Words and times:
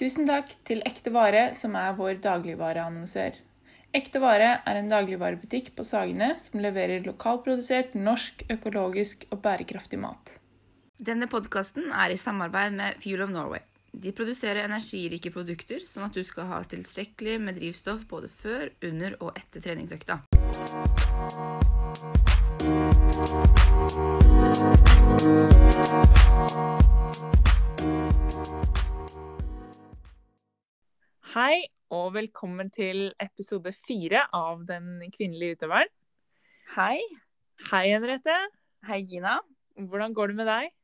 Tusen 0.00 0.24
takk 0.24 0.54
til 0.64 0.78
Ekte 0.88 1.10
Vare, 1.12 1.50
som 1.52 1.74
er 1.76 1.90
vår 1.98 2.22
dagligvareannonsør. 2.24 3.34
Ekte 3.92 4.22
Vare 4.22 4.54
er 4.64 4.78
en 4.78 4.88
dagligvarebutikk 4.88 5.74
på 5.76 5.84
Sagene 5.84 6.30
som 6.40 6.62
leverer 6.64 7.04
lokalprodusert, 7.04 7.92
norsk, 7.92 8.46
økologisk 8.48 9.26
og 9.28 9.42
bærekraftig 9.44 10.00
mat. 10.00 10.38
Denne 10.96 11.28
podkasten 11.28 11.92
er 11.92 12.14
i 12.14 12.16
samarbeid 12.16 12.78
med 12.80 12.96
Fuel 13.04 13.26
of 13.26 13.34
Norway. 13.34 13.60
De 13.92 14.14
produserer 14.16 14.64
energirike 14.64 15.34
produkter, 15.34 15.84
sånn 15.84 16.08
at 16.08 16.16
du 16.16 16.24
skal 16.24 16.48
ha 16.48 16.62
tilstrekkelig 16.64 17.36
med 17.44 17.60
drivstoff 17.60 18.08
både 18.08 18.32
før, 18.32 18.70
under 18.80 19.20
og 19.20 19.36
etter 19.36 19.60
treningsøkta. 19.68 20.22
Hei, 31.30 31.60
og 31.94 32.08
velkommen 32.16 32.72
til 32.74 33.12
episode 33.22 33.70
fire 33.86 34.24
av 34.34 34.64
Den 34.66 34.96
kvinnelige 35.14 35.60
utøveren. 35.60 35.92
Hei. 36.72 36.96
Hei, 37.68 37.84
Henriette. 37.92 38.34
Hei, 38.88 38.98
Gina. 39.06 39.36
Hvordan 39.78 40.16
går 40.16 40.32
det 40.32 40.36
med 40.40 40.50
deg? 40.50 40.74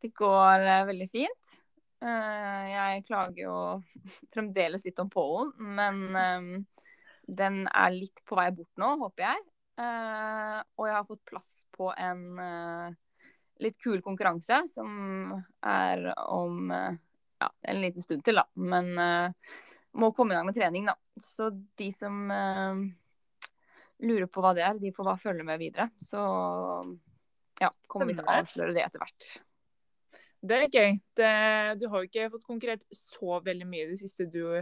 Det 0.00 0.10
går 0.16 0.64
uh, 0.64 0.86
veldig 0.88 1.10
fint. 1.12 1.58
Uh, 2.00 2.64
jeg 2.70 3.04
klager 3.10 3.42
jo 3.42 3.58
fremdeles 4.32 4.88
litt 4.88 5.04
om 5.04 5.12
pollen, 5.12 5.52
men 5.76 6.02
eh, 6.16 6.50
den 7.28 7.62
er 7.68 7.92
litt 7.92 8.24
på 8.24 8.40
vei 8.40 8.48
bort 8.56 8.80
nå, 8.80 8.94
håper 9.04 9.28
jeg. 9.28 9.46
Uh, 9.84 10.64
og 10.80 10.88
jeg 10.88 10.96
har 10.96 11.08
fått 11.12 11.26
plass 11.28 11.54
på 11.76 11.92
en 11.92 12.24
litt 13.60 13.76
kul 13.84 14.00
konkurranse 14.00 14.64
som 14.78 15.42
er 15.60 16.14
om 16.24 16.72
ja, 17.44 17.52
en 17.62 17.80
liten 17.80 18.02
stund 18.02 18.24
til, 18.24 18.40
da. 18.40 18.46
Men 18.54 18.92
eh, 18.98 19.54
må 20.00 20.10
komme 20.16 20.34
i 20.34 20.38
gang 20.38 20.48
med 20.48 20.56
trening, 20.56 20.86
da. 20.90 20.96
Så 21.20 21.50
de 21.78 21.88
som 21.94 22.30
eh, 22.34 22.84
lurer 24.04 24.28
på 24.30 24.44
hva 24.44 24.54
det 24.56 24.64
er, 24.66 24.78
de 24.80 24.92
får 24.94 25.08
bare 25.10 25.22
følge 25.22 25.46
med 25.46 25.60
videre. 25.62 25.88
Så 26.02 26.20
ja, 27.60 27.70
kommer 27.86 28.10
vi 28.10 28.18
til 28.18 28.26
å 28.26 28.38
avsløre 28.40 28.74
det 28.76 28.84
etter 28.84 29.02
hvert. 29.02 29.28
Det 30.44 30.56
er 30.58 30.66
gøy. 30.68 30.98
Det, 31.16 31.30
du 31.80 31.86
har 31.88 32.02
jo 32.02 32.10
ikke 32.10 32.32
fått 32.34 32.44
konkurrert 32.44 32.84
så 32.98 33.38
veldig 33.44 33.68
mye 33.68 33.88
det 33.92 34.00
siste, 34.02 34.26
du, 34.28 34.60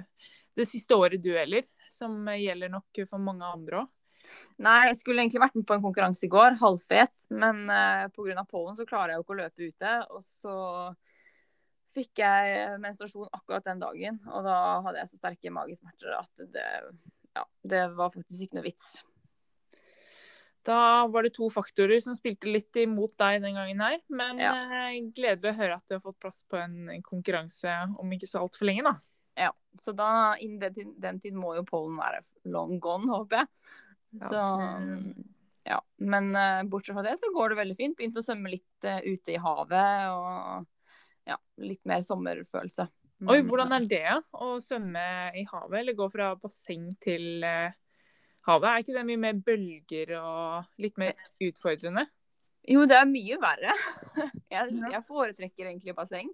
det 0.55 0.69
siste 0.69 0.95
året 0.95 1.23
du 1.23 1.33
heller, 1.35 1.67
som 1.91 2.29
gjelder 2.31 2.71
nok 2.71 3.03
for 3.09 3.23
mange 3.23 3.49
andre 3.49 3.83
òg. 3.83 3.91
Nei, 4.63 4.87
jeg 4.87 5.01
skulle 5.01 5.25
egentlig 5.25 5.43
vært 5.43 5.57
med 5.59 5.67
på 5.67 5.75
en 5.75 5.83
konkurranse 5.83 6.29
i 6.29 6.31
går, 6.31 6.55
halvfet. 6.61 7.27
Men 7.35 7.65
uh, 7.67 8.07
pga. 8.15 8.45
pollen 8.49 8.79
så 8.79 8.87
klarer 8.87 9.13
jeg 9.13 9.19
jo 9.19 9.25
ikke 9.25 9.35
å 9.35 9.41
løpe 9.41 9.71
ute. 9.73 9.95
Og 10.15 10.23
så 10.23 10.55
fikk 11.95 12.23
jeg 12.23 12.81
menstruasjon 12.83 13.29
akkurat 13.33 13.65
den 13.69 13.81
dagen. 13.83 14.21
Og 14.33 14.45
da 14.47 14.59
hadde 14.87 14.99
jeg 15.03 15.11
så 15.13 15.19
sterke 15.21 15.53
magesmerter 15.55 16.15
at 16.19 16.45
det, 16.55 16.67
ja, 17.37 17.45
det 17.69 17.83
var 17.97 18.11
faktisk 18.15 18.47
ikke 18.47 18.59
noe 18.61 18.67
vits. 18.69 18.91
Da 20.63 21.07
var 21.11 21.25
det 21.27 21.33
to 21.35 21.49
faktorer 21.51 21.99
som 22.05 22.15
spilte 22.15 22.47
litt 22.47 22.77
imot 22.79 23.17
deg 23.19 23.41
den 23.43 23.57
gangen 23.59 23.81
her. 23.83 23.99
Men 24.15 24.39
Ja. 24.39 24.53
eh, 24.55 25.01
gledelig 25.11 25.51
å 25.51 25.57
høre 25.59 25.75
at 25.75 25.87
du 25.89 25.97
har 25.97 26.01
fått 26.05 26.21
plass 26.23 26.45
på 26.49 26.57
en 26.61 27.03
konkurranse 27.03 27.73
om 27.99 28.13
ikke 28.15 28.29
så 28.31 28.45
altfor 28.45 28.67
lenge, 28.71 28.85
da. 28.87 28.95
Ja, 29.37 29.51
Så 29.81 29.95
da 29.97 30.37
innen 30.37 30.59
den, 30.61 30.75
tid- 30.75 31.01
den 31.01 31.19
tid 31.21 31.33
må 31.35 31.55
jo 31.57 31.65
pollen 31.65 31.97
være 31.97 32.23
long 32.45 32.79
gone, 32.79 33.09
håper 33.09 33.39
jeg. 33.39 33.49
Så 34.29 34.43
ja. 35.67 35.81
Men 35.99 36.37
eh, 36.37 36.63
bortsett 36.69 36.95
fra 36.95 37.03
det 37.03 37.19
så 37.19 37.33
går 37.35 37.49
det 37.49 37.57
veldig 37.63 37.77
fint. 37.79 37.97
Begynte 37.97 38.21
å 38.21 38.27
svømme 38.27 38.51
litt 38.53 38.85
eh, 38.85 39.01
ute 39.01 39.33
i 39.33 39.39
havet 39.41 40.11
og 40.13 40.67
ja, 41.29 41.39
litt 41.63 41.83
mer 41.89 42.03
sommerfølelse. 42.07 42.89
Oi, 43.31 43.39
hvordan 43.47 43.71
er 43.77 43.87
det 43.87 44.07
å 44.35 44.57
svømme 44.63 45.05
i 45.39 45.45
havet, 45.47 45.79
eller 45.79 45.95
gå 45.99 46.09
fra 46.11 46.33
basseng 46.41 46.89
til 47.03 47.45
eh, 47.47 47.75
havet? 48.49 48.69
Er 48.69 48.83
ikke 48.83 48.97
det 48.97 49.05
mye 49.07 49.23
mer 49.23 49.39
bølger 49.47 50.17
og 50.19 50.83
litt 50.83 50.99
mer 50.99 51.15
utfordrende? 51.47 52.09
Jo, 52.67 52.85
det 52.91 52.99
er 52.99 53.11
mye 53.11 53.39
verre. 53.43 53.75
Jeg, 54.53 54.75
jeg 54.93 55.01
foretrekker 55.09 55.71
egentlig 55.71 55.95
basseng. 55.97 56.27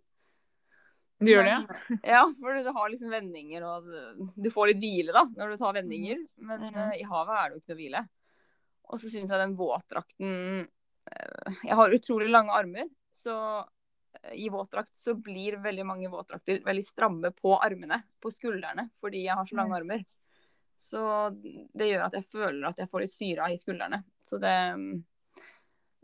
Du 1.18 1.28
gjør 1.30 1.46
det, 1.46 1.52
ja? 1.52 1.98
Ja, 2.06 2.22
for 2.38 2.56
du 2.62 2.70
har 2.74 2.90
liksom 2.90 3.12
vendinger, 3.14 3.62
og 3.66 3.86
du- 4.34 4.50
får 4.50 4.72
litt 4.72 4.80
hvile 4.82 5.14
da, 5.14 5.24
når 5.38 5.52
du 5.54 5.60
tar 5.60 5.76
vendinger. 5.76 6.20
Men 6.36 6.64
mm. 6.66 6.76
uh, 6.76 6.92
i 6.98 7.06
havet 7.06 7.38
er 7.38 7.44
det 7.46 7.56
jo 7.56 7.62
ikke 7.62 7.72
noe 7.72 7.80
hvile. 7.80 8.02
Og 8.88 9.00
så 9.02 9.10
syns 9.12 9.30
jeg 9.30 9.42
den 9.42 9.56
våtdrakten 9.58 10.34
eh, 10.64 11.56
Jeg 11.66 11.76
har 11.76 11.94
utrolig 11.94 12.30
lange 12.32 12.54
armer, 12.56 12.86
så 13.12 13.34
i 14.32 14.48
våtdrakt 14.52 14.96
så 14.96 15.14
blir 15.14 15.58
veldig 15.62 15.84
mange 15.86 16.08
våtdrakter 16.10 16.62
veldig 16.64 16.84
stramme 16.84 17.30
på 17.36 17.54
armene, 17.60 18.00
på 18.22 18.32
skuldrene, 18.34 18.88
fordi 19.00 19.24
jeg 19.26 19.36
har 19.38 19.46
så 19.48 19.58
lange 19.58 19.76
armer. 19.78 20.04
Så 20.78 21.02
det 21.74 21.88
gjør 21.90 22.06
at 22.06 22.16
jeg 22.18 22.26
føler 22.30 22.68
at 22.68 22.78
jeg 22.78 22.90
får 22.90 23.04
litt 23.04 23.14
syre 23.14 23.48
i 23.50 23.58
skuldrene. 23.58 24.02
Så 24.22 24.38
det, 24.42 24.54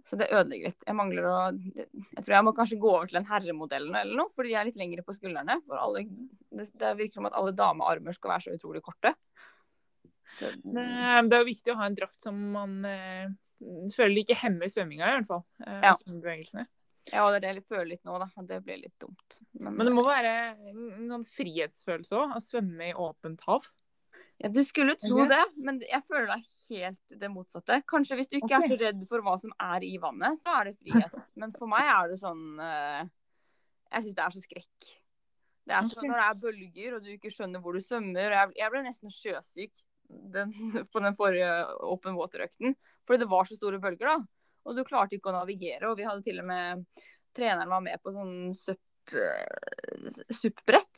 så 0.05 0.19
det 0.19 0.31
ødelegger 0.35 0.73
litt. 0.73 0.87
Jeg 0.87 0.99
mangler 0.99 1.29
å 1.31 1.37
Jeg 1.55 2.25
tror 2.25 2.35
jeg 2.37 2.47
må 2.49 2.55
kanskje 2.57 2.81
gå 2.83 2.91
over 2.91 3.11
til 3.11 3.21
en 3.21 3.29
herremodell 3.29 3.87
eller 3.93 4.19
noe, 4.19 4.33
fordi 4.35 4.53
jeg 4.53 4.61
er 4.61 4.71
litt 4.71 4.81
lengre 4.81 5.07
på 5.07 5.15
skuldrene. 5.17 5.61
Alle, 5.79 6.05
det, 6.51 6.69
det 6.81 6.93
virker 6.99 7.21
som 7.21 7.31
at 7.31 7.39
alle 7.39 7.55
damearmer 7.57 8.17
skal 8.17 8.35
være 8.35 8.49
så 8.49 8.59
utrolig 8.59 8.83
korte. 8.85 9.15
Det, 10.41 10.51
eh, 10.51 11.23
det 11.23 11.37
er 11.37 11.41
jo 11.45 11.51
viktig 11.53 11.75
å 11.75 11.79
ha 11.79 11.87
en 11.87 11.99
drakt 11.99 12.19
som 12.21 12.39
man 12.57 12.81
eh, 12.91 13.29
føler 13.95 14.25
ikke 14.25 14.41
hemmer 14.43 14.71
svømminga, 14.73 15.07
i 15.07 15.21
hvert 15.21 15.31
fall. 15.31 15.45
Eh, 15.67 15.79
Ja. 15.87 15.95
Ja, 17.13 17.25
det 17.29 17.37
er 17.37 17.43
det 17.45 17.53
jeg 17.53 17.65
føler 17.69 17.89
litt 17.93 18.05
nå, 18.07 18.17
da. 18.23 18.29
Det 18.49 18.61
blir 18.65 18.81
litt 18.81 18.97
dumt. 19.03 19.39
Men, 19.61 19.75
Men 19.77 19.89
det 19.89 19.95
må 19.97 20.05
være 20.07 20.35
en 20.71 21.09
sånn 21.11 21.27
frihetsfølelse 21.29 22.17
òg, 22.17 22.37
å 22.39 22.43
svømme 22.43 22.89
i 22.89 22.95
åpent 22.97 23.45
hav. 23.49 23.69
ja, 24.41 24.49
du 24.49 24.63
skulle 24.65 24.97
tro 25.01 25.27
det, 25.31 25.43
men 25.61 25.83
jeg 25.85 26.01
føler 26.09 26.33
er 26.37 26.45
helt 26.71 27.17
det 27.21 27.31
motsatte. 27.33 27.83
Kanskje 27.91 28.19
hvis 28.21 28.33
du 28.33 28.39
ikke 28.39 28.55
okay. 28.55 28.63
er 28.63 28.73
så 28.73 28.81
redd 28.81 29.07
for 29.11 29.27
hva 29.27 29.37
som 29.41 29.53
er 29.61 29.85
i 29.87 29.95
vannet, 30.01 30.41
så 30.41 30.57
er 30.61 30.71
det 30.71 30.77
frihet. 30.81 31.17
Men 31.41 31.53
for 31.59 31.71
meg 31.71 31.91
er 31.93 32.13
det 32.13 32.21
sånn 32.23 32.45
eh, 32.63 33.03
Jeg 33.93 34.07
syns 34.07 34.17
det 34.17 34.25
er 34.25 34.37
så 34.37 34.45
skrekk. 34.45 34.93
Det 35.65 35.73
er 35.77 35.89
sånn 35.89 36.09
når 36.09 36.21
det 36.21 36.29
er 36.29 36.41
bølger, 36.41 36.97
og 36.97 37.05
du 37.05 37.13
ikke 37.15 37.33
skjønner 37.33 37.63
hvor 37.65 37.77
du 37.77 37.85
svømmer. 37.85 38.33
og 38.33 38.57
jeg 38.59 38.73
ble 38.73 38.85
nesten 38.85 39.13
sjøsyk 39.13 39.85
den, 40.09 40.53
på 40.93 41.05
den 41.05 41.17
forrige 41.17 41.53
open 41.85 42.17
water-økten. 42.17 42.77
Fordi 43.05 43.25
det 43.25 43.31
var 43.31 43.49
så 43.49 43.61
store 43.61 43.81
bølger, 43.81 44.09
da. 44.09 44.19
Og 44.65 44.77
du 44.77 44.85
klarte 44.87 45.17
ikke 45.17 45.31
å 45.33 45.39
navigere. 45.39 45.91
Og 45.91 45.99
vi 45.99 46.07
hadde 46.09 46.25
til 46.27 46.41
og 46.43 46.49
med 46.49 46.85
Treneren 47.35 47.73
var 47.73 47.83
med 47.83 47.99
på 48.03 48.13
sånn 48.15 48.55
SUP-brett. 50.31 50.97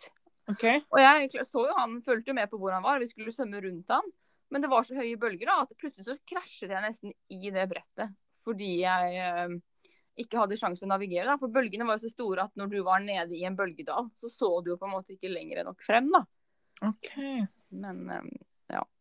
Okay. 0.53 0.79
Ok? 0.79 0.91
Og 0.93 1.01
jeg 1.01 1.47
så 1.49 1.65
jo 1.67 1.75
han 1.79 1.97
fulgte 2.05 2.37
med 2.37 2.51
på 2.51 2.59
hvor 2.61 2.75
han 2.77 2.85
var, 2.85 3.01
vi 3.03 3.09
skulle 3.11 3.33
svømme 3.35 3.63
rundt 3.65 3.91
han. 3.95 4.07
Men 4.53 4.63
det 4.63 4.71
var 4.71 4.87
så 4.87 4.95
høye 4.95 5.19
bølger 5.19 5.49
da, 5.49 5.63
at 5.65 5.79
plutselig 5.81 6.07
så 6.07 6.15
krasjet 6.29 6.71
jeg 6.71 6.85
nesten 6.85 7.11
i 7.35 7.51
det 7.51 7.65
brettet. 7.71 8.15
Fordi 8.47 8.73
jeg 8.85 9.17
eh, 9.19 9.57
ikke 10.23 10.39
hadde 10.39 10.59
sjanse 10.61 10.85
til 10.85 10.89
å 10.89 10.93
navigere. 10.95 11.27
da, 11.33 11.39
For 11.41 11.53
bølgene 11.53 11.87
var 11.89 11.99
jo 11.99 12.07
så 12.07 12.13
store 12.13 12.47
at 12.47 12.55
når 12.61 12.71
du 12.73 12.79
var 12.87 13.03
nede 13.03 13.35
i 13.35 13.43
en 13.49 13.57
bølgedal, 13.59 14.13
så 14.15 14.31
så 14.31 14.51
du 14.63 14.71
jo 14.75 14.79
på 14.79 14.87
en 14.87 14.95
måte 14.95 15.17
ikke 15.17 15.33
lenger 15.33 15.65
nok 15.67 15.83
frem. 15.87 16.13
da. 16.15 16.23
Ok. 16.87 17.11
Men 17.75 18.05
eh, 18.13 18.31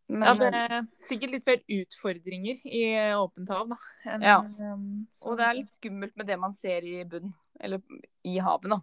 ja. 0.09 0.25
Ja, 0.25 0.33
det 0.37 0.49
er 0.53 0.87
sikkert 1.01 1.31
litt 1.33 1.47
mer 1.49 1.61
utfordringer 1.81 2.59
i 2.65 2.81
åpent 3.17 3.49
hav, 3.49 3.69
da. 3.69 3.77
enn, 4.05 4.21
Ja. 4.21 4.37
um, 4.73 5.07
Og 5.25 5.37
det 5.39 5.45
er 5.47 5.53
litt 5.57 5.71
skummelt 5.73 6.15
med 6.15 6.27
det 6.27 6.37
man 6.39 6.53
ser 6.53 6.85
i 6.85 7.03
bunn, 7.09 7.33
eller 7.59 7.81
i 8.23 8.37
havet, 8.37 8.69
da. 8.69 8.79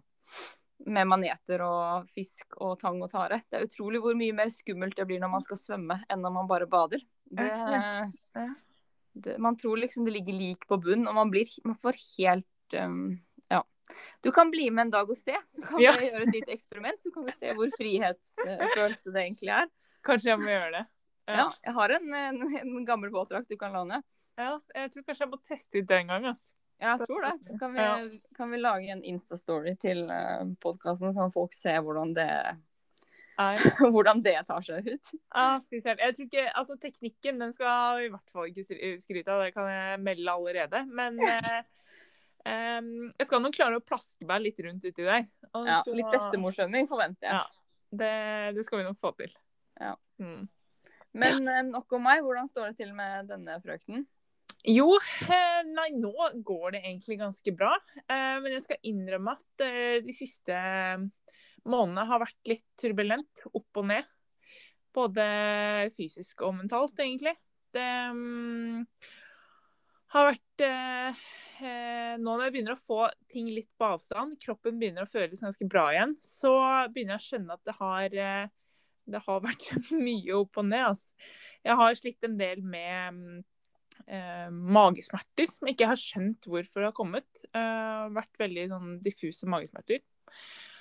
Med 0.85 1.07
maneter 1.07 1.61
og 1.63 2.09
fisk 2.11 2.57
og 2.59 2.77
tang 2.81 3.01
og 3.01 3.09
tare. 3.11 3.37
Det 3.49 3.55
er 3.61 3.67
utrolig 3.69 4.01
hvor 4.03 4.15
mye 4.19 4.33
mer 4.35 4.49
skummelt 4.51 4.97
det 4.97 5.05
blir 5.07 5.19
når 5.23 5.31
man 5.31 5.41
skal 5.45 5.57
svømme, 5.57 6.01
enn 6.11 6.19
når 6.25 6.33
man 6.33 6.47
bare 6.49 6.67
bader. 6.67 6.99
Det, 7.31 7.47
det, 9.15 9.37
man 9.39 9.55
tror 9.55 9.77
liksom 9.79 10.03
det 10.05 10.13
ligger 10.17 10.33
lik 10.35 10.67
på 10.67 10.75
bunn, 10.81 11.07
og 11.07 11.15
man, 11.15 11.31
blir, 11.31 11.47
man 11.63 11.75
får 11.79 11.95
helt 12.17 12.75
um, 12.81 13.15
Ja. 13.49 13.61
Du 14.23 14.31
kan 14.31 14.51
bli 14.51 14.69
med 14.71 14.87
en 14.87 14.91
dag 14.91 15.09
og 15.09 15.15
se, 15.17 15.35
så 15.47 15.61
kan 15.67 15.79
Ja. 15.79 15.93
gjøre 15.93 16.23
et 16.27 16.33
lite 16.35 16.51
eksperiment. 16.51 16.99
Så 17.03 17.11
kan 17.13 17.25
vi 17.25 17.31
se 17.31 17.53
hvor 17.53 17.69
frihetsfølelse 17.79 19.11
det 19.13 19.23
egentlig 19.23 19.49
er. 19.55 19.67
Kanskje 20.03 20.31
jeg 20.33 20.39
må 20.39 20.49
gjøre 20.51 20.71
det. 20.71 20.85
Ja, 21.27 21.45
jeg 21.63 21.73
har 21.73 21.89
en, 21.95 22.13
en, 22.13 22.41
en 22.59 22.85
gammel 22.85 23.09
våtdrakt 23.13 23.47
du 23.49 23.55
kan 23.57 23.71
låne. 23.73 24.01
Ja, 24.35 24.57
jeg 24.75 24.91
tror 24.91 25.03
kanskje 25.07 25.23
jeg 25.23 25.31
må 25.31 25.37
teste 25.45 25.77
ut 25.79 25.87
det 25.87 25.97
en 26.01 26.07
gang. 26.11 26.25
Altså. 26.33 26.49
Ja, 26.81 26.97
jeg 26.97 27.07
tror 27.07 27.21
det. 27.23 27.57
Kan 27.61 27.73
vi, 27.75 27.79
Ja. 27.79 27.95
kan 28.35 28.51
vi 28.51 28.57
lage 28.59 28.89
en 28.91 29.03
Insta-story 29.07 29.75
til 29.79 30.01
podkasten, 30.59 31.13
så 31.13 31.15
kan 31.21 31.31
folk 31.31 31.53
se 31.55 31.75
hvordan 31.79 32.11
det, 32.17 32.27
hvordan 33.93 34.23
det 34.25 34.35
tar 34.49 34.65
seg 34.65 34.89
ut. 34.89 35.13
Ja, 35.35 35.61
jeg 35.71 35.83
tror 36.17 36.25
ikke, 36.25 36.47
altså 36.59 36.75
Teknikken 36.81 37.39
den 37.39 37.53
skal 37.55 38.01
vi 38.01 38.09
i 38.09 38.11
hvert 38.13 38.33
fall 38.33 38.49
ikke 38.51 38.97
skryte 39.01 39.31
av, 39.31 39.45
det 39.45 39.53
kan 39.55 39.69
jeg 39.71 40.01
melde 40.03 40.33
allerede. 40.33 40.83
Men 40.91 41.21
eh, 41.23 41.61
jeg 43.21 43.29
skal 43.29 43.41
nok 43.45 43.55
klare 43.55 43.79
å 43.79 43.85
plaske 43.85 44.27
meg 44.27 44.43
litt 44.43 44.59
rundt 44.65 44.83
uti 44.83 45.05
der. 45.07 45.27
Og 45.53 45.69
Ja, 45.69 45.79
så- 45.85 45.95
litt 45.95 46.11
bestemorskjønning 46.11 46.89
forventer 46.89 47.29
jeg. 47.29 47.37
Ja. 47.39 47.45
Det, 47.93 48.55
det 48.57 48.65
skal 48.65 48.79
vi 48.81 48.89
nok 48.89 48.97
få 48.99 49.13
til. 49.15 49.31
Ja. 49.79 49.95
Mm. 50.19 50.49
Men 51.17 51.47
eh, 51.47 51.63
nok 51.69 51.93
om 51.97 52.05
meg. 52.07 52.23
Hvordan 52.25 52.49
står 52.49 52.71
det 52.71 52.81
til 52.81 52.93
med 52.97 53.29
denne 53.29 53.57
frøkten? 53.63 54.05
Jo, 54.63 54.87
eh, 55.27 55.61
nei, 55.67 55.89
nå 55.99 56.13
går 56.45 56.75
det 56.75 56.83
egentlig 56.85 57.19
ganske 57.21 57.53
bra. 57.57 57.73
Eh, 58.07 58.37
men 58.43 58.55
jeg 58.55 58.65
skal 58.65 58.89
innrømme 58.89 59.35
at 59.37 59.65
de 60.05 60.15
siste 60.15 60.57
månedene 61.63 62.07
har 62.09 62.23
vært 62.23 62.51
litt 62.51 62.65
turbulent, 62.79 63.45
opp 63.51 63.81
og 63.81 63.89
ned. 63.91 64.07
Både 64.93 65.25
fysisk 65.95 66.43
og 66.45 66.57
mentalt, 66.59 66.97
egentlig. 67.01 67.33
Det 67.73 67.91
um, 68.13 68.83
har 70.13 70.27
vært 70.29 70.65
Nå 71.63 72.19
når 72.19 72.41
jeg 72.43 72.53
begynner 72.53 72.75
å 72.75 72.81
få 72.81 73.05
ting 73.31 73.47
litt 73.49 73.69
på 73.79 73.87
avstand, 73.95 74.35
kroppen 74.41 74.75
begynner 74.81 75.05
å 75.05 75.09
føles 75.09 75.41
ganske 75.41 75.65
bra 75.69 75.85
igjen, 75.93 76.11
så 76.19 76.51
begynner 76.91 77.15
jeg 77.15 77.21
å 77.21 77.25
skjønne 77.27 77.55
at 77.55 77.69
det 77.69 77.75
har, 77.77 78.17
det 79.05 79.23
har 79.25 79.41
vært 79.43 79.69
mye 79.97 80.37
opp 80.37 80.61
og 80.61 80.69
ned. 80.69 80.85
Altså. 80.93 81.31
Jeg 81.63 81.79
har 81.79 81.99
slitt 81.99 82.29
en 82.29 82.37
del 82.39 82.63
med 82.65 83.43
magesmerter 84.03 85.51
som 85.51 85.67
ikke 85.69 85.85
har 85.87 85.99
skjønt 85.99 86.47
hvorfor 86.49 86.81
det 86.81 86.87
har 86.89 86.95
kommet. 86.97 87.43
vært 87.53 88.39
veldig 88.41 88.63
sånn 88.71 88.95
diffuse 89.05 89.47
magesmerter. 89.47 90.01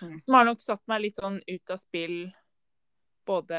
Mm. 0.01 0.17
Som 0.25 0.37
har 0.39 0.49
nok 0.49 0.65
satt 0.65 0.83
meg 0.91 1.05
litt 1.05 1.21
sånn 1.21 1.37
ut 1.45 1.75
av 1.75 1.79
spill 1.79 2.17
både 3.27 3.59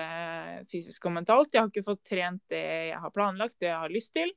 fysisk 0.72 1.08
og 1.08 1.16
mentalt. 1.18 1.54
Jeg 1.54 1.62
har 1.62 1.72
ikke 1.72 1.86
fått 1.86 2.04
trent 2.08 2.44
det 2.52 2.64
jeg 2.92 3.00
har 3.04 3.14
planlagt, 3.16 3.58
det 3.62 3.70
jeg 3.70 3.80
har 3.86 3.94
lyst 3.94 4.14
til, 4.16 4.34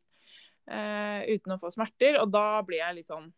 eh, 0.71 1.27
uten 1.35 1.57
å 1.57 1.61
få 1.61 1.73
smerter. 1.75 2.21
Og 2.23 2.31
da 2.31 2.63
blir 2.63 2.83
jeg 2.83 3.01
litt 3.01 3.13
sånn 3.13 3.33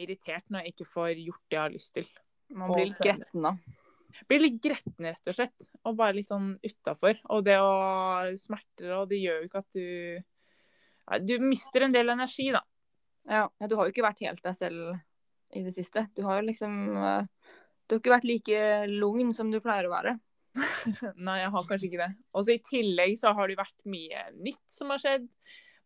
irritert 0.00 0.44
når 0.48 0.64
jeg 0.64 0.74
ikke 0.74 0.90
får 0.92 1.12
gjort 1.18 1.44
det 1.48 1.56
jeg 1.56 1.62
har 1.62 1.76
lyst 1.76 1.94
til. 1.94 2.10
Man 2.50 2.72
blir 2.72 2.90
litt 2.90 3.02
gretten 3.02 3.46
da. 3.46 3.54
Blir 4.28 4.42
litt 4.42 4.58
gretten, 4.62 5.06
rett 5.06 5.30
og 5.30 5.36
slett. 5.36 5.68
Og 5.84 5.96
bare 5.98 6.16
litt 6.16 6.30
sånn 6.30 6.52
utafor. 6.62 7.20
Og 7.34 7.44
det 7.46 7.58
å 7.62 7.70
smerter 8.40 8.96
og 8.98 9.08
det 9.10 9.20
gjør 9.22 9.40
jo 9.40 9.48
ikke 9.50 9.62
at 9.62 9.76
du 9.76 9.86
ja, 11.10 11.18
Du 11.18 11.36
mister 11.42 11.86
en 11.86 11.94
del 11.94 12.12
energi, 12.12 12.50
da. 12.54 12.62
Ja, 13.28 13.46
du 13.68 13.76
har 13.76 13.86
jo 13.86 13.92
ikke 13.92 14.06
vært 14.06 14.22
helt 14.24 14.42
deg 14.44 14.56
selv 14.56 14.94
i 15.56 15.64
det 15.66 15.74
siste. 15.76 16.06
Du 16.16 16.22
har 16.26 16.40
jo 16.40 16.48
liksom 16.48 16.76
uh, 16.96 17.22
Du 17.86 17.96
har 17.96 18.02
ikke 18.02 18.14
vært 18.14 18.28
like 18.28 18.60
lugn 18.90 19.34
som 19.36 19.50
du 19.52 19.60
pleier 19.62 19.88
å 19.88 19.94
være. 19.94 20.16
Nei, 21.26 21.40
jeg 21.42 21.50
har 21.54 21.66
kanskje 21.66 21.90
ikke 21.90 22.04
det. 22.04 22.12
Og 22.34 22.46
så 22.46 22.54
I 22.56 22.62
tillegg 22.66 23.18
så 23.20 23.34
har 23.36 23.50
det 23.50 23.58
vært 23.60 23.90
mye 23.90 24.28
nytt 24.38 24.64
som 24.70 24.94
har 24.94 25.02
skjedd. 25.02 25.28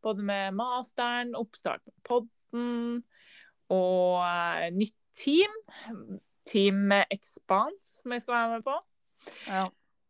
Både 0.05 0.25
med 0.27 0.57
masteren, 0.57 1.33
oppstart 1.39 1.85
på 1.85 1.95
podden 2.11 3.03
og 3.73 4.21
uh, 4.21 4.69
nytt 4.77 4.97
team. 5.17 5.53
Team 6.49 6.93
Expans, 7.09 7.95
som 8.03 8.15
jeg 8.15 8.25
skal 8.25 8.37
være 8.37 8.53
med 8.55 8.67
på. 8.67 8.77
Ja. 9.49 9.65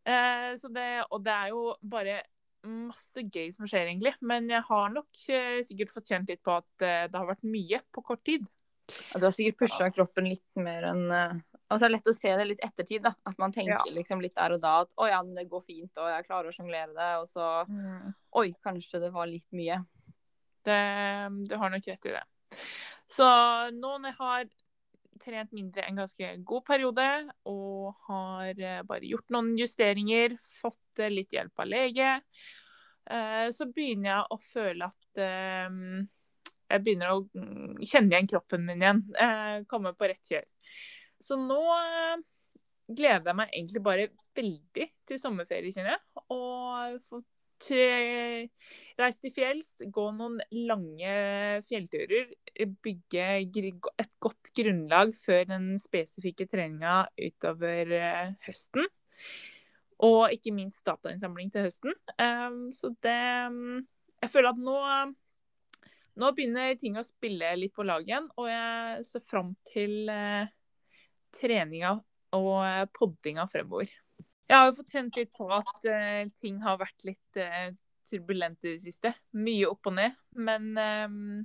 Uh, 0.05 0.71
det, 0.75 0.89
og 1.09 1.23
det 1.25 1.35
er 1.35 1.53
jo 1.55 1.67
bare 1.81 2.21
masse 2.65 3.21
gøy 3.29 3.51
som 3.53 3.69
skjer, 3.69 3.91
egentlig. 3.91 4.15
Men 4.25 4.49
jeg 4.49 4.65
har 4.65 4.93
nok 4.93 5.25
eh, 5.29 5.59
sikkert 5.69 5.91
fått 5.93 6.09
kjent 6.09 6.31
litt 6.33 6.41
på 6.45 6.55
at 6.57 6.69
det 6.81 7.13
har 7.13 7.27
vært 7.29 7.45
mye 7.45 7.83
på 7.93 8.01
kort 8.07 8.23
tid. 8.25 8.47
Du 9.13 9.21
har 9.21 9.35
sikkert 9.37 9.59
pusha 9.67 9.91
kroppen 9.93 10.31
litt 10.31 10.63
mer 10.65 10.87
enn 10.89 11.43
og 11.75 11.81
så 11.81 11.87
er 11.87 11.91
det 11.91 11.97
lett 11.97 12.11
å 12.11 12.15
se 12.15 12.33
det 12.39 12.45
litt 12.47 12.65
ettertid, 12.65 13.03
da. 13.07 13.15
At 13.27 13.39
man 13.41 13.53
tenker 13.55 13.75
ja. 13.75 13.95
liksom 13.97 14.21
litt 14.23 14.37
der 14.37 14.55
og 14.57 14.61
da 14.63 14.77
at 14.85 14.93
å 15.01 15.09
ja, 15.09 15.21
men 15.25 15.39
det 15.39 15.49
går 15.51 15.63
fint, 15.65 15.91
og 15.99 16.11
jeg 16.13 16.27
klarer 16.27 16.51
å 16.51 16.55
sjonglere 16.55 16.93
det. 16.95 17.11
Og 17.23 17.27
så 17.31 17.49
mm. 17.67 18.13
oi, 18.41 18.49
kanskje 18.65 19.01
det 19.03 19.11
var 19.15 19.31
litt 19.31 19.49
mye. 19.57 19.81
Det, 20.65 20.81
du 21.49 21.57
har 21.61 21.73
nok 21.73 21.89
rett 21.89 22.11
i 22.11 22.15
det. 22.15 22.23
Så 23.11 23.27
nå 23.75 23.97
når 23.97 24.13
jeg 24.13 24.19
har 24.21 24.47
trent 25.25 25.55
mindre 25.57 25.85
en 25.87 26.03
ganske 26.03 26.31
god 26.47 26.65
periode 26.67 27.07
og 27.51 27.95
har 28.09 28.61
eh, 28.61 28.83
bare 28.87 29.09
gjort 29.09 29.33
noen 29.35 29.53
justeringer, 29.59 30.37
fått 30.61 31.03
eh, 31.03 31.13
litt 31.13 31.35
hjelp 31.35 31.65
av 31.65 31.71
lege, 31.71 32.11
eh, 33.11 33.47
så 33.55 33.69
begynner 33.71 34.11
jeg 34.11 34.29
å 34.37 34.41
føle 34.45 34.91
at 34.91 35.23
jeg 35.25 36.83
begynner 36.83 37.13
å 37.13 37.21
mm, 37.23 37.83
kjenne 37.87 38.11
igjen 38.17 38.31
kroppen 38.33 38.65
min 38.67 38.83
igjen. 38.83 39.03
Komme 39.71 39.93
på 39.95 40.09
rett 40.11 40.27
kjør. 40.27 40.47
Så 41.23 41.37
nå 41.39 41.61
gleder 42.89 43.31
jeg 43.31 43.39
meg 43.39 43.53
egentlig 43.53 43.83
bare 43.85 44.09
veldig 44.35 44.89
til 45.07 45.21
sommerferie, 45.21 45.71
kjenner 45.71 45.95
jeg. 45.95 46.25
Og 46.35 47.23
få 47.65 49.01
reise 49.01 49.25
til 49.25 49.33
fjells, 49.35 49.73
gå 49.91 50.05
noen 50.15 50.39
lange 50.69 51.17
fjellturer. 51.69 52.31
Bygge 52.85 53.27
et 53.43 54.15
godt 54.23 54.53
grunnlag 54.55 55.15
før 55.19 55.49
den 55.51 55.75
spesifikke 55.83 56.47
treninga 56.51 57.03
utover 57.19 57.95
eh, 57.99 58.37
høsten. 58.47 58.87
Og 60.05 60.35
ikke 60.35 60.55
minst 60.55 60.85
datainnsamling 60.87 61.51
til 61.55 61.67
høsten. 61.67 61.95
Um, 62.19 62.67
så 62.75 62.91
det 63.03 63.21
Jeg 64.23 64.31
føler 64.33 64.51
at 64.51 64.59
nå 64.61 64.79
nå 66.15 66.31
begynner 66.31 66.77
ting 66.79 66.95
å 66.95 67.03
spille 67.03 67.49
litt 67.59 67.75
på 67.75 67.83
lag 67.83 68.05
igjen, 68.07 68.29
og 68.39 68.47
jeg 68.47 69.07
ser 69.09 69.23
fram 69.27 69.51
til 69.67 70.07
uh, 70.07 70.47
treninga 71.35 71.97
og 72.35 72.55
eh, 72.67 72.85
poddinga 72.95 73.47
fremover. 73.51 73.91
Jeg 74.45 74.61
har 74.61 74.69
jo 74.69 74.77
fått 74.77 74.93
kjent 74.93 75.17
litt 75.17 75.33
på 75.33 75.49
at 75.57 75.89
uh, 75.89 76.23
ting 76.37 76.61
har 76.65 76.81
vært 76.81 77.07
litt 77.09 77.41
uh, 77.41 77.73
turbulent 78.05 78.67
i 78.67 78.75
det 78.75 78.83
siste. 78.83 79.15
Mye 79.41 79.69
opp 79.71 79.89
og 79.89 79.97
ned. 79.97 80.17
Men 80.37 80.73
um, 80.77 81.45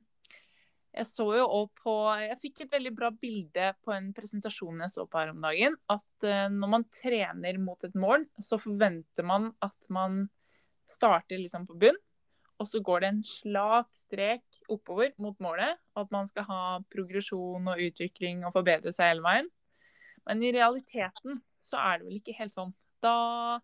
jeg 0.90 1.06
så 1.08 1.28
jo 1.38 1.46
òg 1.46 1.70
på 1.80 1.94
Jeg 2.24 2.40
fikk 2.42 2.64
et 2.66 2.74
veldig 2.74 2.92
bra 2.98 3.12
bilde 3.14 3.70
på 3.86 3.94
en 3.94 4.10
presentasjon 4.16 4.82
jeg 4.84 4.94
så 4.96 5.06
på 5.08 5.22
her 5.22 5.32
om 5.32 5.40
dagen. 5.46 5.78
At 5.92 6.28
uh, 6.28 6.50
når 6.52 6.74
man 6.76 6.86
trener 6.92 7.62
mot 7.62 7.88
et 7.88 7.96
mål, 7.96 8.28
så 8.44 8.60
forventer 8.62 9.28
man 9.28 9.52
at 9.66 9.90
man 9.94 10.26
starter 10.90 11.40
liksom 11.40 11.70
på 11.70 11.78
bunn. 11.80 12.00
Og 12.60 12.68
så 12.68 12.82
går 12.84 13.06
det 13.06 13.10
en 13.14 13.22
slak 13.24 13.88
strek 13.96 14.44
oppover 14.68 15.14
mot 15.24 15.38
målet. 15.40 15.80
At 15.96 16.12
man 16.12 16.28
skal 16.28 16.50
ha 16.50 16.64
progresjon 16.92 17.72
og 17.72 17.86
utvikling 17.88 18.44
og 18.44 18.52
forbedre 18.58 18.92
seg 18.96 19.14
hele 19.14 19.24
veien. 19.24 19.48
Men 20.28 20.44
i 20.44 20.52
realiteten 20.52 21.40
så 21.64 21.80
er 21.80 22.00
det 22.00 22.10
vel 22.10 22.20
ikke 22.20 22.36
helt 22.42 22.58
sånn. 22.58 22.76
Da 23.04 23.60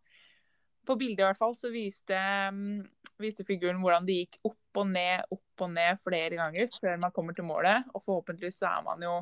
På 0.86 0.96
bildet 1.00 1.24
i 1.24 1.26
hvert 1.26 1.40
fall 1.40 1.56
så 1.58 1.72
viste, 1.74 2.18
mm, 2.54 2.84
viste 3.22 3.46
figuren 3.48 3.80
hvordan 3.82 4.06
det 4.06 4.20
gikk 4.20 4.38
opp 4.46 4.82
og 4.82 4.92
ned, 4.92 5.24
opp 5.34 5.64
og 5.66 5.72
ned 5.74 6.02
flere 6.04 6.38
ganger 6.38 6.70
før 6.76 7.00
man 7.02 7.14
kommer 7.16 7.34
til 7.34 7.48
målet. 7.48 7.88
Og 7.96 8.04
forhåpentligvis 8.04 8.60
så 8.62 8.70
er 8.70 8.84
man 8.86 9.02
jo 9.02 9.16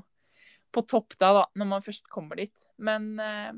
på 0.73 0.83
topp 0.89 1.15
da, 1.21 1.29
da 1.37 1.43
når 1.59 1.69
man 1.69 1.85
først 1.85 2.09
kommer 2.11 2.41
dit. 2.41 2.65
Men 2.83 3.13
eh, 3.21 3.53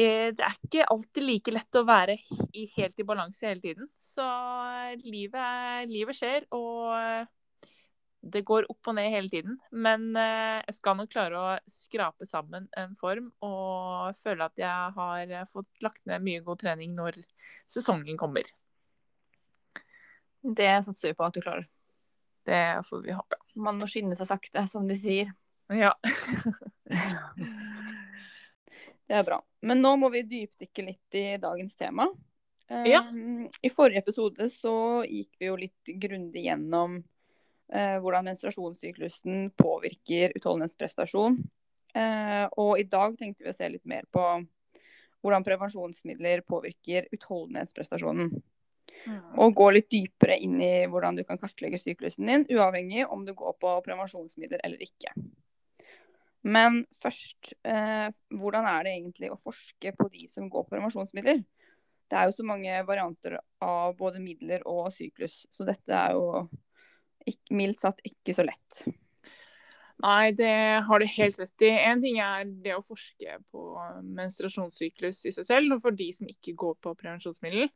eh 0.00 0.30
det 0.32 0.46
er 0.46 0.56
ikke 0.56 0.88
alltid 0.94 1.26
like 1.26 1.54
lett 1.58 1.80
å 1.80 1.84
være 1.84 2.16
helt 2.78 3.02
i 3.02 3.06
balanse 3.06 3.50
hele 3.50 3.60
tiden. 3.60 3.90
Så 4.00 4.24
livet, 5.02 5.90
livet 5.90 6.16
skjer, 6.16 6.48
og 6.56 7.28
det 8.20 8.42
går 8.44 8.66
opp 8.68 8.90
og 8.90 8.96
ned 8.98 9.08
hele 9.12 9.32
tiden. 9.32 9.56
Men 9.72 10.10
eh, 10.18 10.60
jeg 10.66 10.76
skal 10.76 10.98
nok 10.98 11.10
klare 11.12 11.40
å 11.40 11.58
skrape 11.70 12.28
sammen 12.28 12.68
en 12.76 12.94
form 13.00 13.30
og 13.44 14.16
føle 14.20 14.44
at 14.44 14.60
jeg 14.60 14.94
har 14.96 15.34
fått 15.50 15.84
lagt 15.84 16.02
ned 16.08 16.24
mye 16.24 16.42
god 16.44 16.60
trening 16.60 16.94
når 16.96 17.22
sesongen 17.70 18.20
kommer. 18.20 18.44
Det 20.40 20.72
satser 20.84 21.12
vi 21.12 21.16
på 21.16 21.26
at 21.26 21.36
du 21.36 21.40
klarer. 21.44 21.68
Det 22.48 22.82
får 22.88 23.02
vi 23.04 23.16
håpe. 23.16 23.36
Man 23.60 23.80
må 23.80 23.88
skynde 23.88 24.16
seg 24.16 24.28
sakte, 24.28 24.64
som 24.68 24.88
de 24.88 24.96
sier. 25.00 25.32
Ja. 25.72 25.92
det 29.08 29.16
er 29.20 29.24
bra. 29.26 29.40
Men 29.64 29.84
nå 29.84 29.94
må 30.00 30.08
vi 30.12 30.24
dypdykke 30.28 30.86
litt 30.86 31.20
i 31.20 31.24
dagens 31.40 31.76
tema. 31.76 32.08
Ja. 32.86 33.02
Um, 33.10 33.48
I 33.62 33.70
forrige 33.74 33.98
episode 34.04 34.48
så 34.52 35.02
gikk 35.04 35.40
vi 35.40 35.48
jo 35.50 35.56
litt 35.58 35.92
grundig 36.00 36.44
gjennom 36.46 37.00
hvordan 37.70 38.26
menstruasjonssyklusen 38.26 39.52
påvirker 39.54 40.32
utholdenhetsprestasjon. 40.34 41.36
Eh, 41.94 42.46
og 42.58 42.78
i 42.78 42.86
dag 42.86 43.16
tenkte 43.18 43.44
vi 43.44 43.50
å 43.50 43.56
se 43.56 43.68
litt 43.70 43.86
mer 43.88 44.06
på 44.14 44.22
hvordan 45.20 45.44
prevensjonsmidler 45.44 46.44
påvirker 46.48 47.08
utholdenhetsprestasjonen. 47.14 48.30
Mm. 49.06 49.20
Og 49.40 49.54
gå 49.56 49.68
litt 49.74 49.90
dypere 49.92 50.36
inn 50.42 50.58
i 50.62 50.86
hvordan 50.90 51.18
du 51.18 51.24
kan 51.28 51.40
kartlegge 51.40 51.80
syklusen 51.80 52.28
din, 52.28 52.46
uavhengig 52.52 53.06
om 53.08 53.24
du 53.26 53.34
går 53.36 53.56
på 53.60 53.74
prevensjonsmidler 53.86 54.62
eller 54.64 54.82
ikke. 54.84 55.12
Men 56.40 56.84
først, 57.02 57.52
eh, 57.68 58.08
hvordan 58.32 58.64
er 58.64 58.84
det 58.84 58.94
egentlig 58.96 59.30
å 59.32 59.40
forske 59.40 59.92
på 59.96 60.08
de 60.12 60.26
som 60.28 60.48
går 60.48 60.64
på 60.64 60.76
prevensjonsmidler? 60.76 61.42
Det 62.10 62.18
er 62.18 62.26
jo 62.26 62.38
så 62.38 62.46
mange 62.46 62.80
varianter 62.86 63.36
av 63.62 63.92
både 63.98 64.22
midler 64.22 64.64
og 64.66 64.88
syklus, 64.92 65.44
så 65.52 65.66
dette 65.68 65.92
er 65.94 66.16
jo 66.16 66.48
ikke, 67.28 67.54
mildt 67.56 67.82
sagt 67.82 68.04
ikke 68.06 68.34
så 68.36 68.46
lett. 68.46 68.84
Nei, 70.00 70.30
det 70.32 70.52
har 70.86 71.00
du 71.00 71.06
helt 71.12 71.40
rett 71.42 71.64
i. 71.66 71.70
En 71.76 72.00
ting 72.00 72.20
er 72.24 72.46
det 72.64 72.72
å 72.72 72.84
forske 72.84 73.36
på 73.52 73.64
menstruasjonssyklus 74.16 75.26
i 75.28 75.32
seg 75.36 75.48
selv, 75.48 75.74
og 75.76 75.82
for 75.84 75.96
de 75.96 76.08
som 76.16 76.30
ikke 76.30 76.56
går 76.56 76.78
på 76.80 76.94
prevensjonsmiddel. 76.96 77.68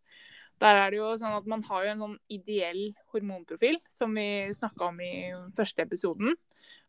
Der 0.63 0.79
er 0.79 0.93
det 0.93 1.01
jo 1.01 1.11
sånn 1.19 1.35
at 1.35 1.49
Man 1.51 1.65
har 1.67 1.85
jo 1.85 1.93
en 1.93 2.03
sånn 2.05 2.17
ideell 2.33 2.83
hormonprofil, 3.13 3.81
som 3.93 4.15
vi 4.17 4.55
snakka 4.55 4.89
om 4.89 5.03
i 5.05 5.13
første 5.57 5.85
episoden. 5.85 6.39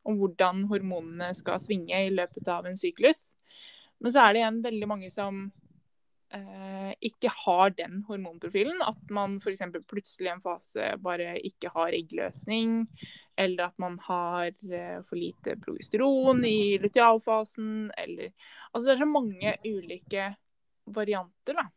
Om 0.05 0.21
hvordan 0.21 0.63
hormonene 0.69 1.31
skal 1.35 1.59
svinge 1.59 2.05
i 2.05 2.13
løpet 2.13 2.47
av 2.51 2.69
en 2.69 2.77
syklus. 2.79 3.33
Men 3.99 4.13
så 4.13 4.21
er 4.21 4.33
det 4.33 4.43
igjen 4.43 4.63
veldig 4.63 4.91
mange 4.91 5.11
som 5.11 5.47
ikke 7.05 7.29
har 7.31 7.73
den 7.77 8.03
hormonprofilen. 8.07 8.81
At 8.83 9.11
man 9.13 9.37
f.eks. 9.39 9.61
plutselig 9.87 10.29
i 10.29 10.33
en 10.33 10.43
fase 10.43 10.91
bare 11.03 11.35
ikke 11.45 11.71
har 11.75 11.95
eggløsning. 11.95 12.85
Eller 13.37 13.69
at 13.69 13.79
man 13.79 13.97
har 14.07 14.47
eh, 14.49 15.01
for 15.07 15.19
lite 15.19 15.57
progesteron 15.61 16.43
i 16.47 16.77
lutealfasen. 16.81 17.91
Eller 17.97 18.31
Altså 18.73 18.87
det 18.87 18.95
er 18.95 19.03
så 19.03 19.09
mange 19.09 19.55
ulike 19.65 20.31
varianter, 20.85 21.61
da. 21.61 21.67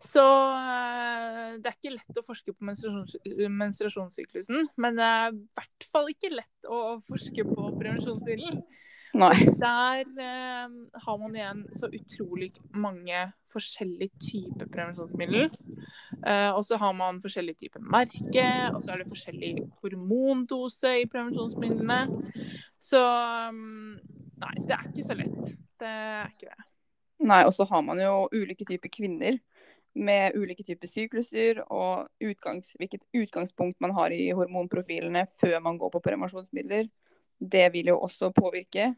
Så 0.00 0.22
eh, 0.24 1.56
det 1.60 1.68
er 1.68 1.76
ikke 1.76 1.96
lett 1.96 2.20
å 2.20 2.24
forske 2.24 2.54
på 2.54 2.64
menstruasjons 2.64 3.18
menstruasjonssyklusen. 3.60 4.70
Men 4.80 4.96
det 4.96 5.08
er 5.08 5.34
i 5.34 5.42
hvert 5.58 5.90
fall 5.92 6.12
ikke 6.12 6.32
lett 6.32 6.70
å 6.70 7.00
forske 7.04 7.44
på 7.44 7.72
prevensjonsmiddel. 7.76 8.62
Nei. 9.18 9.34
Der 9.64 10.04
eh, 10.22 10.70
har 11.04 11.18
man 11.18 11.34
igjen 11.34 11.64
så 11.74 11.88
utrolig 11.90 12.52
mange 12.70 13.24
forskjellige 13.50 14.10
typer 14.22 14.68
prevensjonsmiddel. 14.70 15.50
Eh, 16.26 16.50
og 16.54 16.62
så 16.66 16.78
har 16.78 16.94
man 16.94 17.18
forskjellige 17.22 17.64
typer 17.64 17.82
merke, 17.82 18.46
og 18.70 18.78
så 18.82 18.94
er 18.94 19.02
det 19.02 19.10
forskjellig 19.10 19.54
hormondose 19.82 20.94
i 21.02 21.08
prevensjonsmidlene. 21.10 22.00
Så 22.78 23.02
mm, 23.54 23.96
nei, 24.44 24.54
det 24.62 24.76
er 24.76 24.90
ikke 24.92 25.08
så 25.08 25.18
lett. 25.18 25.54
Det 25.80 25.90
er 25.90 26.30
ikke 26.30 26.52
det. 26.52 26.68
Nei, 27.20 27.42
og 27.44 27.52
så 27.52 27.66
har 27.68 27.82
man 27.84 28.00
jo 28.00 28.28
ulike 28.32 28.64
typer 28.68 28.92
kvinner 28.92 29.40
med 29.98 30.36
ulike 30.38 30.62
typer 30.62 30.86
sykluser 30.86 31.60
og 31.66 32.06
utgangs, 32.22 32.76
hvilket 32.78 33.02
utgangspunkt 33.16 33.80
man 33.82 33.92
har 33.96 34.14
i 34.14 34.30
hormonprofilene 34.30 35.26
før 35.40 35.58
man 35.64 35.78
går 35.82 35.90
på 35.96 36.02
prevensjonsmidler. 36.04 36.86
Det 37.40 37.66
vil 37.72 37.90
jo 37.92 37.98
også 38.04 38.30
påvirke 38.36 38.92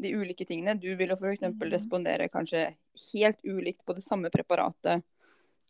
de 0.00 0.12
ulike 0.16 0.46
tingene. 0.48 0.78
Du 0.78 0.88
vil 0.96 1.12
jo 1.12 1.18
f.eks. 1.18 1.42
Mhm. 1.42 1.70
respondere 1.72 2.30
kanskje 2.32 2.70
helt 3.12 3.40
ulikt 3.44 3.84
på 3.84 3.96
det 3.96 4.04
samme 4.06 4.30
preparatet 4.30 5.04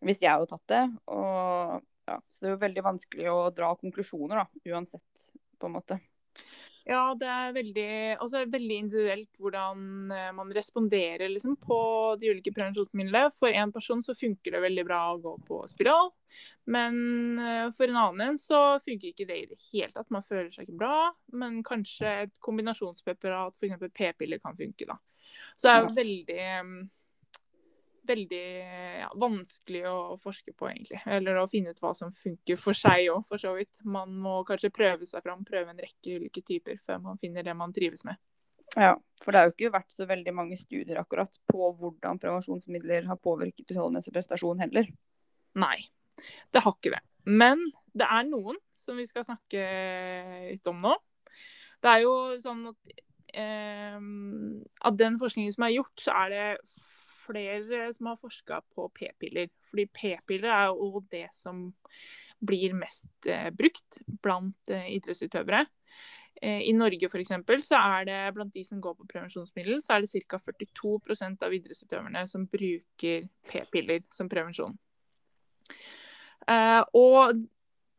hvis 0.05 0.23
jeg 0.23 0.33
hadde 0.33 0.49
tatt 0.49 0.73
det. 0.73 0.85
Og, 1.13 1.83
ja, 2.09 2.17
så 2.29 2.41
det 2.41 2.49
er 2.49 2.55
jo 2.55 2.65
veldig 2.65 2.85
vanskelig 2.87 3.29
å 3.33 3.41
dra 3.55 3.75
konklusjoner, 3.77 4.41
da, 4.41 4.73
uansett, 4.73 5.27
på 5.61 5.69
en 5.69 5.77
måte. 5.77 5.99
Ja, 6.89 7.03
det 7.19 7.29
er 7.29 7.53
veldig, 7.55 7.89
også 8.25 8.39
er 8.39 8.47
det 8.47 8.55
veldig 8.55 8.77
individuelt 8.85 9.41
hvordan 9.41 10.13
eh, 10.17 10.31
man 10.37 10.53
responderer 10.57 11.29
liksom, 11.29 11.59
på 11.61 11.81
de 12.21 12.31
ulike 12.33 12.55
prevensjonsmidlene. 12.57 13.33
For 13.37 13.53
en 13.53 13.75
person 13.75 14.01
så 14.05 14.17
funker 14.17 14.57
det 14.57 14.63
veldig 14.65 14.87
bra 14.89 15.01
å 15.11 15.19
gå 15.23 15.35
på 15.49 15.61
spiral, 15.71 16.13
men 16.73 16.97
eh, 17.43 17.67
for 17.77 17.91
en 17.91 18.01
annen 18.05 18.41
så 18.41 18.79
funker 18.85 19.13
ikke 19.13 19.29
det 19.29 19.39
i 19.43 19.51
det 19.51 19.61
hele 19.69 19.93
tatt. 19.93 20.09
Man 20.15 20.27
føler 20.27 20.49
seg 20.55 20.69
ikke 20.69 20.81
bra, 20.81 21.11
men 21.37 21.61
kanskje 21.67 22.15
et 22.25 22.35
kombinasjonspreparat, 22.43 23.61
f.eks. 23.61 23.91
p-piller, 23.93 24.41
kan 24.43 24.57
funke. 24.57 24.89
da. 24.89 24.97
Så 25.57 25.69
det 25.69 25.77
er 25.77 25.95
veldig 26.01 26.45
mm, 26.67 26.81
veldig 28.11 28.43
ja, 29.01 29.09
vanskelig 29.23 29.85
å 29.89 30.17
forske 30.21 30.53
på, 30.53 30.69
egentlig. 30.71 31.01
Eller 31.09 31.39
å 31.41 31.49
finne 31.51 31.73
ut 31.75 31.83
hva 31.83 31.93
som 31.97 32.13
funker 32.15 32.59
for 32.61 32.77
seg 32.77 33.09
òg, 33.13 33.23
for 33.27 33.43
så 33.43 33.55
vidt. 33.57 33.81
Man 33.87 34.13
må 34.23 34.41
kanskje 34.49 34.73
prøve 34.75 35.09
seg 35.09 35.25
fram, 35.25 35.47
prøve 35.47 35.73
en 35.73 35.81
rekke 35.81 36.19
ulike 36.19 36.45
typer 36.47 36.81
før 36.85 37.01
man 37.07 37.21
finner 37.23 37.47
det 37.47 37.57
man 37.57 37.75
trives 37.77 38.05
med. 38.09 38.21
Ja, 38.79 38.95
for 39.25 39.35
det 39.35 39.41
har 39.41 39.49
jo 39.49 39.55
ikke 39.57 39.75
vært 39.75 39.95
så 39.95 40.07
veldig 40.07 40.33
mange 40.37 40.59
studier 40.59 41.01
akkurat 41.01 41.33
på 41.51 41.71
hvordan 41.81 42.21
prevensjonsmidler 42.23 43.09
har 43.09 43.19
påvirket 43.19 43.73
utholdenhet 43.73 44.31
heller. 44.63 44.91
Nei, 45.59 45.79
det 46.55 46.63
har 46.63 46.77
ikke 46.77 46.95
det. 46.95 47.03
Men 47.27 47.65
det 47.93 48.07
er 48.07 48.29
noen 48.29 48.59
som 48.79 48.99
vi 49.01 49.07
skal 49.09 49.27
snakke 49.27 49.65
litt 50.53 50.67
om 50.71 50.79
nå. 50.79 50.95
Det 51.81 51.91
er 51.91 52.05
jo 52.05 52.15
sånn 52.43 52.69
at 52.71 52.95
eh, 53.35 53.99
av 54.87 55.01
den 55.01 55.19
forskningen 55.21 55.55
som 55.55 55.67
er 55.67 55.77
gjort, 55.79 55.97
så 55.99 56.15
er 56.25 56.35
det 56.35 56.47
flere 57.31 57.89
som 57.97 58.11
har 58.11 58.19
forska 58.21 58.61
på 58.75 58.89
p-piller. 58.97 59.51
Fordi 59.71 59.87
p-piller 59.95 60.51
er 60.53 60.67
jo 60.75 61.05
det 61.11 61.29
som 61.37 61.69
blir 62.41 62.75
mest 62.77 63.29
eh, 63.29 63.51
brukt 63.53 64.01
blant 64.23 64.73
eh, 64.73 64.89
idrettsutøvere. 64.97 65.65
Eh, 66.41 66.63
I 66.71 66.73
Norge 66.73 67.11
for 67.13 67.21
eksempel, 67.21 67.63
så 67.65 67.79
er 67.79 68.09
det 68.09 68.19
blant 68.37 68.55
de 68.55 68.65
som 68.65 68.81
går 68.81 68.97
på 68.97 69.09
prevensjonsmiddel, 69.11 69.81
så 69.85 69.97
er 69.97 70.05
det 70.05 70.25
ca. 70.25 70.41
42% 70.41 71.47
av 71.47 71.57
idrettsutøverne 71.57 72.27
som 72.31 72.49
bruker 72.51 73.29
p-piller 73.51 74.05
som 74.15 74.31
prevensjon. 74.33 74.79
Og 76.97 77.43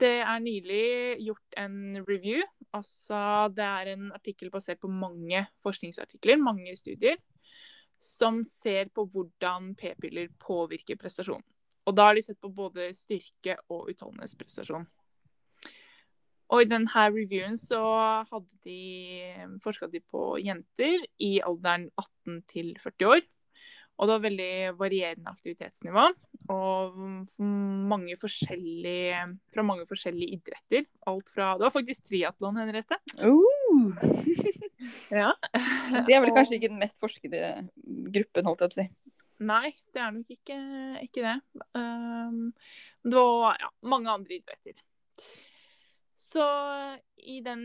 det 0.02 0.18
er 0.26 0.40
nylig 0.42 0.86
gjort 1.28 1.60
en 1.62 2.02
review. 2.08 2.42
Altså 2.74 3.52
det 3.54 3.64
er 3.64 3.92
en 3.94 4.10
artikkel 4.16 4.50
basert 4.52 4.82
på 4.82 4.90
mange 4.90 5.44
forskningsartikler, 5.64 6.42
mange 6.42 6.74
studier, 6.76 7.20
som 8.02 8.42
ser 8.48 8.90
på 8.96 9.06
hvordan 9.14 9.74
p-piller 9.80 10.32
påvirker 10.42 10.98
prestasjon. 11.00 11.44
Og 11.86 11.98
da 11.98 12.10
har 12.10 12.18
de 12.18 12.24
sett 12.26 12.40
på 12.42 12.52
både 12.54 12.92
styrke 12.98 13.58
og 13.72 13.90
utholdenhetsprestasjon. 13.94 14.88
Og 16.52 16.66
i 16.66 16.68
denne 16.68 16.92
reviewen 16.92 17.56
så 17.60 17.80
hadde 18.28 18.58
de 18.68 19.60
forska 19.64 19.88
på 20.12 20.36
jenter 20.44 21.06
i 21.24 21.38
alderen 21.46 21.88
18 21.96 22.42
til 22.52 22.74
40 22.82 23.14
år. 23.14 23.22
Og 24.02 24.08
det 24.10 24.16
var 24.16 24.24
veldig 24.24 24.54
varierende 24.80 25.32
aktivitetsnivå. 25.32 26.08
Og 26.52 26.96
mange 27.92 28.18
fra 28.18 29.66
mange 29.68 29.86
forskjellige 29.88 30.40
idretter. 30.40 30.88
Alt 31.08 31.30
fra 31.30 31.54
Det 31.58 31.68
var 31.68 31.76
faktisk 31.76 32.10
triatlon, 32.10 32.58
Henriette. 32.58 32.98
Uh, 33.22 33.61
Ja. 35.12 35.30
det 36.08 36.16
er 36.16 36.22
vel 36.24 36.32
kanskje 36.34 36.58
ikke 36.58 36.72
den 36.72 36.80
mest 36.82 36.98
forskede 37.02 37.42
gruppen, 38.16 38.48
holdt 38.48 38.64
jeg 38.64 38.72
på 38.72 38.74
å 38.74 38.80
si. 38.80 38.86
Nei, 39.42 39.72
det 39.94 40.02
er 40.02 40.14
nok 40.16 40.32
ikke, 40.34 40.58
ikke 41.02 41.24
det. 41.26 41.36
Um, 41.78 42.52
det 43.06 43.22
var 43.22 43.58
ja, 43.62 43.70
mange 43.90 44.14
andre 44.14 44.38
idretter. 44.38 44.82
Så 46.22 46.46
i 47.28 47.42
den 47.44 47.64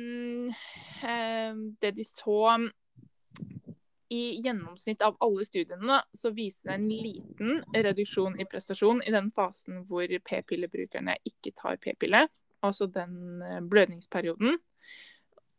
um, 1.05 1.61
Det 1.81 1.93
de 1.97 2.05
så 2.05 2.39
i 4.09 4.41
gjennomsnitt 4.41 5.03
av 5.03 5.17
alle 5.21 5.45
studiene, 5.45 6.01
så 6.15 6.31
viser 6.35 6.71
det 6.71 6.75
en 6.77 6.89
liten 6.89 7.63
reduksjon 7.75 8.39
i 8.41 8.47
prestasjon 8.47 9.03
i 9.03 9.13
den 9.15 9.33
fasen 9.35 9.83
hvor 9.89 10.07
p-pillebrukerne 10.29 11.17
ikke 11.27 11.53
tar 11.59 11.81
p-pille, 11.83 12.27
altså 12.63 12.87
den 12.87 13.43
eh, 13.43 13.59
blødningsperioden. 13.67 14.61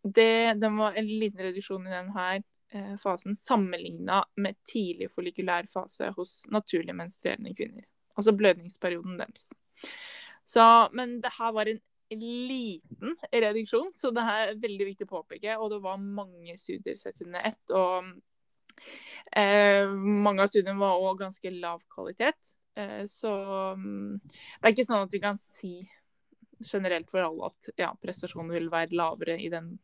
Det, 0.03 0.53
det 0.61 0.69
var 0.77 0.95
en 0.95 1.07
liten 1.07 1.41
reduksjon 1.41 1.87
i 1.87 1.91
denne 1.91 2.27
eh, 2.71 2.93
fasen 3.01 3.35
sammenligna 3.35 4.23
med 4.37 4.57
tidlig 4.67 5.09
follikulær 5.11 5.67
fase 5.71 6.11
hos 6.17 6.39
naturlig 6.53 6.95
menstruerende 6.95 7.53
kvinner. 7.57 7.85
Altså 8.17 8.33
blødningsperioden 8.33 9.19
deres. 9.19 9.49
Så, 10.47 10.63
men 10.95 11.19
det 11.21 11.33
her 11.37 11.51
var 11.51 11.69
en 11.69 11.81
liten 12.47 13.17
reduksjon, 13.33 13.91
så 13.95 14.11
det 14.15 14.23
her 14.23 14.51
er 14.51 14.61
veldig 14.61 14.87
viktig 14.93 15.07
å 15.07 15.15
påpeke. 15.17 15.57
Og 15.59 15.73
det 15.73 15.81
var 15.83 15.99
mange 15.99 16.55
studier 16.59 16.95
sett 16.99 17.19
under 17.25 17.49
ett. 17.49 17.75
Og 17.75 18.13
eh, 19.35 19.89
mange 19.91 20.45
av 20.45 20.51
studiene 20.51 20.79
var 20.79 21.03
òg 21.03 21.19
ganske 21.25 21.51
lav 21.57 21.83
kvalitet. 21.91 22.53
Eh, 22.77 23.03
så 23.11 23.33
mm, 23.75 24.17
det 24.23 24.63
er 24.63 24.75
ikke 24.75 24.87
sånn 24.87 25.05
at 25.07 25.13
vi 25.13 25.23
kan 25.23 25.39
si 25.41 25.73
generelt 26.65 27.11
for 27.11 27.25
alle 27.25 27.51
at 27.51 27.69
ja, 27.79 27.91
prestasjonen 28.01 28.53
vil 28.55 28.71
være 28.73 28.97
lavere 28.97 29.37
i 29.41 29.49
den 29.53 29.75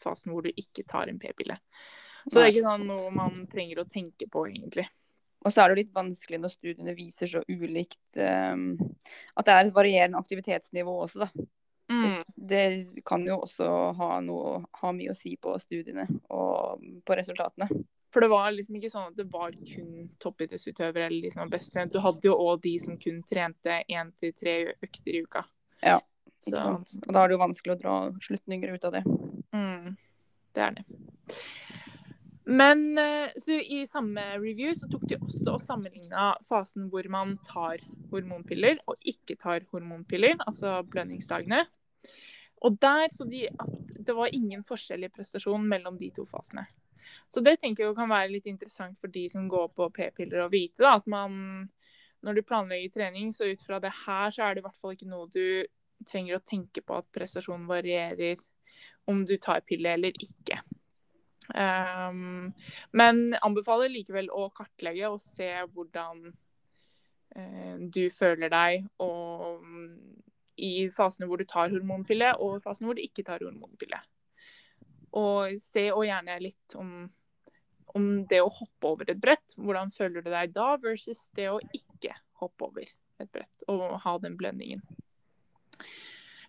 fasen 0.00 0.32
hvor 0.32 0.46
du 0.46 0.50
ikke 0.52 0.86
tar 0.88 1.10
en 1.10 1.20
p-pille. 1.22 1.58
Så 2.26 2.38
det 2.38 2.42
er 2.44 2.52
ikke 2.52 2.68
sånn 2.68 2.84
noe 2.86 3.14
man 3.14 3.46
trenger 3.50 3.82
å 3.82 3.88
tenke 3.90 4.28
på, 4.30 4.44
egentlig. 4.50 4.86
Og 5.42 5.50
så 5.50 5.62
er 5.62 5.68
det 5.68 5.74
jo 5.74 5.80
litt 5.80 5.96
vanskelig 5.96 6.38
når 6.38 6.52
studiene 6.54 6.94
viser 6.94 7.30
så 7.30 7.40
ulikt 7.48 8.20
um, 8.22 8.76
At 9.34 9.48
det 9.48 9.54
er 9.54 9.64
et 9.64 9.74
varierende 9.74 10.20
aktivitetsnivå 10.20 10.94
også, 11.06 11.26
da. 11.26 11.46
Mm. 11.92 12.20
Det 12.36 12.62
kan 13.04 13.24
jo 13.26 13.40
også 13.42 13.66
ha, 13.98 14.12
noe, 14.24 14.62
ha 14.80 14.92
mye 14.94 15.12
å 15.12 15.18
si 15.18 15.34
på 15.36 15.56
studiene 15.60 16.06
og 16.32 16.84
på 17.04 17.16
resultatene. 17.18 17.68
For 18.12 18.24
det 18.24 18.30
var 18.32 18.52
liksom 18.52 18.78
ikke 18.78 18.92
sånn 18.92 19.10
at 19.10 19.18
det 19.18 19.26
var 19.32 19.52
kun 19.56 20.06
toppidrettsutøvere 20.20 21.08
eller 21.08 21.26
de 21.26 21.32
som 21.34 21.42
var 21.44 21.52
best 21.54 21.72
trent. 21.74 21.92
Du 21.92 22.00
hadde 22.04 22.28
jo 22.28 22.36
òg 22.38 22.62
de 22.64 22.76
som 22.80 22.96
kun 23.00 23.20
trente 23.28 23.82
én 23.88 24.12
til 24.16 24.34
tre 24.36 24.56
økter 24.76 25.16
i 25.16 25.22
uka. 25.26 25.44
Ja, 25.82 25.98
Så, 26.42 26.58
Og 26.58 27.12
da 27.14 27.22
er 27.22 27.30
det 27.30 27.36
jo 27.36 27.42
vanskelig 27.44 27.74
å 27.76 27.80
dra 27.80 27.96
slutninger 28.24 28.74
ut 28.74 28.86
av 28.88 28.96
det. 28.96 29.02
Mm, 29.54 29.92
det 30.56 30.64
er 30.64 30.78
det. 30.78 30.86
Men 32.50 32.98
eh, 32.98 33.30
så 33.38 33.60
i 33.60 33.84
samme 33.86 34.24
review 34.42 34.72
så 34.74 34.88
tok 34.90 35.04
de 35.10 35.20
også 35.22 35.54
og 35.54 35.62
sammenligna 35.62 36.32
fasen 36.48 36.88
hvor 36.90 37.06
man 37.12 37.36
tar 37.46 37.82
hormonpiller 38.10 38.80
og 38.90 38.98
ikke 39.06 39.36
tar 39.38 39.62
hormonpiller, 39.70 40.34
altså 40.42 40.80
blødningsdagene. 40.90 41.62
Og 42.66 42.78
der 42.82 43.06
så 43.14 43.26
de 43.30 43.46
at 43.46 43.92
det 44.02 44.16
var 44.18 44.34
ingen 44.34 44.64
forskjell 44.66 45.06
i 45.06 45.12
prestasjon 45.12 45.62
mellom 45.70 45.94
de 46.00 46.10
to 46.14 46.26
fasene. 46.26 46.66
Så 47.30 47.42
det 47.42 47.60
tenker 47.62 47.86
jeg 47.86 47.94
kan 47.98 48.10
være 48.10 48.30
litt 48.30 48.50
interessant 48.50 48.98
for 48.98 49.10
de 49.14 49.28
som 49.30 49.46
går 49.50 49.70
på 49.76 49.88
p-piller 49.94 50.42
å 50.42 50.50
vite. 50.50 50.82
da, 50.82 50.96
At 50.98 51.06
man 51.10 51.70
når 52.22 52.38
du 52.38 52.42
planlegger 52.46 52.92
trening, 52.94 53.32
så 53.34 53.50
ut 53.50 53.62
fra 53.62 53.80
det 53.82 53.90
her, 54.04 54.30
så 54.30 54.44
er 54.46 54.54
det 54.54 54.62
i 54.62 54.66
hvert 54.66 54.78
fall 54.78 54.94
ikke 54.94 55.10
noe 55.10 55.30
du 55.30 55.66
trenger 56.06 56.38
å 56.38 56.44
tenke 56.44 56.82
på 56.84 56.96
at 56.98 57.08
prestasjonen 57.14 57.68
varierer 57.70 58.40
om 59.10 59.24
du 59.26 59.36
tar 59.42 59.64
pille 59.66 59.94
eller 59.96 60.16
ikke. 60.22 60.60
Um, 61.52 62.52
men 62.94 63.22
anbefaler 63.42 63.90
likevel 63.92 64.30
å 64.30 64.46
kartlegge 64.54 65.10
og 65.10 65.20
se 65.24 65.48
hvordan 65.74 66.22
uh, 66.30 67.74
du 67.82 68.04
føler 68.14 68.52
deg, 68.52 68.86
og 69.02 69.64
um, 69.64 69.88
i 70.62 70.88
fasene 70.94 71.26
hvor 71.28 71.40
du 71.40 71.48
tar 71.48 71.72
hormonpille, 71.72 72.34
og 72.38 72.62
fasene 72.64 72.88
hvor 72.88 72.98
du 72.98 73.04
ikke 73.04 73.26
tar 73.26 73.42
hormonpille. 73.44 73.98
Og 75.18 75.58
se 75.60 75.88
og 75.92 76.06
gjerne 76.06 76.38
litt 76.40 76.76
om, 76.78 76.92
om 77.98 78.10
det 78.28 78.40
å 78.40 78.52
hoppe 78.52 78.94
over 78.94 79.10
et 79.12 79.20
brett. 79.20 79.56
Hvordan 79.58 79.92
føler 79.92 80.24
du 80.24 80.30
deg 80.32 80.54
da, 80.54 80.74
versus 80.80 81.26
det 81.36 81.50
å 81.52 81.60
ikke 81.74 82.14
hoppe 82.40 82.70
over 82.70 82.86
et 83.20 83.32
brett 83.32 83.66
og 83.70 83.98
ha 84.02 84.16
den 84.22 84.38
blødningen. 84.40 84.82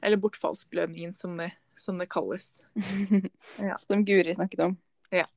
Eller 0.04 0.20
bortfallsblødningen, 0.20 1.14
som 1.16 1.38
det, 1.40 1.52
som 1.80 2.02
det 2.02 2.10
kalles. 2.12 2.58
Ja. 3.58 3.78
Som 3.88 4.06
Guri 4.06 4.36
snakket 4.36 4.66
om. 4.68 4.76
Ja. 5.14 5.28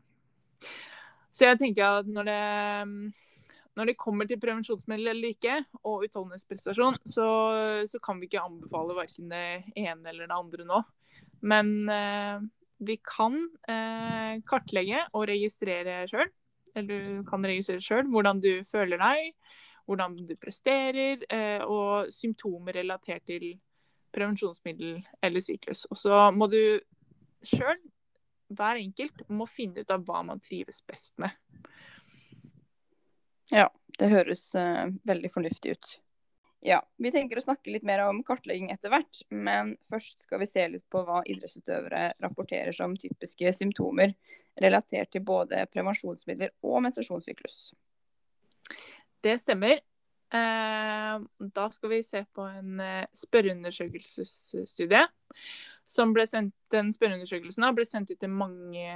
Så 1.33 1.47
jeg 1.51 1.61
tenker 1.61 2.01
at 2.01 2.09
når 2.09 2.29
det, 2.31 2.43
når 3.77 3.91
det 3.91 3.99
kommer 4.01 4.29
til 4.29 4.41
prevensjonsmiddel 4.41 5.13
eller 5.13 5.35
ikke, 5.35 5.61
og 5.85 6.07
utholdenhetsprestasjon, 6.07 6.99
så, 7.05 7.29
så 7.87 8.01
kan 8.03 8.21
vi 8.21 8.31
ikke 8.31 8.45
anbefale 8.45 8.97
verken 8.97 9.33
det 9.33 9.47
ene 9.77 10.13
eller 10.13 10.27
det 10.27 10.39
andre 10.39 10.69
nå. 10.69 10.81
Men 11.47 11.75
eh, 11.93 12.41
vi 12.89 12.97
kan 13.05 13.37
eh, 13.69 14.41
kartlegge 14.49 15.05
og 15.13 15.29
registrere 15.31 16.03
sjøl, 16.11 16.33
eller 16.77 16.89
du 16.89 17.23
kan 17.29 17.45
registrere 17.47 17.85
sjøl, 17.85 18.09
hvordan 18.13 18.41
du 18.45 18.51
føler 18.69 19.01
deg, 19.01 19.31
hvordan 19.87 20.17
du 20.27 20.35
presterer, 20.41 21.23
eh, 21.33 21.63
og 21.63 22.11
symptomer 22.13 22.81
relatert 22.81 23.25
til 23.29 23.55
prevensjonsmiddel 24.17 24.99
eller 25.25 25.45
syklus. 25.45 25.85
Og 25.93 26.01
så 26.01 26.27
må 26.35 26.49
du 26.53 26.61
sjøl 27.47 27.79
hver 28.57 28.79
enkelt 28.79 29.25
må 29.29 29.47
finne 29.51 29.83
ut 29.83 29.91
av 29.91 30.05
hva 30.07 30.23
man 30.27 30.41
trives 30.43 30.81
best 30.87 31.17
med. 31.23 31.35
Ja, 33.51 33.69
det 33.99 34.11
høres 34.11 34.49
uh, 34.59 34.87
veldig 35.07 35.31
fornuftig 35.33 35.77
ut. 35.77 35.93
Ja, 36.67 36.81
vi 36.99 37.13
tenker 37.15 37.39
å 37.39 37.45
snakke 37.45 37.71
litt 37.71 37.85
mer 37.87 38.03
om 38.07 38.23
kartlegging 38.27 38.73
etter 38.75 38.91
hvert, 38.91 39.21
men 39.31 39.77
først 39.87 40.25
skal 40.27 40.41
vi 40.43 40.49
se 40.51 40.65
litt 40.73 40.87
på 40.91 41.03
hva 41.07 41.21
idrettsutøvere 41.29 42.09
rapporterer 42.25 42.75
som 42.75 42.97
typiske 42.99 43.53
symptomer 43.55 44.17
relatert 44.63 45.13
til 45.13 45.23
både 45.27 45.67
prevensjonsmidler 45.71 46.55
og 46.67 46.81
menstruasjonssyklus. 46.87 47.59
Det 49.23 49.37
stemmer. 49.43 49.79
Eh, 50.35 51.21
da 51.55 51.69
skal 51.71 51.91
vi 51.91 52.03
se 52.03 52.25
på 52.35 52.43
en 52.43 52.81
eh, 52.83 53.07
spørreundersøkelsesstudie. 53.15 55.05
Som 55.87 56.11
ble 56.17 56.25
sendt, 56.27 56.55
den 56.75 56.89
spørreundersøkelsen 56.91 57.63
ble 57.77 57.85
sendt 57.87 58.11
ut 58.11 58.19
til 58.19 58.33
mange 58.35 58.89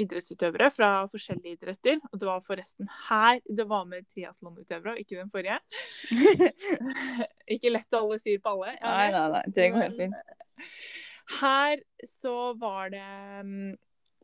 idrettsutøvere 0.00 0.66
fra 0.74 0.88
forskjellige 1.12 1.60
idretter. 1.60 2.00
Og 2.10 2.18
det 2.18 2.26
var 2.26 2.42
forresten 2.42 2.90
her 3.06 3.38
det 3.46 3.68
var 3.70 3.86
med 3.86 4.08
triatlonutøvere, 4.10 4.96
og 4.96 5.04
ikke 5.04 5.20
den 5.20 5.30
forrige. 5.30 5.60
ikke 7.54 7.70
lett 7.70 7.94
å 7.94 8.02
alle 8.02 8.18
sier 8.22 8.42
på 8.42 8.56
alle. 8.56 8.74
Nei, 8.82 9.08
nei, 9.14 9.24
nei. 9.36 9.44
Det 9.54 9.70
går 9.70 9.86
helt 9.86 10.02
fint. 10.02 10.74
Her 11.38 11.86
så 12.08 12.36
var 12.58 12.90
det 12.92 13.06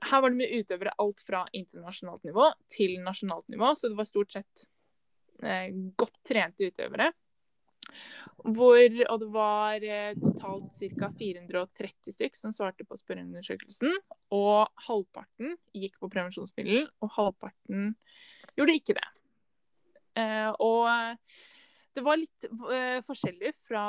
her 0.00 0.22
var 0.24 0.32
det 0.32 0.40
med 0.40 0.52
utøvere 0.56 0.96
alt 0.98 1.22
fra 1.22 1.44
internasjonalt 1.52 2.24
nivå 2.24 2.46
til 2.72 2.98
nasjonalt 3.04 3.52
nivå, 3.52 3.74
så 3.76 3.90
det 3.92 3.98
var 3.98 4.08
stort 4.08 4.32
sett 4.32 4.66
godt 5.98 6.16
trente 6.26 6.70
utøvere. 6.70 7.10
Hvor, 8.40 8.86
og 9.10 9.20
det 9.20 9.28
var 9.34 9.84
eh, 9.84 10.16
totalt 10.20 10.76
ca. 10.76 11.10
430 11.18 12.14
stykk 12.16 12.38
som 12.38 12.54
svarte 12.54 12.86
på 12.88 12.98
spørreundersøkelsen. 12.98 13.96
Og 14.36 14.84
halvparten 14.86 15.56
gikk 15.76 15.98
på 16.00 16.10
prevensjonsmiddel, 16.12 16.86
og 17.02 17.14
halvparten 17.16 17.94
gjorde 18.58 18.76
ikke 18.78 18.96
det. 18.98 19.08
Eh, 20.20 20.50
og 20.62 20.88
det 21.96 22.06
var 22.06 22.20
litt 22.20 22.48
eh, 22.48 23.00
forskjellig 23.06 23.52
fra 23.66 23.86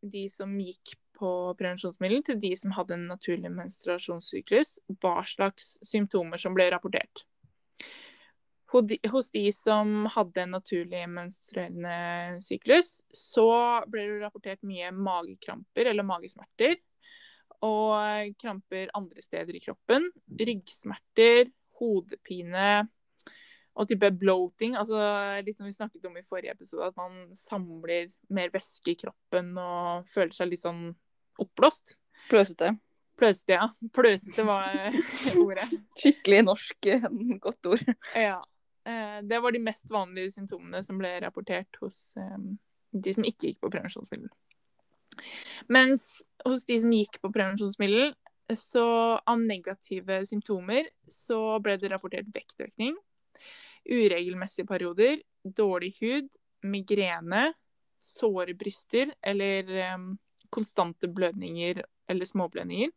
de 0.00 0.26
som 0.32 0.52
gikk 0.60 0.96
på 1.20 1.30
prevensjonsmiddel, 1.58 2.22
til 2.24 2.38
de 2.40 2.54
som 2.56 2.72
hadde 2.76 2.96
en 2.96 3.08
naturlig 3.10 3.50
menstruasjonssyklus, 3.52 4.78
hva 5.02 5.20
slags 5.28 5.74
symptomer 5.84 6.40
som 6.40 6.56
ble 6.56 6.70
rapportert. 6.72 7.26
Hos 8.70 9.30
de 9.34 9.46
som 9.54 10.04
hadde 10.14 10.44
en 10.44 10.54
naturlig 10.54 11.02
menstruerende 11.10 12.38
syklus, 12.44 13.00
så 13.10 13.48
ble 13.90 14.06
det 14.06 14.20
rapportert 14.22 14.62
mye 14.66 14.92
magekramper 14.94 15.90
eller 15.90 16.06
magesmerter. 16.06 16.78
Og 17.66 18.30
kramper 18.40 18.92
andre 18.96 19.20
steder 19.24 19.58
i 19.58 19.60
kroppen. 19.60 20.06
Ryggsmerter, 20.38 21.50
hodepine 21.80 22.86
og 23.74 23.88
type 23.90 24.10
bloating. 24.20 24.76
Altså 24.78 25.00
litt 25.44 25.58
som 25.58 25.68
vi 25.68 25.74
snakket 25.74 26.06
om 26.08 26.16
i 26.18 26.26
forrige 26.26 26.54
episode, 26.54 26.90
at 26.90 26.96
man 26.98 27.26
samler 27.36 28.10
mer 28.32 28.52
væske 28.54 28.94
i 28.94 29.00
kroppen 29.02 29.52
og 29.60 30.08
føler 30.10 30.36
seg 30.36 30.52
litt 30.52 30.64
sånn 30.64 30.86
oppblåst. 31.40 31.96
Pløsete. 32.30 32.74
Pløsete, 33.20 33.58
ja. 33.58 33.68
Pløsete 33.96 34.46
var 34.48 34.72
ordet. 35.44 35.68
Skikkelig 35.98 36.46
norsk 36.48 36.90
godt 37.44 37.72
ord. 37.74 37.84
Ja. 38.16 38.40
Eh, 38.88 39.18
det 39.22 39.40
var 39.40 39.52
de 39.52 39.62
mest 39.62 39.90
vanlige 39.90 40.34
symptomene 40.36 40.82
som 40.84 40.98
ble 41.00 41.12
rapportert 41.24 41.80
hos 41.82 42.16
eh, 42.16 42.38
de 42.90 43.14
som 43.14 43.26
ikke 43.26 43.50
gikk 43.50 43.60
på 43.64 43.70
prevensjonsmiddel. 43.72 44.30
Mens 45.68 46.22
hos 46.46 46.64
de 46.68 46.80
som 46.80 46.92
gikk 46.94 47.20
på 47.20 47.32
prevensjonsmiddel, 47.34 48.14
så 48.56 48.86
av 49.18 49.42
negative 49.42 50.24
symptomer 50.26 50.88
så 51.12 51.58
ble 51.62 51.76
det 51.78 51.90
rapportert 51.92 52.30
vektøkning, 52.34 52.96
uregelmessige 53.86 54.66
perioder, 54.66 55.20
dårlig 55.44 55.92
hud, 56.00 56.32
migrene, 56.66 57.50
såre 58.00 58.56
bryster 58.58 59.12
eller 59.22 59.70
um, 59.94 60.10
konstante 60.50 61.08
blødninger 61.08 61.82
eller 62.10 62.26
småblødninger. 62.26 62.90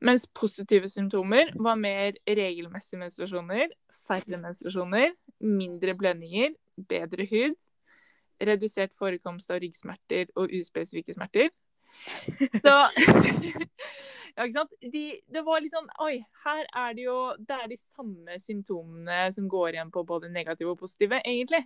Mens 0.00 0.26
positive 0.30 0.88
symptomer 0.88 1.50
var 1.58 1.78
mer 1.80 2.18
regelmessige 2.26 3.00
menstruasjoner, 3.00 3.72
færre 4.06 4.38
menstruasjoner, 4.38 5.16
mindre 5.40 5.94
blødninger, 5.98 6.54
bedre 6.88 7.26
hud, 7.30 7.56
redusert 8.38 8.94
forekomst 8.98 9.50
av 9.50 9.58
ryggsmerter 9.64 10.30
og 10.36 10.54
uspesifikke 10.54 11.16
smerter. 11.16 11.50
Så 12.62 12.76
Ja, 14.38 14.44
ikke 14.44 14.54
sant. 14.54 14.74
De, 14.92 15.04
det 15.34 15.40
var 15.42 15.62
litt 15.62 15.72
sånn 15.74 15.88
Oi, 16.04 16.20
her 16.44 16.60
er 16.62 16.92
det 16.94 17.08
jo 17.08 17.16
Det 17.42 17.56
er 17.56 17.70
de 17.72 17.78
samme 17.80 18.36
symptomene 18.38 19.32
som 19.34 19.48
går 19.50 19.72
igjen 19.72 19.90
på 19.90 20.04
både 20.06 20.30
negative 20.30 20.76
og 20.76 20.78
positive, 20.84 21.18
egentlig. 21.26 21.64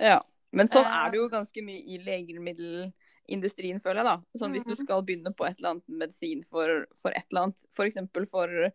Ja. 0.00 0.22
Men 0.54 0.70
sånn 0.70 0.88
er 0.88 1.12
det 1.12 1.20
jo 1.20 1.26
eh. 1.26 1.34
ganske 1.34 1.64
mye 1.66 1.82
i 1.84 1.98
legemiddel 2.00 2.86
industrien, 3.26 3.80
føler 3.80 4.02
jeg. 4.02 4.08
da. 4.10 4.40
Sånn 4.40 4.54
Hvis 4.54 4.66
du 4.66 4.74
mhm. 4.74 4.80
skal 4.82 5.04
begynne 5.06 5.32
på 5.36 5.46
et 5.48 5.58
eller 5.58 5.74
annet 5.74 5.94
medisin 6.02 6.42
for, 6.48 6.84
for 7.00 7.14
et 7.16 7.26
eller 7.30 7.48
annet, 7.48 7.64
f.eks. 7.76 8.00
For, 8.12 8.28
for 8.30 8.66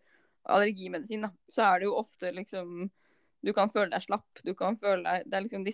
allergimedisin, 0.50 1.28
da, 1.28 1.34
så 1.52 1.68
er 1.68 1.82
det 1.82 1.90
jo 1.90 2.00
ofte 2.00 2.34
liksom 2.34 2.90
Du 3.46 3.54
kan 3.56 3.70
føle 3.72 3.92
deg 3.94 4.04
slapp, 4.04 4.42
du 4.44 4.52
kan 4.58 4.76
føle 4.80 5.04
deg 5.06 5.28
Det 5.30 5.38
er 5.38 5.44
liksom 5.46 5.66
de, 5.68 5.74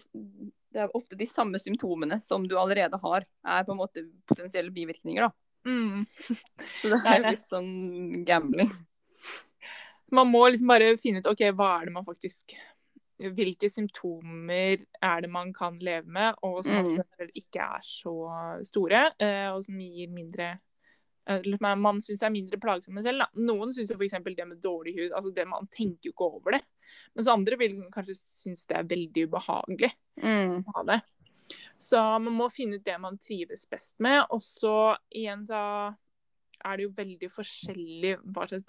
det 0.76 0.84
er 0.84 0.98
ofte 0.98 1.18
de 1.18 1.28
samme 1.30 1.62
symptomene 1.62 2.20
som 2.22 2.46
du 2.50 2.58
allerede 2.60 3.00
har, 3.02 3.26
er 3.48 3.66
på 3.66 3.74
en 3.74 3.80
måte 3.80 4.04
potensielle 4.28 4.74
bivirkninger, 4.76 5.24
da. 5.24 5.32
Mm. 5.66 6.04
Så 6.82 6.92
det 6.92 7.00
er 7.00 7.22
jo 7.22 7.32
litt 7.32 7.48
sånn 7.48 7.72
gambling. 8.28 8.70
Man 10.14 10.30
må 10.30 10.44
liksom 10.50 10.70
bare 10.70 10.92
finne 11.02 11.24
ut 11.24 11.32
OK, 11.32 11.48
hva 11.56 11.70
er 11.80 11.88
det 11.88 11.96
man 11.96 12.06
faktisk 12.06 12.58
hvilke 13.18 13.70
symptomer 13.72 14.84
er 15.04 15.24
det 15.24 15.32
man 15.32 15.54
kan 15.56 15.78
leve 15.80 16.12
med, 16.12 16.36
og 16.44 16.64
som 16.66 16.88
mm. 16.88 17.32
ikke 17.34 17.64
er 17.64 17.84
så 17.86 18.16
store, 18.68 19.08
eh, 19.24 19.50
og 19.54 19.64
som 19.64 19.80
gir 19.80 20.12
mindre 20.12 20.50
eh, 21.30 21.48
man 21.64 22.02
syns 22.04 22.26
er 22.26 22.34
mindre 22.34 22.60
plagsomme 22.62 23.04
selv. 23.06 23.24
Da. 23.24 23.46
Noen 23.48 23.74
syns 23.76 23.94
f.eks. 23.96 24.18
det 24.26 24.48
med 24.50 24.62
dårlig 24.64 24.98
hud 25.00 25.16
altså 25.16 25.32
det 25.36 25.48
Man 25.48 25.68
tenker 25.72 26.10
jo 26.10 26.16
ikke 26.16 26.30
over 26.40 26.58
det. 26.58 26.64
Mens 27.16 27.32
andre 27.32 27.58
vil 27.60 27.78
kanskje 27.94 28.18
synes 28.20 28.66
det 28.68 28.80
er 28.80 28.90
veldig 28.90 29.28
ubehagelig 29.30 29.94
mm. 30.22 30.58
å 30.60 30.76
ha 30.76 30.88
det. 30.92 31.02
Så 31.82 32.02
man 32.20 32.34
må 32.34 32.50
finne 32.50 32.80
ut 32.80 32.86
det 32.86 32.98
man 33.00 33.20
trives 33.22 33.66
best 33.70 34.00
med. 34.04 34.26
Og 34.34 34.44
så 34.44 34.96
igjen 35.14 35.46
så 35.48 35.62
er 36.66 36.78
det 36.78 36.88
jo 36.88 36.94
veldig 36.98 37.30
forskjellig 37.34 38.14
hva 38.36 38.46
slags 38.50 38.66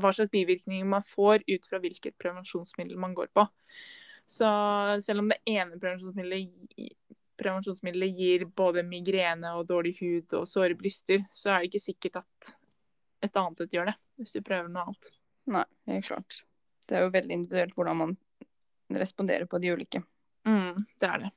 hva 0.00 0.12
slags 0.14 0.32
bivirkninger 0.32 0.88
man 0.88 1.04
får 1.06 1.44
ut 1.48 1.68
fra 1.68 1.80
hvilket 1.82 2.16
prevensjonsmiddel 2.20 3.00
man 3.00 3.14
går 3.16 3.30
på. 3.36 3.46
Så 4.30 4.48
selv 5.02 5.24
om 5.24 5.30
det 5.32 5.40
ene 5.50 5.78
prevensjonsmiddelet, 5.80 6.94
prevensjonsmiddelet 7.40 8.20
gir 8.20 8.46
både 8.46 8.84
migrene 8.86 9.56
og 9.58 9.66
dårlig 9.68 9.96
hud 9.98 10.36
og 10.38 10.46
såre 10.48 10.76
bryster, 10.78 11.24
så 11.32 11.54
er 11.54 11.64
det 11.64 11.72
ikke 11.72 11.86
sikkert 11.88 12.20
at 12.22 12.52
et 13.26 13.36
annet 13.36 13.64
et 13.64 13.74
gjør 13.76 13.90
det, 13.90 13.96
hvis 14.20 14.36
du 14.36 14.40
prøver 14.44 14.70
noe 14.70 14.86
annet. 14.86 15.10
Nei, 15.50 15.66
helt 15.90 16.06
klart. 16.06 16.40
Det 16.88 16.96
er 16.96 17.04
jo 17.04 17.12
veldig 17.14 17.36
individuelt 17.36 17.76
hvordan 17.76 18.00
man 18.00 18.16
responderer 19.02 19.50
på 19.50 19.60
de 19.62 19.74
ulike. 19.74 20.02
Mm, 20.48 20.86
det 21.00 21.10
er 21.10 21.26
det. 21.26 21.30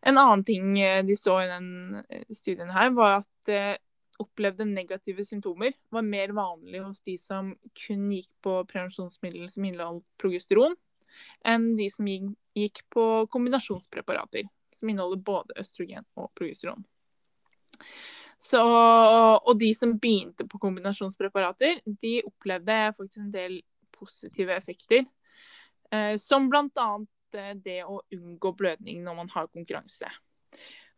En 0.00 0.18
annen 0.18 0.44
ting 0.44 0.80
eh, 0.80 1.04
de 1.04 1.16
så 1.16 1.40
i 1.42 1.48
den 1.48 2.00
eh, 2.08 2.24
studien 2.34 2.70
her, 2.72 2.92
var 2.96 3.20
at 3.20 3.52
eh, 3.52 3.74
opplevde 4.20 4.66
negative 4.68 5.24
symptomer 5.24 5.74
var 5.92 6.04
mer 6.04 6.32
vanlig 6.36 6.82
hos 6.84 7.02
de 7.04 7.16
som 7.20 7.54
kun 7.84 8.06
gikk 8.12 8.30
på 8.44 8.60
prevensjonsmiddel 8.68 9.48
som 9.52 9.66
inneholdt 9.68 10.06
progesteron, 10.20 10.76
enn 11.44 11.70
de 11.76 11.88
som 11.92 12.08
gikk 12.08 12.82
på 12.92 13.04
kombinasjonspreparater, 13.32 14.48
som 14.76 14.92
inneholder 14.92 15.22
både 15.24 15.56
østrogen 15.60 16.04
og 16.20 16.30
progesteron. 16.36 16.84
Så, 18.40 18.60
og 18.60 19.52
de 19.60 19.72
som 19.76 19.98
begynte 20.00 20.46
på 20.48 20.60
kombinasjonspreparater, 20.60 21.80
de 21.84 22.20
opplevde 22.24 22.76
faktisk 22.96 23.20
en 23.20 23.32
del 23.34 23.58
positive 23.92 24.54
effekter. 24.56 25.04
som 25.92 26.16
som 26.16 26.48
bl.a. 26.48 26.88
Eh, 27.34 27.54
det 27.54 27.80
å 27.84 28.00
unngå 28.14 28.52
blødning 28.56 29.02
når 29.04 29.18
man 29.22 29.32
har 29.34 29.50
konkurranse. 29.52 30.10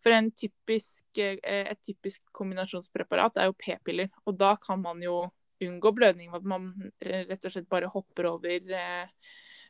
For 0.02 0.30
typisk, 0.34 1.04
eh, 1.18 1.38
et 1.70 1.82
typisk 1.82 2.22
kombinasjonspreparat 2.34 3.38
er 3.38 3.50
jo 3.50 3.58
p-piller. 3.58 4.10
Og 4.26 4.36
da 4.38 4.56
kan 4.56 4.82
man 4.82 5.02
jo 5.02 5.30
unngå 5.62 5.94
blødning 5.94 6.32
ved 6.32 6.42
at 6.42 6.48
man 6.48 6.92
rett 7.00 7.44
og 7.44 7.52
slett 7.54 7.68
bare 7.70 7.90
hopper 7.90 8.32
over 8.32 8.72
eh, 8.74 9.06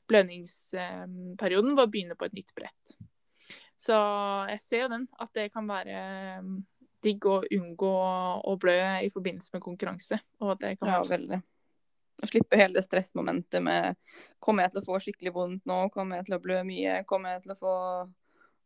blødningsperioden 0.08 1.76
ved 1.76 1.84
å 1.84 1.90
begynne 1.90 2.16
på 2.16 2.26
et 2.26 2.36
nytt 2.38 2.54
brett. 2.56 2.96
Så 3.76 3.94
jeg 4.48 4.60
ser 4.62 4.84
jo 4.84 4.92
den, 4.92 5.08
at 5.18 5.32
det 5.34 5.50
kan 5.52 5.66
være 5.66 6.42
digg 7.02 7.24
å 7.26 7.40
unngå 7.42 7.94
å 8.46 8.52
blø 8.62 8.78
i 9.02 9.10
forbindelse 9.10 9.56
med 9.56 9.64
konkurranse. 9.64 10.20
Og 10.40 10.54
at 10.54 10.62
det 10.62 10.76
kan 10.78 10.92
ja, 10.92 11.00
veldig. 11.02 11.40
Å 12.22 12.28
slippe 12.30 12.58
hele 12.58 12.78
det 12.78 12.86
stressmomentet 12.86 13.62
med 13.64 13.98
Kommer 14.42 14.66
jeg 14.66 14.74
til 14.74 14.82
å 14.82 14.86
få 14.86 15.00
skikkelig 15.02 15.34
vondt 15.34 15.68
nå? 15.68 15.84
Kommer 15.94 16.20
jeg 16.20 16.28
til 16.28 16.38
å 16.38 16.42
blø 16.42 16.60
mye? 16.66 17.02
Kommer 17.08 17.36
jeg 17.36 17.46
til 17.46 17.54
å 17.54 17.58
få 17.58 17.74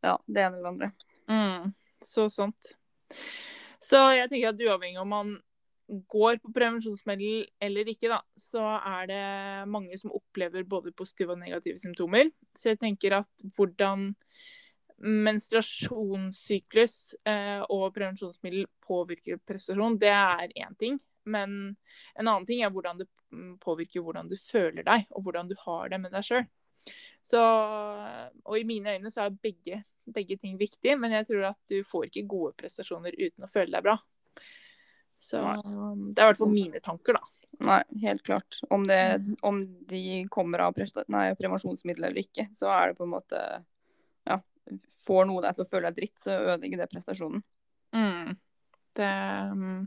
ja, 0.05 0.17
det 0.27 0.45
ene 0.45 0.59
eller 0.59 0.73
andre? 0.75 0.91
Mm, 1.31 1.73
så 2.05 2.27
sant. 2.33 2.75
Så 3.83 4.01
jeg 4.17 4.31
tenker 4.31 4.53
at 4.53 4.63
uavhengig 4.63 5.01
om 5.01 5.13
man 5.13 5.35
går 6.11 6.41
på 6.43 6.51
prevensjonsmiddel 6.55 7.45
eller 7.63 7.89
ikke, 7.93 8.11
da, 8.11 8.21
så 8.39 8.63
er 8.77 9.11
det 9.11 9.25
mange 9.71 9.99
som 10.01 10.15
opplever 10.15 10.67
både 10.67 10.95
positive 10.97 11.37
og 11.37 11.43
negative 11.43 11.79
symptomer. 11.79 12.31
Så 12.59 12.73
jeg 12.73 12.81
tenker 12.83 13.21
at 13.21 13.47
hvordan 13.57 14.11
menstruasjonssyklus 14.97 17.15
eh, 17.29 17.63
og 17.69 17.93
prevensjonsmiddel 17.95 18.67
påvirker 18.87 19.39
prestasjon, 19.47 19.99
det 20.01 20.13
er 20.13 20.49
én 20.57 20.75
ting. 20.81 20.99
Men 21.27 21.77
en 22.15 22.27
annen 22.27 22.47
ting 22.49 22.63
er 22.63 22.73
hvordan 22.75 23.03
det 23.03 23.09
påvirker 23.63 24.05
hvordan 24.05 24.31
du 24.31 24.37
føler 24.39 24.87
deg, 24.87 25.07
og 25.11 25.27
hvordan 25.27 25.51
du 25.51 25.57
har 25.65 25.91
det 25.93 26.01
med 26.03 26.15
deg 26.15 26.27
sjøl. 26.27 26.47
Og 28.47 28.59
i 28.59 28.67
mine 28.69 28.97
øyne 28.97 29.11
så 29.13 29.27
er 29.27 29.39
begge, 29.43 29.83
begge, 30.07 30.39
ting 30.39 30.59
viktig, 30.61 30.95
men 31.01 31.15
jeg 31.19 31.29
tror 31.31 31.49
at 31.53 31.59
du 31.71 31.81
får 31.87 32.09
ikke 32.09 32.29
gode 32.31 32.55
prestasjoner 32.61 33.17
uten 33.19 33.47
å 33.47 33.51
føle 33.51 33.75
deg 33.75 33.87
bra. 33.87 33.97
Så 35.23 35.41
det 35.41 36.21
er 36.21 36.29
i 36.29 36.31
hvert 36.31 36.39
fall 36.39 36.53
mine 36.53 36.83
tanker, 36.85 37.19
da. 37.19 37.25
Nei, 37.67 37.81
helt 38.03 38.23
klart. 38.23 38.59
Om, 38.69 38.85
det, 38.87 39.01
om 39.47 39.63
de 39.89 40.27
kommer 40.31 40.67
av 40.67 40.77
prevensjonsmiddel 40.77 42.05
eller 42.05 42.21
ikke, 42.21 42.51
så 42.55 42.69
er 42.75 42.93
det 42.93 42.99
på 42.99 43.07
en 43.07 43.15
måte 43.17 43.41
Ja, 44.29 44.41
får 45.07 45.29
noe 45.31 45.45
deg 45.45 45.57
til 45.57 45.65
å 45.65 45.71
føle 45.71 45.89
deg 45.89 46.03
dritt, 46.03 46.19
så 46.21 46.37
ødelegger 46.37 46.83
det 46.83 46.91
prestasjonen. 46.93 47.45
Mm. 47.97 48.37
Det, 48.97 49.13
mm, 49.53 49.87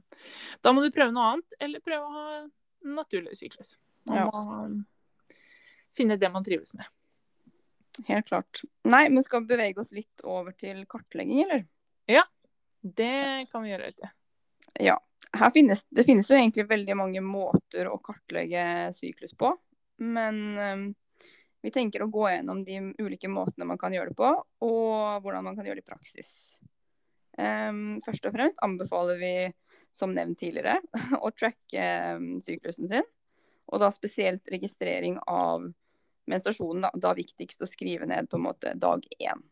da 0.61 0.73
må 0.75 0.83
du 0.83 0.91
prøve 0.93 1.13
noe 1.15 1.33
annet, 1.33 1.57
eller 1.59 1.83
prøve 1.85 2.05
å 2.05 2.15
ha 2.15 2.29
naturlig 2.99 3.35
syklus. 3.39 3.75
Man 4.09 4.21
ja. 4.21 4.29
må 4.29 4.83
finne 5.97 6.19
det 6.21 6.29
man 6.31 6.45
trives 6.45 6.75
med. 6.77 6.87
Helt 8.07 8.29
klart. 8.29 8.61
Nei, 8.87 9.07
men 9.09 9.25
skal 9.25 9.43
vi 9.43 9.55
bevege 9.55 9.81
oss 9.81 9.91
litt 9.91 10.23
over 10.23 10.53
til 10.55 10.85
kartlegging, 10.89 11.41
eller? 11.43 11.65
Ja, 12.09 12.23
det 12.81 13.49
kan 13.51 13.65
vi 13.65 13.73
gjøre. 13.73 13.91
Ute. 13.91 14.11
Ja. 14.79 14.99
Finnes, 15.53 15.83
det 15.93 16.05
finnes 16.07 16.29
jo 16.29 16.37
egentlig 16.37 16.65
veldig 16.69 16.95
mange 16.97 17.21
måter 17.21 17.89
å 17.89 17.99
kartlegge 18.01 18.63
syklus 18.95 19.35
på. 19.37 19.51
Men 19.99 20.39
um, 20.57 20.85
vi 21.61 21.73
tenker 21.75 22.05
å 22.05 22.09
gå 22.11 22.29
gjennom 22.31 22.63
de 22.65 22.79
ulike 23.03 23.29
måtene 23.31 23.67
man 23.67 23.79
kan 23.81 23.93
gjøre 23.93 24.13
det 24.13 24.19
på, 24.19 24.31
og 24.65 25.25
hvordan 25.25 25.45
man 25.49 25.59
kan 25.59 25.67
gjøre 25.67 25.81
det 25.81 25.85
i 25.85 25.91
praksis. 25.91 26.31
Um, 27.39 27.99
først 28.03 28.25
og 28.27 28.35
fremst 28.35 28.59
anbefaler 28.65 29.19
vi, 29.21 29.33
som 29.95 30.11
nevnt 30.15 30.41
tidligere, 30.41 30.79
å 31.25 31.31
tracke 31.31 31.85
um, 32.17 32.33
syklusen 32.43 32.89
sin. 32.91 33.07
Og 33.69 33.83
da 33.83 33.91
spesielt 33.93 34.49
registrering 34.51 35.19
av 35.29 35.67
menstruasjonen. 36.29 36.87
Da, 36.87 36.91
da 37.09 37.15
viktigst 37.17 37.61
å 37.63 37.69
skrive 37.69 38.09
ned 38.09 38.29
på 38.29 38.39
en 38.39 38.45
måte 38.47 38.73
dag 38.79 39.05
én. 39.19 39.43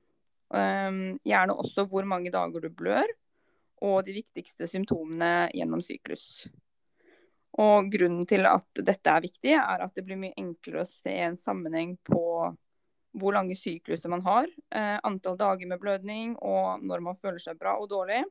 Um, 0.53 1.17
gjerne 1.27 1.55
også 1.57 1.87
hvor 1.91 2.07
mange 2.07 2.31
dager 2.33 2.63
du 2.63 2.69
blør, 2.73 3.09
og 3.83 3.99
de 4.07 4.15
viktigste 4.17 4.67
symptomene 4.69 5.49
gjennom 5.53 5.83
syklus. 5.85 6.47
Og 7.61 7.89
grunnen 7.93 8.25
til 8.29 8.45
at 8.49 8.81
dette 8.85 9.11
er 9.11 9.23
viktig, 9.23 9.53
er 9.57 9.83
at 9.85 9.93
det 9.97 10.03
blir 10.05 10.19
mye 10.19 10.37
enklere 10.37 10.83
å 10.83 10.89
se 10.89 11.13
en 11.27 11.37
sammenheng 11.39 11.95
på 12.05 12.21
hvor 13.17 13.35
lange 13.35 13.55
sykluser 13.57 14.11
man 14.13 14.23
har, 14.25 14.49
eh, 14.71 14.97
antall 15.03 15.37
dager 15.37 15.67
med 15.67 15.81
blødning 15.81 16.35
og 16.37 16.83
når 16.85 17.03
man 17.03 17.17
føler 17.17 17.41
seg 17.41 17.59
bra 17.59 17.77
og 17.79 17.89
dårlig. 17.89 18.23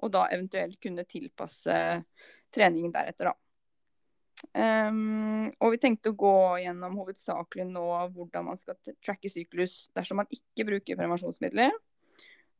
Og 0.00 0.12
da 0.12 0.26
eventuelt 0.32 0.80
kunne 0.80 1.04
tilpasse 1.04 1.76
treningen 2.54 2.92
deretter, 2.92 3.30
da. 3.30 3.36
Um, 4.56 5.50
og 5.60 5.74
vi 5.74 5.78
tenkte 5.82 6.14
å 6.14 6.16
gå 6.16 6.36
gjennom 6.62 6.94
hovedsakelig 6.96 7.66
nå 7.68 7.82
hvordan 8.14 8.46
man 8.46 8.56
skal 8.56 8.78
tracke 9.04 9.28
syklus 9.28 9.90
dersom 9.92 10.22
man 10.22 10.30
ikke 10.32 10.64
bruker 10.70 10.96
prevensjonsmidler. 10.96 11.74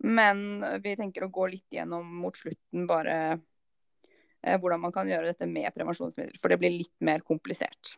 Men 0.05 0.61
vi 0.85 0.95
tenker 0.97 1.25
å 1.25 1.33
gå 1.33 1.47
litt 1.53 1.77
gjennom 1.77 2.07
mot 2.23 2.37
slutten 2.37 2.87
bare 2.89 3.17
eh, 3.33 4.57
hvordan 4.61 4.81
man 4.85 4.95
kan 4.95 5.09
gjøre 5.09 5.33
dette 5.33 5.49
med 5.49 5.73
prevensjonsmidler. 5.77 6.39
For 6.41 6.53
det 6.53 6.61
blir 6.61 6.73
litt 6.73 6.95
mer 7.05 7.25
komplisert. 7.27 7.97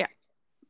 Ja. 0.00 0.08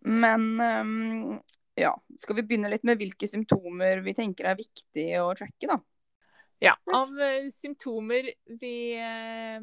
Men 0.02 0.48
um, 0.58 1.38
ja, 1.78 1.92
skal 2.20 2.38
vi 2.38 2.44
begynne 2.48 2.70
litt 2.72 2.86
med 2.88 2.98
hvilke 3.00 3.28
symptomer 3.30 4.02
vi 4.04 4.16
tenker 4.16 4.50
er 4.50 4.58
viktig 4.58 5.08
å 5.22 5.30
tracke, 5.38 5.70
da? 5.70 5.78
Ja, 6.58 6.74
av 6.90 7.12
uh, 7.14 7.48
symptomer 7.54 8.32
vi 8.58 8.76
uh, 8.98 9.58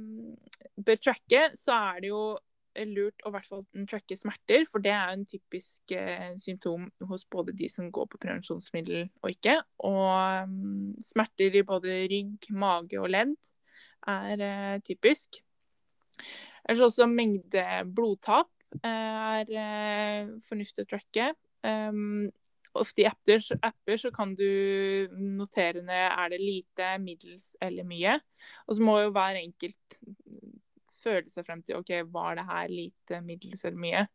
bør 0.80 1.00
tracke, 1.02 1.50
så 1.60 1.76
er 1.76 2.04
det 2.06 2.14
jo 2.14 2.26
lurt 2.76 3.24
å 3.24 3.32
hvert 3.32 3.48
fall 3.48 3.62
tracke 3.88 4.18
smerter, 4.20 4.66
for 4.68 4.84
det 4.84 4.92
er 4.96 5.12
en 5.12 5.26
typisk 5.28 5.92
uh, 5.96 6.32
symptom 6.40 6.88
hos 7.10 7.28
både 7.32 7.56
de 7.56 7.68
som 7.72 7.92
går 7.92 8.08
på 8.12 8.20
prevensjonsmiddel 8.24 9.10
og 9.24 9.32
ikke. 9.32 9.58
Og 9.88 10.48
um, 10.48 10.96
smerter 11.04 11.56
i 11.56 11.66
både 11.68 12.02
rygg, 12.12 12.48
mage 12.56 13.00
og 13.00 13.12
ledd 13.12 13.36
er 14.08 14.42
eh, 14.42 14.82
typisk. 14.86 15.42
Ellers 16.66 16.82
også 16.88 17.08
mengde 17.10 17.64
blodtap 17.96 18.50
eh, 18.82 19.42
er 19.42 19.52
eh, 19.52 20.30
fornuftig 20.48 20.86
å 20.86 20.90
tracke. 20.90 21.32
Um, 21.66 22.28
ofte 22.76 23.04
i 23.04 23.08
apper, 23.08 23.40
apper, 23.64 23.98
så 24.00 24.12
kan 24.14 24.34
du 24.36 24.46
notere 25.16 25.84
ned 25.86 26.10
er 26.10 26.34
det 26.34 26.42
lite, 26.42 26.90
middels 27.02 27.54
eller 27.64 27.88
mye. 27.88 28.18
Og 28.68 28.78
så 28.78 28.86
må 28.86 28.98
jo 29.02 29.14
hver 29.16 29.40
enkelt 29.40 29.98
føle 31.06 31.30
seg 31.32 31.48
frem 31.48 31.62
til 31.66 31.80
OK, 31.80 31.94
var 32.12 32.38
det 32.40 32.46
her 32.50 32.72
lite, 32.72 33.22
middels 33.26 33.64
eller 33.64 33.80
mye. 33.80 34.06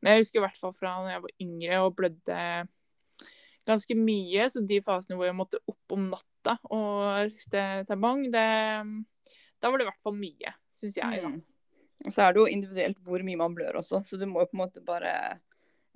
Men 0.00 0.14
jeg 0.14 0.24
husker 0.24 0.40
i 0.40 0.46
hvert 0.46 0.60
fall 0.60 0.74
fra 0.76 0.96
da 1.04 1.16
jeg 1.16 1.24
var 1.26 1.36
yngre 1.44 1.80
og 1.84 1.94
blødde 1.98 2.40
ganske 3.68 3.98
mye, 3.98 4.48
så 4.48 4.62
de 4.64 4.80
fasene 4.84 5.18
hvor 5.18 5.28
jeg 5.28 5.36
måtte 5.36 5.60
opp 5.68 5.92
om 5.92 6.08
natta 6.08 6.54
og 6.72 7.28
rifte 7.28 7.64
tabang, 7.88 8.24
det 8.32 8.48
da 9.58 9.70
var 9.70 9.80
det 9.80 9.84
i 9.84 9.90
hvert 9.90 10.04
fall 10.06 10.16
mye, 10.16 10.54
syns 10.74 10.96
jeg. 10.96 11.22
Mm. 11.26 11.40
Og 12.06 12.14
så 12.14 12.24
er 12.24 12.34
det 12.34 12.40
jo 12.40 12.50
individuelt 12.50 13.00
hvor 13.04 13.24
mye 13.26 13.40
man 13.40 13.56
blør 13.58 13.80
også, 13.80 14.04
så 14.06 14.16
du 14.16 14.24
må 14.30 14.44
jo 14.44 14.50
på 14.52 14.56
en 14.56 14.62
måte 14.62 14.84
bare 14.86 15.12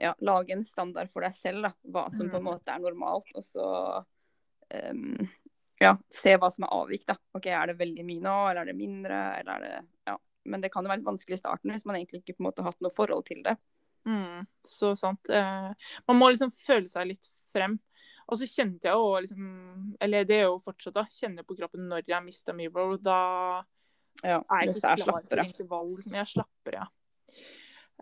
ja, 0.01 0.15
lage 0.25 0.55
en 0.57 0.65
standard 0.65 1.11
for 1.13 1.25
deg 1.25 1.35
selv, 1.37 1.69
da. 1.69 1.73
Hva 1.95 2.09
som 2.15 2.31
på 2.31 2.39
en 2.39 2.45
mm. 2.45 2.51
måte 2.51 2.75
er 2.75 2.83
normalt. 2.83 3.29
Og 3.39 3.45
så 3.47 3.67
um, 4.93 5.29
ja, 5.83 5.97
se 6.13 6.35
hva 6.39 6.51
som 6.53 6.67
er 6.67 6.75
avvik, 6.77 7.07
da. 7.09 7.17
OK, 7.37 7.49
er 7.51 7.73
det 7.73 7.79
veldig 7.81 8.07
mye 8.07 8.25
nå, 8.25 8.37
eller 8.51 8.63
er 8.63 8.73
det 8.73 8.79
mindre, 8.79 9.23
eller 9.41 9.55
er 9.55 9.67
det 9.67 10.13
Ja. 10.13 10.19
Men 10.45 10.59
det 10.59 10.73
kan 10.75 10.83
jo 10.83 10.91
være 10.91 10.99
litt 10.99 11.07
vanskelig 11.07 11.37
i 11.37 11.39
starten 11.39 11.71
hvis 11.71 11.85
man 11.87 11.95
egentlig 11.95 12.19
ikke 12.19 12.35
på 12.35 12.43
en 12.43 12.47
måte 12.49 12.65
har 12.65 12.73
hatt 12.73 12.81
noe 12.83 12.91
forhold 12.91 13.23
til 13.29 13.45
det. 13.47 13.53
Mm, 14.11 14.43
så 14.67 14.91
sant. 14.99 15.31
Eh, 15.31 15.93
man 16.11 16.19
må 16.19 16.33
liksom 16.33 16.51
føle 16.57 16.91
seg 16.91 17.13
litt 17.13 17.29
frem. 17.55 17.77
Og 18.27 18.41
så 18.41 18.49
kjente 18.49 18.89
jeg 18.89 18.97
jo 18.97 19.21
liksom 19.23 19.47
Eller 20.03 20.27
det 20.27 20.41
er 20.41 20.49
jo 20.49 20.59
fortsatt, 20.63 20.97
da. 20.97 21.05
Kjenner 21.11 21.47
på 21.47 21.55
kroppen 21.59 21.87
når 21.91 22.03
jeg 22.03 22.17
har 22.17 22.25
mista 22.27 22.55
mye 22.57 22.73
blod. 22.75 23.05
Da 23.07 23.19
ja, 24.23 24.41
er 24.41 24.67
jeg 24.67 24.77
ikke 24.77 24.97
klar 25.05 25.27
for 25.31 25.45
intervall. 25.45 25.95
Liksom. 25.95 26.19
Jeg 26.19 26.33
slapper, 26.35 26.79
ja. 26.81 26.87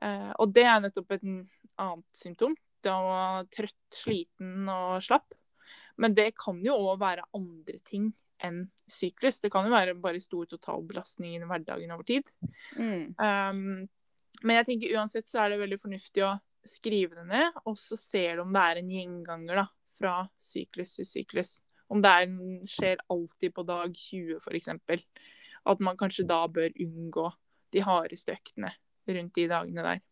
Eh, 0.01 0.31
og 0.41 0.55
det 0.57 0.65
er 0.65 0.81
nettopp 0.87 1.17
et 1.17 1.27
annet 1.81 2.23
symptom. 2.23 2.57
Det 2.81 2.93
å 2.93 3.07
være 3.07 3.47
trøtt, 3.53 3.79
sliten 3.93 4.69
og 4.73 5.05
slapp. 5.05 5.37
Men 6.01 6.17
det 6.17 6.33
kan 6.41 6.61
jo 6.65 6.77
òg 6.81 7.01
være 7.01 7.27
andre 7.37 7.81
ting 7.87 8.11
enn 8.45 8.63
syklus. 8.89 9.41
Det 9.43 9.51
kan 9.53 9.67
jo 9.69 9.73
være 9.75 9.97
bare 10.01 10.23
stor 10.23 10.49
totalbelastning 10.49 11.37
i 11.37 11.49
hverdagen 11.49 11.93
over 11.93 12.07
tid. 12.09 12.31
Mm. 12.79 13.11
Um, 13.21 13.89
men 14.47 14.61
jeg 14.61 14.69
tenker 14.71 14.95
uansett 14.97 15.29
så 15.29 15.43
er 15.43 15.53
det 15.53 15.61
veldig 15.61 15.81
fornuftig 15.83 16.25
å 16.25 16.39
skrive 16.69 17.19
det 17.19 17.27
ned, 17.29 17.61
og 17.69 17.77
så 17.81 17.97
ser 18.01 18.37
du 18.37 18.45
om 18.45 18.55
det 18.55 18.63
er 18.63 18.81
en 18.81 18.93
gjenganger 18.93 19.63
da, 19.63 19.67
fra 19.97 20.15
syklus 20.41 20.95
til 20.97 21.09
syklus. 21.09 21.59
Om 21.91 22.03
det 22.05 22.11
er, 22.17 22.35
skjer 22.71 23.05
alltid 23.11 23.55
på 23.57 23.65
dag 23.69 23.97
20 23.97 24.39
f.eks. 24.41 24.71
At 25.71 25.83
man 25.85 25.99
kanskje 26.01 26.29
da 26.29 26.45
bør 26.49 26.71
unngå 26.81 27.27
de 27.75 27.83
hardeste 27.85 28.35
øktene 28.37 28.73
rundt 29.11 29.35
de 29.37 29.49
dagene 29.51 29.85
der. 29.85 30.05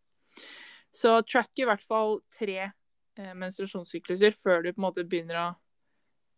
Så 0.95 1.19
track 1.23 1.61
i 1.61 1.67
hvert 1.69 1.85
fall 1.85 2.21
tre 2.35 2.59
eh, 2.65 3.35
menstruasjonssykluser 3.35 4.35
før 4.37 4.65
du 4.65 4.71
på 4.73 4.81
en 4.81 4.87
måte 4.89 5.05
begynner 5.07 5.41
å 5.41 5.49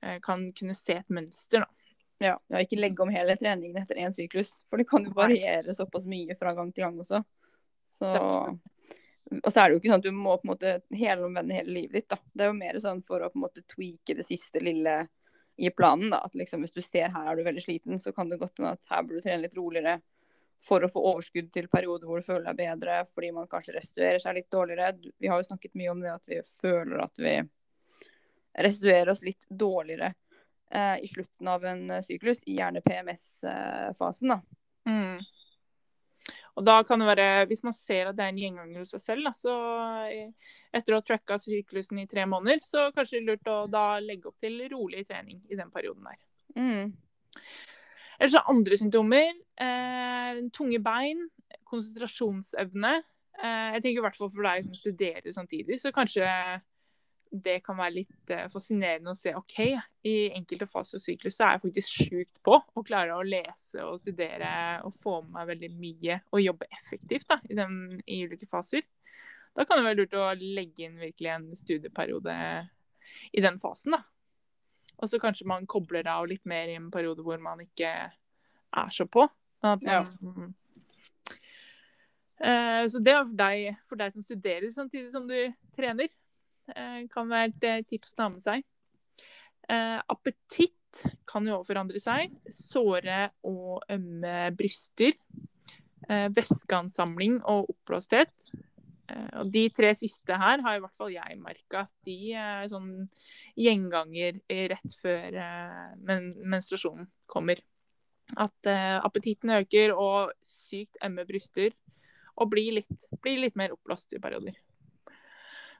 eh, 0.04 0.18
kan 0.24 0.48
kunne 0.56 0.76
se 0.78 0.98
et 1.00 1.12
mønster. 1.12 1.64
da. 1.64 1.86
Ja, 2.20 2.34
ja, 2.52 2.60
ikke 2.60 2.76
legge 2.76 3.00
om 3.00 3.12
hele 3.12 3.32
treningen 3.40 3.80
etter 3.80 3.96
én 4.02 4.12
syklus, 4.12 4.58
for 4.68 4.76
det 4.76 4.84
kan 4.90 5.06
jo 5.06 5.14
variere 5.16 5.72
såpass 5.76 6.04
mye 6.10 6.36
fra 6.36 6.52
gang 6.56 6.68
til 6.76 6.84
gang 6.84 6.98
også. 7.00 7.22
Så, 7.90 8.10
og 9.40 9.48
så 9.48 9.62
er 9.62 9.70
det 9.70 9.72
jo 9.72 9.80
ikke 9.80 9.90
sånn 9.90 10.02
at 10.02 10.08
du 10.10 10.12
må 10.18 10.34
på 10.36 10.44
en 10.44 10.52
måte 10.52 10.74
helomvende 10.92 11.56
hele 11.56 11.72
livet 11.78 11.96
ditt, 11.96 12.10
da. 12.12 12.20
Det 12.34 12.44
er 12.44 12.52
jo 12.52 12.58
mer 12.58 12.76
sånn 12.82 13.00
for 13.06 13.24
å 13.24 13.30
på 13.32 13.40
en 13.40 13.46
måte 13.46 13.64
tweake 13.72 14.18
det 14.18 14.26
siste 14.28 14.60
lille 14.60 14.98
i 15.56 15.72
planen, 15.72 16.12
da. 16.12 16.20
At 16.28 16.36
liksom 16.36 16.66
hvis 16.66 16.76
du 16.76 16.82
ser 16.84 17.08
her 17.14 17.32
er 17.32 17.40
du 17.40 17.44
veldig 17.46 17.64
sliten, 17.64 18.02
så 18.02 18.12
kan 18.12 18.28
det 18.28 18.40
godt 18.42 18.60
hende 18.60 18.76
at 18.76 18.92
her 18.92 19.06
burde 19.06 19.22
du 19.22 19.26
trene 19.26 19.46
litt 19.46 19.56
roligere 19.56 19.96
for 20.64 20.84
å 20.84 20.90
få 20.92 21.02
overskudd 21.14 21.48
til 21.52 21.68
perioder 21.72 22.08
hvor 22.08 22.20
du 22.20 22.26
føler 22.26 22.50
deg 22.50 22.58
bedre, 22.60 23.00
fordi 23.14 23.32
man 23.36 23.48
kanskje 23.50 23.78
restituerer 23.78 24.20
seg 24.22 24.36
litt 24.36 24.50
dårligere. 24.52 24.92
Vi 25.18 25.30
har 25.32 25.40
jo 25.40 25.48
snakket 25.48 25.76
mye 25.80 25.92
om 25.92 26.02
det 26.04 26.12
at 26.12 26.28
vi 26.28 26.40
føler 26.44 27.00
at 27.04 27.20
vi 27.20 27.36
restituerer 28.60 29.12
oss 29.12 29.22
litt 29.24 29.46
dårligere 29.48 30.12
eh, 30.70 30.96
i 31.00 31.08
slutten 31.08 31.48
av 31.48 31.64
en 31.64 31.84
eh, 31.90 32.04
syklus, 32.04 32.42
gjerne 32.46 32.82
PMS-fasen. 32.84 34.34
da. 34.34 34.40
Mm. 34.88 35.20
Og 36.58 36.66
da 36.66 36.80
kan 36.84 37.00
det 37.00 37.06
være, 37.08 37.46
Hvis 37.46 37.62
man 37.64 37.72
ser 37.72 38.10
at 38.10 38.16
det 38.18 38.24
er 38.24 38.32
en 38.34 38.40
gjenganger 38.42 38.82
hos 38.82 38.92
seg 38.92 39.04
selv, 39.04 39.30
da, 39.30 39.32
så 39.36 39.54
eh, 40.10 40.52
etter 40.76 40.92
å 40.92 41.00
ha 41.00 41.06
tracka 41.06 41.38
syklusen 41.40 42.02
i 42.02 42.08
tre 42.10 42.26
måneder, 42.28 42.60
så 42.66 42.90
kanskje 42.92 43.16
det 43.16 43.22
er 43.22 43.28
lurt 43.30 43.52
å 43.52 43.60
da 43.70 43.84
legge 44.02 44.28
opp 44.28 44.40
til 44.42 44.60
rolig 44.72 45.06
trening 45.08 45.40
i 45.48 45.56
den 45.56 45.70
perioden 45.72 46.10
der. 46.10 46.20
Mm. 46.58 46.92
Ellers 48.20 48.36
så 48.36 48.42
andre 48.52 48.76
symptomer. 48.76 49.30
Eh, 49.56 50.42
tunge 50.52 50.80
bein, 50.84 51.22
konsentrasjonsevne. 51.68 52.98
Eh, 53.40 53.68
jeg 53.76 53.84
tenker 53.84 54.02
i 54.02 54.04
hvert 54.04 54.18
fall 54.18 54.32
for 54.34 54.44
deg 54.44 54.66
som 54.66 54.76
studerer 54.76 55.32
samtidig, 55.32 55.80
så 55.80 55.92
kanskje 55.94 56.28
det 57.30 57.60
kan 57.64 57.78
være 57.78 57.94
litt 57.94 58.32
eh, 58.34 58.48
fascinerende 58.50 59.12
å 59.12 59.16
se 59.16 59.32
OK, 59.38 59.58
i 60.10 60.14
enkelte 60.34 60.66
faser 60.68 60.98
av 60.98 61.04
syklus 61.04 61.36
så 61.38 61.46
er 61.46 61.54
jeg 61.54 61.62
faktisk 61.64 61.96
sjukt 62.08 62.40
på 62.44 62.56
og 62.58 62.86
klarer 62.86 63.14
å 63.14 63.26
lese 63.26 63.84
og 63.86 64.00
studere 64.02 64.50
og 64.84 64.96
få 65.00 65.20
med 65.22 65.36
meg 65.36 65.50
veldig 65.52 65.70
mye 65.78 66.18
og 66.34 66.42
jobbe 66.42 66.68
effektivt 66.74 67.28
da, 67.30 67.38
i, 67.48 67.56
den, 67.56 68.00
i 68.04 68.24
ulike 68.26 68.50
faser. 68.50 68.82
Da 69.56 69.64
kan 69.66 69.78
det 69.78 69.86
være 69.86 70.00
lurt 70.02 70.18
å 70.18 70.26
legge 70.40 70.86
inn 70.86 70.98
virkelig 71.00 71.32
en 71.32 71.48
studieperiode 71.58 72.34
i 73.32 73.42
den 73.42 73.58
fasen. 73.62 73.96
da. 73.96 74.04
Og 75.00 75.08
så 75.08 75.20
kanskje 75.20 75.48
man 75.48 75.68
kobler 75.70 76.08
av 76.12 76.28
litt 76.28 76.44
mer 76.48 76.68
i 76.68 76.76
en 76.78 76.90
periode 76.92 77.24
hvor 77.24 77.40
man 77.42 77.62
ikke 77.64 77.90
er 77.90 78.90
så 78.94 79.06
på. 79.08 79.26
At 79.64 79.82
man, 79.84 80.52
uh, 82.40 82.84
Så 82.88 83.00
det 83.04 83.14
er 83.14 83.24
for 83.24 83.38
deg, 83.38 83.78
for 83.88 84.00
deg 84.00 84.12
som 84.14 84.24
studerer 84.24 84.68
samtidig 84.72 85.12
som 85.12 85.28
du 85.28 85.38
trener. 85.76 86.12
Uh, 86.70 87.08
Kan 87.12 87.32
være 87.32 87.52
et 87.52 87.68
eh, 87.68 87.86
tips 87.88 88.14
å 88.14 88.20
ta 88.20 88.28
med 88.32 88.44
seg. 88.44 88.66
Uh, 89.70 90.00
Appetitt 90.10 90.76
kan 91.28 91.46
jo 91.46 91.60
også 91.60 91.72
forandre 91.72 92.00
seg. 92.02 92.34
Såre 92.52 93.30
og 93.46 93.84
ømme 93.92 94.50
bryster. 94.58 95.16
Eh, 96.10 96.28
Væskeansamling 96.34 97.38
og 97.44 97.70
oppblåsthet. 97.70 98.32
Eh, 99.10 99.40
Og 99.42 99.50
de 99.52 99.64
tre 99.74 99.92
siste 99.98 100.38
her 100.42 100.62
har 100.64 100.76
i 100.76 100.82
hvert 100.82 100.96
fall 100.96 101.12
jeg 101.14 101.40
merka 101.42 101.84
at 101.86 101.92
de 102.06 102.32
er 102.38 102.70
sånn 102.70 102.92
gjenganger 103.58 104.40
rett 104.72 104.96
før 105.00 105.36
eh, 105.42 105.92
men 106.06 106.32
menstruasjonen 106.54 107.10
kommer. 107.30 107.62
At 108.38 108.68
uh, 108.70 109.02
appetitten 109.02 109.50
øker 109.50 109.90
og 109.90 110.30
sykt 110.46 111.00
emmer 111.02 111.26
bryster. 111.26 111.72
Og 112.38 112.46
blir 112.52 112.76
litt, 112.76 113.08
blir 113.18 113.40
litt 113.42 113.56
mer 113.58 113.74
oppblåst 113.74 114.14
i 114.14 114.20
perioder. 114.22 114.54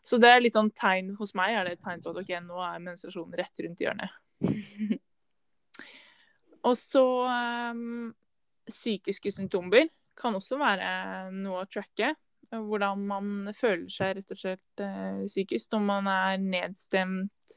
Så 0.03 0.19
det 0.19 0.33
er 0.33 0.43
litt 0.43 0.57
sånn 0.57 0.73
tegn 0.75 1.13
hos 1.19 1.31
meg 1.39 1.55
er 1.55 1.69
det 1.69 1.77
et 1.77 1.85
tegn 1.85 2.03
på 2.03 2.11
at 2.11 2.19
ok, 2.25 2.33
nå 2.43 2.59
er 2.65 2.83
menstruasjonen 2.83 3.37
rett 3.39 3.63
rundt 3.63 3.85
hjørnet. 3.85 4.17
Og 6.69 6.75
så 6.77 7.05
um, 7.71 8.11
psykiske 8.69 9.33
symptomer 9.37 9.87
kan 10.19 10.35
også 10.37 10.59
være 10.61 10.91
noe 11.37 11.63
å 11.63 11.71
tracke. 11.71 12.13
Hvordan 12.51 13.07
man 13.07 13.53
føler 13.55 13.87
seg 13.93 14.17
rett 14.19 14.33
og 14.35 14.41
slett 14.41 14.83
eh, 14.83 15.23
psykisk. 15.27 15.71
Om 15.79 15.87
man 15.87 16.09
er 16.11 16.41
nedstemt, 16.43 17.57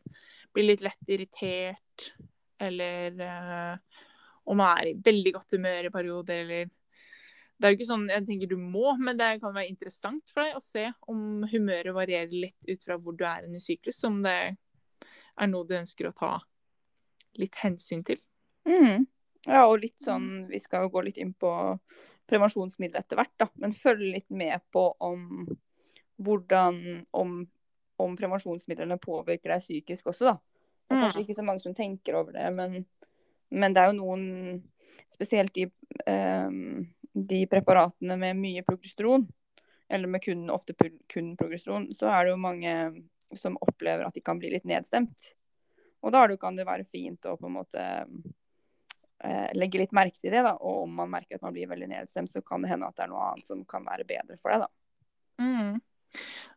blir 0.53 0.67
litt 0.67 0.84
lett 0.86 1.10
irritert, 1.10 2.10
eller 2.62 3.23
eh, 3.25 4.03
om 4.49 4.60
man 4.60 4.77
er 4.77 4.91
i 4.91 4.97
veldig 5.06 5.34
godt 5.34 5.58
humør 5.58 5.89
i 5.89 5.93
perioder, 5.93 6.43
eller 6.45 6.71
Det 7.58 7.67
er 7.67 7.73
jo 7.73 7.77
ikke 7.77 7.88
sånn 7.88 8.10
jeg 8.12 8.25
tenker 8.27 8.49
du 8.51 8.58
må, 8.60 8.95
men 8.99 9.17
det 9.17 9.38
kan 9.41 9.53
være 9.56 9.71
interessant 9.71 10.29
for 10.34 10.43
deg 10.43 10.58
å 10.58 10.63
se 10.63 10.88
om 11.08 11.45
humøret 11.47 11.95
varierer 11.95 12.34
litt 12.34 12.67
ut 12.67 12.84
fra 12.84 12.97
hvor 12.99 13.15
du 13.15 13.23
er 13.29 13.45
i 13.47 13.62
syklus. 13.63 14.01
Om 14.03 14.21
det 14.25 14.38
er 14.53 15.49
noe 15.49 15.67
du 15.69 15.77
ønsker 15.77 16.10
å 16.10 16.15
ta 16.17 16.34
litt 17.39 17.56
hensyn 17.62 18.03
til. 18.06 18.19
Mm. 18.67 19.06
Ja, 19.47 19.65
og 19.67 19.82
litt 19.84 19.99
sånn 19.99 20.45
Vi 20.47 20.60
skal 20.63 20.86
jo 20.86 20.91
gå 20.93 21.01
litt 21.03 21.17
inn 21.19 21.34
på 21.36 21.51
prevensjonsmiddel 22.29 23.01
etter 23.01 23.19
hvert, 23.19 23.33
da. 23.41 23.49
Men 23.62 23.75
følge 23.75 24.13
litt 24.17 24.29
med 24.33 24.63
på 24.73 24.88
om 25.03 25.45
hvordan 26.23 26.79
om, 27.12 27.39
om 28.01 28.17
prevensjonsmidlene 28.17 28.99
påvirker 29.01 29.55
deg 29.55 29.63
psykisk 29.65 30.12
også, 30.13 30.33
da. 30.33 30.38
Det 30.83 30.97
er 30.97 31.05
kanskje 31.07 31.23
ikke 31.23 31.38
så 31.39 31.45
mange 31.47 31.63
som 31.63 31.75
tenker 31.75 32.19
over 32.19 32.36
det, 32.36 32.45
men, 32.53 32.83
men 33.53 33.75
det 33.75 33.81
er 33.81 33.91
jo 33.91 33.99
noen 34.01 34.23
Spesielt 35.09 35.53
de, 35.53 35.63
ehm, 36.05 36.83
de 37.13 37.39
preparatene 37.49 38.15
med 38.17 38.38
mye 38.38 38.63
progesteron, 38.65 39.25
eller 39.89 40.09
med 40.09 40.23
kun, 40.23 40.47
ofte 40.53 40.75
kun 41.09 41.31
progesteron, 41.38 41.88
så 41.97 42.09
er 42.09 42.25
det 42.25 42.33
jo 42.33 42.41
mange 42.41 42.73
som 43.38 43.57
opplever 43.62 44.05
at 44.05 44.13
de 44.13 44.21
kan 44.25 44.39
bli 44.41 44.51
litt 44.53 44.67
nedstemt. 44.69 45.33
Og 46.03 46.13
da 46.13 46.25
kan 46.38 46.57
det 46.57 46.67
være 46.67 46.88
fint 46.89 47.25
å 47.25 47.38
på 47.39 47.49
en 47.49 47.57
måte 47.57 47.83
eh, 49.23 49.49
legge 49.57 49.81
litt 49.81 49.95
merke 49.95 50.19
til 50.19 50.33
det. 50.33 50.43
da, 50.45 50.55
Og 50.59 50.83
om 50.86 50.99
man 51.01 51.12
merker 51.13 51.39
at 51.39 51.45
man 51.45 51.55
blir 51.55 51.71
veldig 51.71 51.89
nedstemt, 51.91 52.31
så 52.33 52.43
kan 52.45 52.63
det 52.63 52.71
hende 52.73 52.89
at 52.89 52.97
det 52.97 53.07
er 53.07 53.13
noe 53.13 53.31
annet 53.31 53.49
som 53.49 53.63
kan 53.69 53.86
være 53.88 54.07
bedre 54.09 54.39
for 54.41 54.53
deg. 54.53 54.65
da. 54.65 54.69
Mm. 55.43 55.81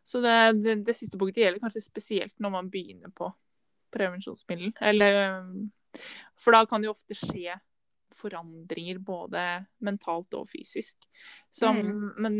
Så 0.07 0.21
det, 0.21 0.37
det, 0.61 0.75
det 0.87 0.95
siste 0.95 1.17
punktet 1.19 1.43
gjelder 1.43 1.63
kanskje 1.63 1.83
spesielt 1.83 2.35
når 2.43 2.53
man 2.53 2.71
begynner 2.73 3.13
på 3.15 3.31
prevensjonsmiddel. 3.95 4.73
Eller, 4.81 5.41
for 6.39 6.55
da 6.55 6.65
kan 6.69 6.83
det 6.83 6.89
jo 6.91 6.95
ofte 6.95 7.17
skje 7.17 7.57
forandringer 8.17 8.99
både 9.03 9.43
mentalt 9.85 10.33
og 10.37 10.47
fysisk. 10.49 10.97
Som, 11.53 11.81
Men 12.17 12.37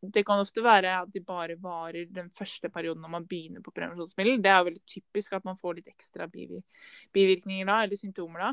det 0.00 0.24
kan 0.26 0.42
ofte 0.42 0.64
være 0.64 0.92
at 1.02 1.12
de 1.12 1.22
bare 1.24 1.56
varer 1.62 2.10
den 2.12 2.28
første 2.36 2.70
perioden 2.72 3.02
når 3.04 3.14
man 3.16 3.28
begynner 3.28 3.64
på 3.64 3.74
prevensjonsmiddel. 3.74 4.42
Det 4.42 4.52
er 4.52 4.60
jo 4.60 4.68
veldig 4.70 4.84
typisk 4.96 5.36
at 5.38 5.46
man 5.46 5.58
får 5.60 5.78
litt 5.78 5.90
ekstra 5.92 6.28
bivirkninger 6.30 7.66
da, 7.68 7.82
eller 7.84 8.00
symptomer 8.00 8.48
da. 8.48 8.52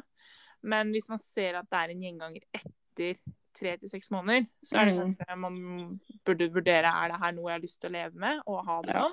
Men 0.63 0.91
hvis 0.95 1.09
man 1.11 1.19
ser 1.21 1.59
at 1.59 1.69
det 1.69 1.79
er 1.79 1.93
en 1.93 2.03
gjenganger 2.05 2.45
etter 2.59 3.17
tre 3.53 3.75
til 3.77 3.89
seks 3.91 4.09
måneder, 4.13 4.47
så 4.65 4.79
er 4.79 4.85
det 4.89 4.93
Mm. 4.97 5.15
kanskje 5.15 5.37
man 5.37 5.99
burde 6.25 6.47
vurdere 6.53 6.89
er 6.89 7.11
det 7.11 7.19
her 7.21 7.31
noe 7.35 7.51
jeg 7.51 7.59
har 7.59 7.65
lyst 7.65 7.81
til 7.81 7.89
å 7.91 7.93
leve 7.93 8.15
med 8.15 8.41
og 8.47 8.65
ha 8.65 8.81
det 8.81 8.95
Ja, 8.95 9.03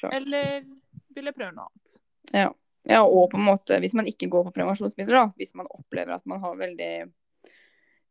sånn, 0.00 0.12
eller 0.12 0.66
vil 1.14 1.24
jeg 1.30 1.34
prøve 1.34 1.54
noe 1.54 1.68
annet. 1.70 2.00
Ja. 2.34 2.50
ja, 2.84 3.02
og 3.04 3.30
på 3.30 3.38
en 3.38 3.46
måte, 3.46 3.78
hvis 3.80 3.94
man 3.94 4.06
ikke 4.06 4.28
går 4.28 4.44
på 4.48 4.52
prevensjonsmidler, 4.58 5.14
da, 5.14 5.32
hvis 5.38 5.54
man 5.54 5.66
opplever 5.70 6.12
at 6.14 6.26
man 6.26 6.40
har 6.40 6.56
veldig 6.56 7.12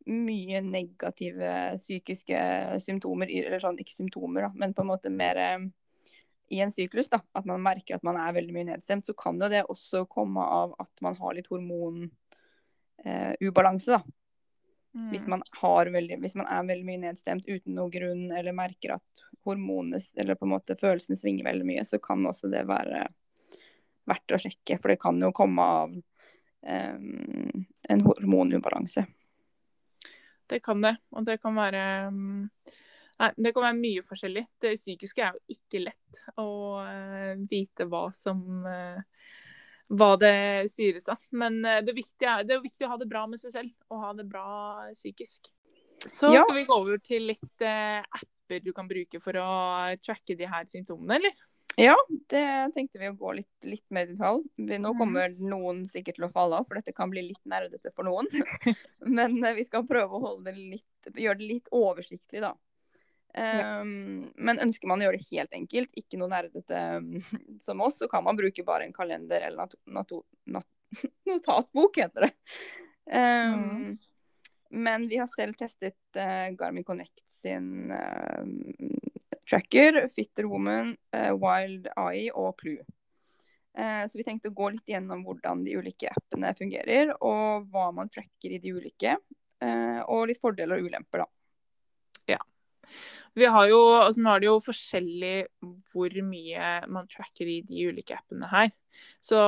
mye 0.05 0.61
negative 0.61 1.77
psykiske 1.77 2.79
symptomer, 2.83 3.29
eller 3.29 3.59
sånn, 3.59 3.77
ikke 3.81 3.93
symptomer, 3.95 4.41
da, 4.45 4.51
men 4.53 4.73
på 4.73 4.81
en 4.85 4.91
måte 4.91 5.09
mer 5.09 5.37
eh, 5.41 5.65
i 6.53 6.59
en 6.61 6.71
syklus, 6.73 7.09
da, 7.09 7.21
at 7.33 7.45
man 7.49 7.63
merker 7.65 7.95
at 7.97 8.03
man 8.05 8.17
er 8.21 8.35
veldig 8.35 8.53
mye 8.53 8.67
nedstemt, 8.73 9.05
så 9.05 9.15
kan 9.17 9.39
jo 9.41 9.49
det 9.49 9.63
også 9.65 10.05
komme 10.09 10.41
av 10.41 10.75
at 10.79 10.91
man 11.01 11.15
har 11.17 11.33
litt 11.33 11.49
hormonubalanse. 11.49 12.11
Eh, 13.03 13.33
ubalanse, 13.47 13.91
da. 13.91 14.03
Mm. 14.95 15.09
Hvis 15.11 15.27
man, 15.27 15.43
har 15.61 15.91
veldig, 15.91 16.17
hvis 16.23 16.37
man 16.39 16.47
er 16.47 16.67
veldig 16.69 16.87
mye 16.87 17.01
nedstemt 17.01 17.47
uten 17.49 17.75
noen 17.75 17.91
grunn, 17.91 18.25
eller 18.31 18.55
merker 18.55 18.95
at 18.95 19.25
hormonene, 19.43 19.99
eller 20.15 20.39
på 20.39 20.47
en 20.47 20.53
måte 20.53 20.77
følelsene 20.79 21.19
svinger 21.19 21.49
veldig 21.49 21.67
mye, 21.67 21.83
så 21.83 21.99
kan 21.99 22.23
også 22.25 22.47
det 22.53 22.63
være 22.69 23.03
verdt 24.07 24.35
å 24.37 24.39
sjekke. 24.39 24.79
For 24.79 24.93
det 24.93 25.01
kan 25.01 25.19
jo 25.19 25.33
komme 25.35 25.67
av 25.81 25.97
em, 26.63 27.67
en 27.89 28.05
hormonubalanse. 28.07 29.03
Det 30.47 30.61
kan 30.63 30.81
det, 30.85 30.95
og 31.11 31.25
det 31.27 31.39
kan 31.41 31.55
være 31.57 31.85
mm, 32.13 32.41
Nei, 33.15 33.29
det 33.39 33.53
kan 33.55 33.63
være 33.63 33.77
mye 33.79 34.01
forskjellig. 34.03 34.41
Det 34.59 34.73
psykiske 34.75 35.23
er 35.23 35.35
jo 35.37 35.55
ikke 35.55 35.79
lett 35.85 36.17
å 36.41 36.49
eh, 36.83 37.37
vite 37.47 37.87
hva 37.87 38.09
som 38.11 38.65
eh, 38.67 38.97
Hva 39.93 40.15
det 40.17 40.69
styres 40.71 41.07
av. 41.13 41.19
Men 41.31 41.59
eh, 41.65 41.81
det, 41.85 41.93
viktige 41.93 42.31
er, 42.39 42.43
det 42.47 42.55
er 42.57 42.63
viktig 42.63 42.87
å 42.87 42.93
ha 42.95 42.97
det 42.97 43.09
bra 43.09 43.25
med 43.29 43.39
seg 43.41 43.51
selv, 43.53 43.73
og 43.91 44.01
ha 44.01 44.13
det 44.17 44.25
bra 44.29 44.45
psykisk. 44.93 45.51
Så 46.05 46.33
Ja. 46.33 46.41
skal 46.43 46.55
vi 46.55 46.65
gå 46.65 46.73
over 46.77 46.97
til 47.01 47.27
litt 47.31 47.61
eh, 47.65 48.01
apper 48.01 48.61
du 48.65 48.71
kan 48.73 48.87
bruke 48.89 49.21
for 49.21 49.33
å 49.41 49.49
tracke 50.05 50.35
de 50.37 50.45
her 50.49 50.65
symptomene, 50.69 51.15
eller? 51.19 51.31
Ja, 51.77 51.95
det 52.31 52.41
tenkte 52.73 53.01
vi 53.01 53.09
å 53.09 53.17
gå 53.19 53.33
litt, 53.35 53.65
litt 53.67 53.83
mer 53.91 54.05
i 54.07 54.13
detalj. 54.13 54.43
Vi, 54.55 54.77
nå 54.79 54.93
Mhm. 54.93 54.97
kommer 54.97 55.33
noen 55.37 55.83
sikkert 55.91 56.15
til 56.15 56.25
å 56.25 56.31
falle 56.31 56.55
av, 56.61 56.65
for 56.67 56.75
dette 56.79 56.93
kan 56.95 57.09
bli 57.11 57.21
litt 57.33 57.43
nerdete 57.45 57.91
for 57.93 58.05
noen. 58.07 58.27
Men 59.01 59.43
eh, 59.43 59.53
vi 59.57 59.65
skal 59.65 59.85
prøve 59.85 60.15
å 60.15 60.21
holde 60.23 60.51
det 60.51 60.55
litt, 60.57 61.13
gjøre 61.13 61.37
det 61.41 61.49
litt 61.49 61.67
oversiktlig, 61.75 62.41
da. 62.41 62.53
Um, 63.35 64.31
men 64.39 64.61
ønsker 64.63 64.87
man 64.87 65.01
å 65.01 65.09
gjøre 65.09 65.19
det 65.19 65.27
helt 65.27 65.55
enkelt, 65.57 65.91
ikke 65.99 66.19
noe 66.21 66.31
nerdete 66.31 66.81
som 67.65 67.83
oss, 67.83 67.99
så 67.99 68.07
kan 68.11 68.23
man 68.23 68.37
bruke 68.39 68.63
bare 68.63 68.87
en 68.87 68.95
kalender 68.95 69.43
eller 69.49 69.75
nat 69.91 70.65
notatbok, 71.29 71.97
heter 71.99 72.27
det. 72.27 72.33
Um, 73.11 73.55
mm. 73.59 73.97
Men 74.75 75.07
vi 75.11 75.19
har 75.19 75.27
selv 75.27 75.57
testet 75.59 75.99
uh, 76.17 76.49
Garmin 76.57 76.83
Connect 76.87 77.21
sin 77.31 77.91
uh, 77.91 78.45
tracker, 79.49 80.07
Fitter 80.15 80.47
Woman, 80.49 80.95
uh, 81.15 81.33
Wild 81.35 81.89
Eye 81.95 82.31
og 82.33 82.55
Clue. 82.61 82.83
Så 83.75 84.15
vi 84.15 84.23
tenkte 84.23 84.47
å 84.47 84.53
gå 84.55 84.69
litt 84.71 84.87
gjennom 84.87 85.25
hvordan 85.25 85.65
de 85.65 85.73
ulike 85.75 86.07
appene 86.07 86.53
fungerer, 86.55 87.09
og 87.19 87.65
hva 87.73 87.89
man 87.91 88.07
tracker 88.07 88.53
i 88.55 88.59
de 88.63 88.71
ulike. 88.71 89.17
og 90.07 90.29
litt 90.29 90.39
fordeler 90.39 90.79
og 90.79 90.87
ulemper, 90.87 91.25
da. 91.25 91.27
Vi 93.35 93.47
har 93.51 93.67
jo, 93.67 93.79
altså 93.99 94.23
Nå 94.23 94.31
er 94.31 94.43
det 94.43 94.47
jo 94.47 94.63
forskjellig 94.63 95.35
hvor 95.91 96.13
mye 96.23 96.71
man 96.91 97.07
tracker 97.11 97.49
i 97.51 97.59
de 97.67 97.87
ulike 97.89 98.15
appene 98.15 98.47
her. 98.51 98.71
Så 99.23 99.39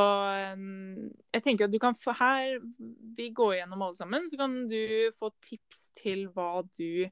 um, 0.58 1.08
jeg 1.32 1.44
tenker 1.46 1.68
at 1.68 1.72
du 1.72 1.80
kan 1.80 1.96
få 1.96 2.12
her 2.20 2.58
Vi 3.16 3.30
går 3.36 3.62
gjennom 3.62 3.86
alle 3.86 3.96
sammen, 3.96 4.26
så 4.28 4.40
kan 4.42 4.58
du 4.68 4.82
få 5.16 5.32
tips 5.40 5.86
til 5.96 6.26
hva 6.36 6.66
du 6.76 7.08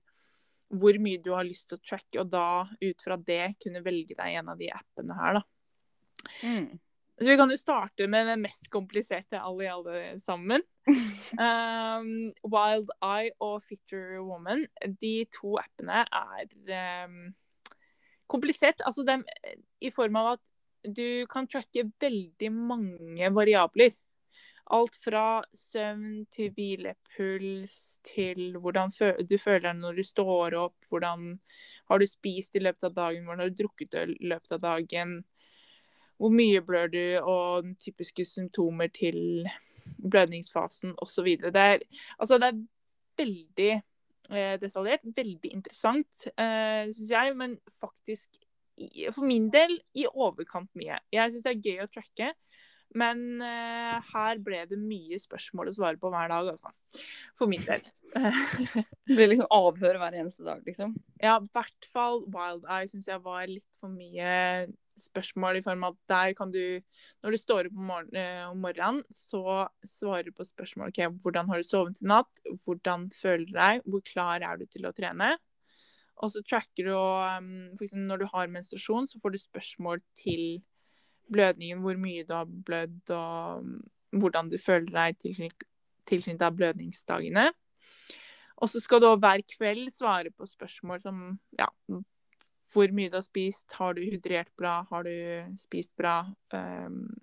Hvor 0.68 1.00
mye 1.00 1.22
du 1.24 1.32
har 1.32 1.48
lyst 1.48 1.70
til 1.70 1.80
å 1.80 1.86
tracke, 1.86 2.20
og 2.20 2.34
da 2.34 2.66
ut 2.82 3.06
fra 3.08 3.16
det 3.16 3.56
kunne 3.64 3.84
velge 3.86 4.18
deg 4.18 4.40
en 4.42 4.52
av 4.52 4.60
de 4.60 4.72
appene 4.74 5.16
her, 5.16 5.40
da. 5.40 5.46
Mm. 6.42 6.74
Så 7.16 7.30
vi 7.30 7.38
kan 7.40 7.52
jo 7.54 7.58
starte 7.60 8.08
med 8.12 8.28
det 8.28 8.40
mest 8.42 8.68
kompliserte 8.74 9.40
alle 9.40 9.64
i 9.64 9.72
alle 9.72 10.00
sammen. 10.20 10.66
Um, 11.36 12.32
Wild 12.44 12.92
Eye 13.04 13.32
og 13.44 13.64
Fitter 13.64 14.22
Woman, 14.24 14.68
de 15.02 15.26
to 15.34 15.58
appene 15.60 16.06
er 16.06 17.06
um, 17.08 17.34
komplisert. 18.32 18.84
Altså 18.86 19.04
dem 19.04 19.26
i 19.82 19.92
form 19.92 20.16
av 20.22 20.36
at 20.36 20.44
du 20.86 21.26
kan 21.32 21.48
tracke 21.50 21.88
veldig 22.02 22.52
mange 22.54 23.32
variabler. 23.34 23.96
Alt 24.74 24.96
fra 24.98 25.44
søvn 25.54 26.24
til 26.34 26.50
hvilepuls 26.56 27.76
til 28.06 28.56
hvordan 28.58 28.94
du 29.22 29.36
føler 29.38 29.68
deg 29.68 29.82
når 29.82 30.00
du 30.00 30.08
står 30.08 30.56
opp, 30.58 30.88
hvordan 30.90 31.36
har 31.92 32.02
du 32.02 32.08
spist 32.10 32.58
i 32.58 32.64
løpet 32.64 32.88
av 32.90 32.96
dagen, 32.96 33.26
hvordan 33.26 33.44
har 33.44 33.54
du 33.54 33.62
drukket 33.62 34.00
i 34.02 34.06
løpet 34.26 34.58
av 34.58 34.64
dagen, 34.64 35.20
hvor 36.18 36.34
mye 36.34 36.64
blør 36.66 36.90
du, 36.90 37.04
og 37.22 37.76
typiske 37.82 38.26
symptomer 38.26 38.90
til 38.90 39.46
blødningsfasen 39.98 40.96
osv. 41.02 41.28
Det, 41.42 41.56
er, 41.56 41.84
altså 42.20 42.40
det 42.42 42.52
er 42.52 42.64
veldig 43.20 43.72
eh, 43.76 44.56
detaljert, 44.62 45.06
veldig 45.18 45.54
interessant, 45.54 46.28
eh, 46.36 46.92
syns 46.92 47.14
jeg, 47.14 47.36
men 47.38 47.58
faktisk 47.82 48.42
for 49.16 49.24
min 49.28 49.48
del 49.54 49.78
i 49.96 50.06
overkant 50.10 50.72
mye. 50.76 50.98
Jeg 51.14 51.32
syns 51.32 51.46
det 51.46 51.54
er 51.54 51.62
gøy 51.64 51.84
å 51.86 51.92
tracke, 51.92 52.32
men 52.96 53.42
uh, 53.44 54.00
her 54.14 54.40
ble 54.44 54.62
det 54.70 54.80
mye 54.80 55.20
spørsmål 55.20 55.72
å 55.72 55.76
svare 55.76 56.00
på 56.00 56.12
hver 56.12 56.32
dag, 56.32 56.50
altså. 56.54 57.02
For 57.36 57.52
min 57.52 57.64
del. 57.66 57.84
det 59.08 59.16
blir 59.16 59.32
liksom 59.32 59.50
avhør 59.52 60.00
hver 60.00 60.16
eneste 60.16 60.46
dag, 60.48 60.62
liksom? 60.68 60.94
Ja, 61.20 61.38
i 61.40 61.50
hvert 61.56 61.90
fall 61.92 62.24
Wild 62.32 62.68
Eye 62.68 62.88
syns 62.92 63.10
jeg 63.12 63.24
var 63.26 63.48
litt 63.50 63.68
for 63.82 63.92
mye 63.92 64.68
spørsmål 65.00 65.60
i 65.60 65.64
form 65.66 65.84
av 65.88 65.96
at 65.96 66.12
der 66.12 66.36
kan 66.38 66.52
du 66.52 66.82
Når 67.24 67.32
du 67.32 67.38
står 67.38 67.70
opp 67.70 67.80
morgen, 67.90 68.16
eh, 68.16 68.46
om 68.50 68.62
morgenen, 68.62 69.02
så 69.12 69.68
svarer 69.86 70.30
du 70.30 70.36
på 70.36 70.46
spørsmål 70.48 70.94
ok, 70.94 71.02
hvordan 71.24 71.50
har 71.50 71.58
du 71.58 71.68
sovet 71.68 72.02
i 72.02 72.08
natt, 72.08 72.42
hvordan 72.66 73.10
føler 73.12 73.46
du 73.46 73.54
deg, 73.58 73.82
hvor 73.86 74.06
klar 74.06 74.42
er 74.42 74.58
du 74.58 74.66
til 74.66 74.86
å 74.86 74.94
trene? 74.96 75.36
Og 76.24 76.32
så 76.32 76.42
tracker 76.48 76.88
du 76.88 76.94
og 76.96 77.44
um, 77.44 77.76
f.eks. 77.76 77.96
når 77.98 78.24
du 78.24 78.30
har 78.32 78.52
menstruasjon, 78.52 79.08
så 79.08 79.20
får 79.20 79.36
du 79.36 79.42
spørsmål 79.42 80.02
til 80.16 80.64
blødningen, 81.32 81.82
hvor 81.84 82.00
mye 82.00 82.24
du 82.24 82.32
har 82.36 82.48
blødd, 82.48 83.12
og 83.12 84.20
hvordan 84.22 84.50
du 84.52 84.58
føler 84.62 84.94
deg 84.94 85.20
tilknyttet 86.06 86.46
av 86.46 86.56
blødningsdagene. 86.56 87.50
Og 88.64 88.72
så 88.72 88.80
skal 88.80 89.02
du 89.04 89.10
hver 89.20 89.44
kveld 89.50 89.90
svare 89.92 90.32
på 90.32 90.48
spørsmål 90.48 91.02
som 91.04 91.24
ja, 91.60 91.68
hvor 92.76 92.92
mye 92.96 93.12
du 93.12 93.18
har 93.18 93.26
spist, 93.26 93.70
har 93.80 93.96
du 93.96 94.04
hydrert 94.04 94.52
bra, 94.60 94.82
har 94.90 95.08
du 95.08 95.56
spist 95.60 95.94
bra? 95.98 96.20
Um, 96.52 97.16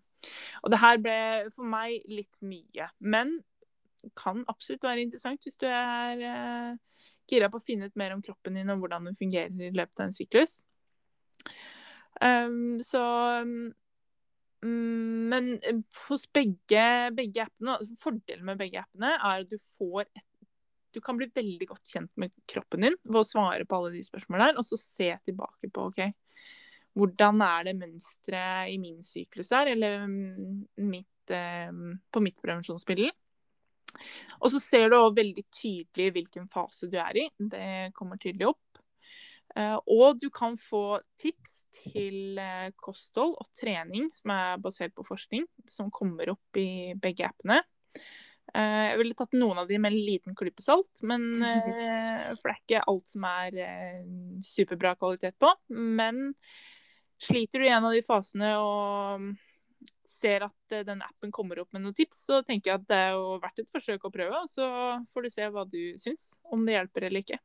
og 0.62 0.72
det 0.72 0.80
her 0.80 1.00
ble 1.02 1.18
for 1.52 1.68
meg 1.68 2.06
litt 2.10 2.40
mye. 2.46 2.88
Men 3.00 3.36
kan 4.18 4.42
absolutt 4.50 4.82
være 4.86 5.04
interessant 5.04 5.44
hvis 5.46 5.60
du 5.60 5.68
er 5.68 6.22
uh, 6.24 6.72
gira 7.30 7.50
på 7.50 7.60
å 7.60 7.64
finne 7.64 7.88
ut 7.88 8.00
mer 8.00 8.14
om 8.16 8.22
kroppen 8.24 8.58
din 8.58 8.72
og 8.72 8.82
hvordan 8.82 9.10
den 9.10 9.18
fungerer 9.18 9.52
i 9.52 9.70
løpet 9.74 10.00
av 10.00 10.08
en 10.08 10.16
syklus. 10.16 10.56
Um, 12.22 12.80
så 12.84 13.02
um, 13.42 13.72
Men 14.62 15.56
hos 16.06 16.26
begge, 16.30 16.84
begge 17.16 17.46
appene, 17.46 17.78
altså 17.78 17.96
fordelen 17.98 18.46
med 18.46 18.60
begge 18.60 18.82
appene 18.82 19.16
er 19.16 19.42
at 19.42 19.50
du 19.50 19.58
får 19.78 20.06
et 20.06 20.28
du 20.92 21.00
kan 21.04 21.18
bli 21.18 21.30
veldig 21.34 21.68
godt 21.70 21.94
kjent 21.94 22.12
med 22.20 22.34
kroppen 22.48 22.86
din 22.86 22.98
ved 23.04 23.20
å 23.22 23.26
svare 23.26 23.66
på 23.68 23.78
alle 23.78 23.92
de 23.94 24.02
spørsmålene 24.06 24.50
der, 24.50 24.60
og 24.60 24.66
så 24.66 24.78
se 24.80 25.08
tilbake 25.26 25.70
på 25.72 25.88
OK, 25.90 26.02
hvordan 26.98 27.40
er 27.46 27.68
det 27.68 27.78
mønsteret 27.80 28.72
i 28.72 28.78
min 28.80 29.00
syklus 29.06 29.52
er, 29.56 29.72
eller 29.72 30.04
mitt, 30.06 31.32
eh, 31.32 31.70
på 32.12 32.24
mitt 32.24 32.38
prevensjonsmiddel. 32.42 33.10
Og 34.40 34.52
så 34.52 34.60
ser 34.60 34.88
du 34.88 34.96
også 34.96 35.16
veldig 35.20 35.44
tydelig 35.52 36.12
hvilken 36.16 36.48
fase 36.52 36.88
du 36.90 36.98
er 37.00 37.24
i. 37.24 37.26
Det 37.36 37.92
kommer 37.96 38.20
tydelig 38.20 38.52
opp. 38.52 38.82
Eh, 39.56 39.76
og 39.92 40.20
du 40.20 40.30
kan 40.32 40.56
få 40.56 41.00
tips 41.20 41.64
til 41.82 42.38
eh, 42.40 42.70
kosthold 42.80 43.34
og 43.36 43.50
trening 43.56 44.08
som 44.16 44.32
er 44.32 44.62
basert 44.64 44.94
på 44.96 45.04
forskning, 45.04 45.44
som 45.68 45.92
kommer 45.92 46.32
opp 46.32 46.60
i 46.60 46.94
begge 47.00 47.28
appene. 47.28 47.60
Eh, 48.52 48.86
jeg 48.90 48.98
ville 49.00 49.16
tatt 49.16 49.32
noen 49.38 49.62
av 49.62 49.70
de 49.70 49.78
med 49.80 49.94
en 49.94 50.04
liten 50.04 50.36
klype 50.36 50.62
salt, 50.64 51.00
men, 51.08 51.24
eh, 51.48 52.34
for 52.36 52.50
det 52.50 52.52
er 52.52 52.60
ikke 52.60 52.82
alt 52.92 53.08
som 53.08 53.24
er 53.30 53.56
eh, 53.64 54.02
superbra 54.44 54.94
kvalitet 55.00 55.38
på. 55.40 55.52
Men 55.72 56.34
sliter 57.22 57.62
du 57.62 57.68
i 57.68 57.72
en 57.72 57.88
av 57.88 57.96
de 57.96 58.02
fasene 58.04 58.52
og 58.60 59.30
ser 60.12 60.44
at 60.44 60.74
den 60.84 61.00
appen 61.00 61.32
kommer 61.32 61.62
opp 61.62 61.70
med 61.72 61.86
noen 61.86 61.96
tips, 61.96 62.26
så 62.26 62.42
tenker 62.44 62.72
jeg 62.72 62.80
at 62.82 62.90
det 62.90 62.98
er 63.06 63.14
jo 63.16 63.38
verdt 63.40 63.62
et 63.62 63.72
forsøk 63.72 64.04
å 64.04 64.12
prøve. 64.12 64.42
Og 64.42 64.50
så 64.50 64.66
får 65.14 65.24
du 65.24 65.32
se 65.32 65.48
hva 65.54 65.64
du 65.64 65.80
syns, 66.00 66.34
om 66.52 66.66
det 66.66 66.76
hjelper 66.76 67.08
eller 67.08 67.24
ikke. 67.24 67.40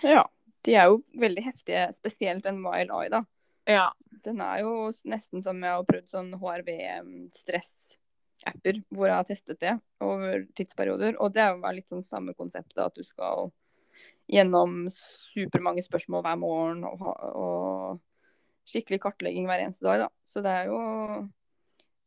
Ja. 0.00 0.24
De 0.64 0.74
er 0.74 0.88
jo 0.90 1.02
veldig 1.20 1.44
heftige, 1.44 1.84
spesielt 1.94 2.46
en 2.48 2.62
Wild 2.64 2.90
Eye, 2.94 3.10
da. 3.12 3.20
Ja. 3.68 3.90
Den 4.24 4.40
er 4.42 4.64
jo 4.64 4.88
nesten 5.06 5.44
som 5.44 5.60
jeg 5.62 5.76
har 5.76 5.84
prøvd 5.86 6.08
sånn 6.10 6.32
HRV-stress 6.40 7.76
apper 8.44 8.82
hvor 8.92 9.08
jeg 9.08 9.16
har 9.16 9.28
testet 9.28 9.60
det 9.62 9.76
over 10.04 10.44
tidsperioder. 10.58 11.16
Og 11.22 11.32
det 11.34 11.46
jo 11.48 11.72
litt 11.76 11.92
sånn 11.92 12.04
samme 12.06 12.34
konseptet, 12.36 12.82
at 12.82 12.96
du 12.96 13.06
skal 13.06 13.50
gjennom 14.30 14.86
supermange 14.90 15.84
spørsmål 15.86 16.24
hver 16.26 16.38
morgen 16.40 16.84
og, 16.88 17.02
og, 17.06 18.04
skikkelig 18.66 18.98
kartlegging 19.04 19.46
hver 19.46 19.62
eneste 19.62 19.86
dag. 19.86 20.06
Da. 20.06 20.08
Så 20.26 20.42
det 20.42 20.52
er 20.52 20.72
jo 20.72 20.78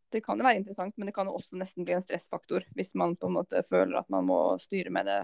Det 0.10 0.24
kan 0.26 0.39
jo 0.39 0.44
være 0.44 0.58
interessant, 0.58 0.96
men 0.98 1.06
det 1.06 1.13
kan 1.13 1.28
jo 1.30 1.36
også 1.38 1.56
nesten 1.60 1.86
bli 1.86 1.94
en 1.94 2.02
stressfaktor 2.02 2.63
hvis 2.74 2.96
man 2.98 3.13
på 3.15 3.28
en 3.30 3.36
måte 3.36 3.62
føler 3.70 4.00
at 4.00 4.10
man 4.10 4.26
må 4.26 4.58
styre 4.58 4.89
med 4.89 5.06
det 5.06 5.20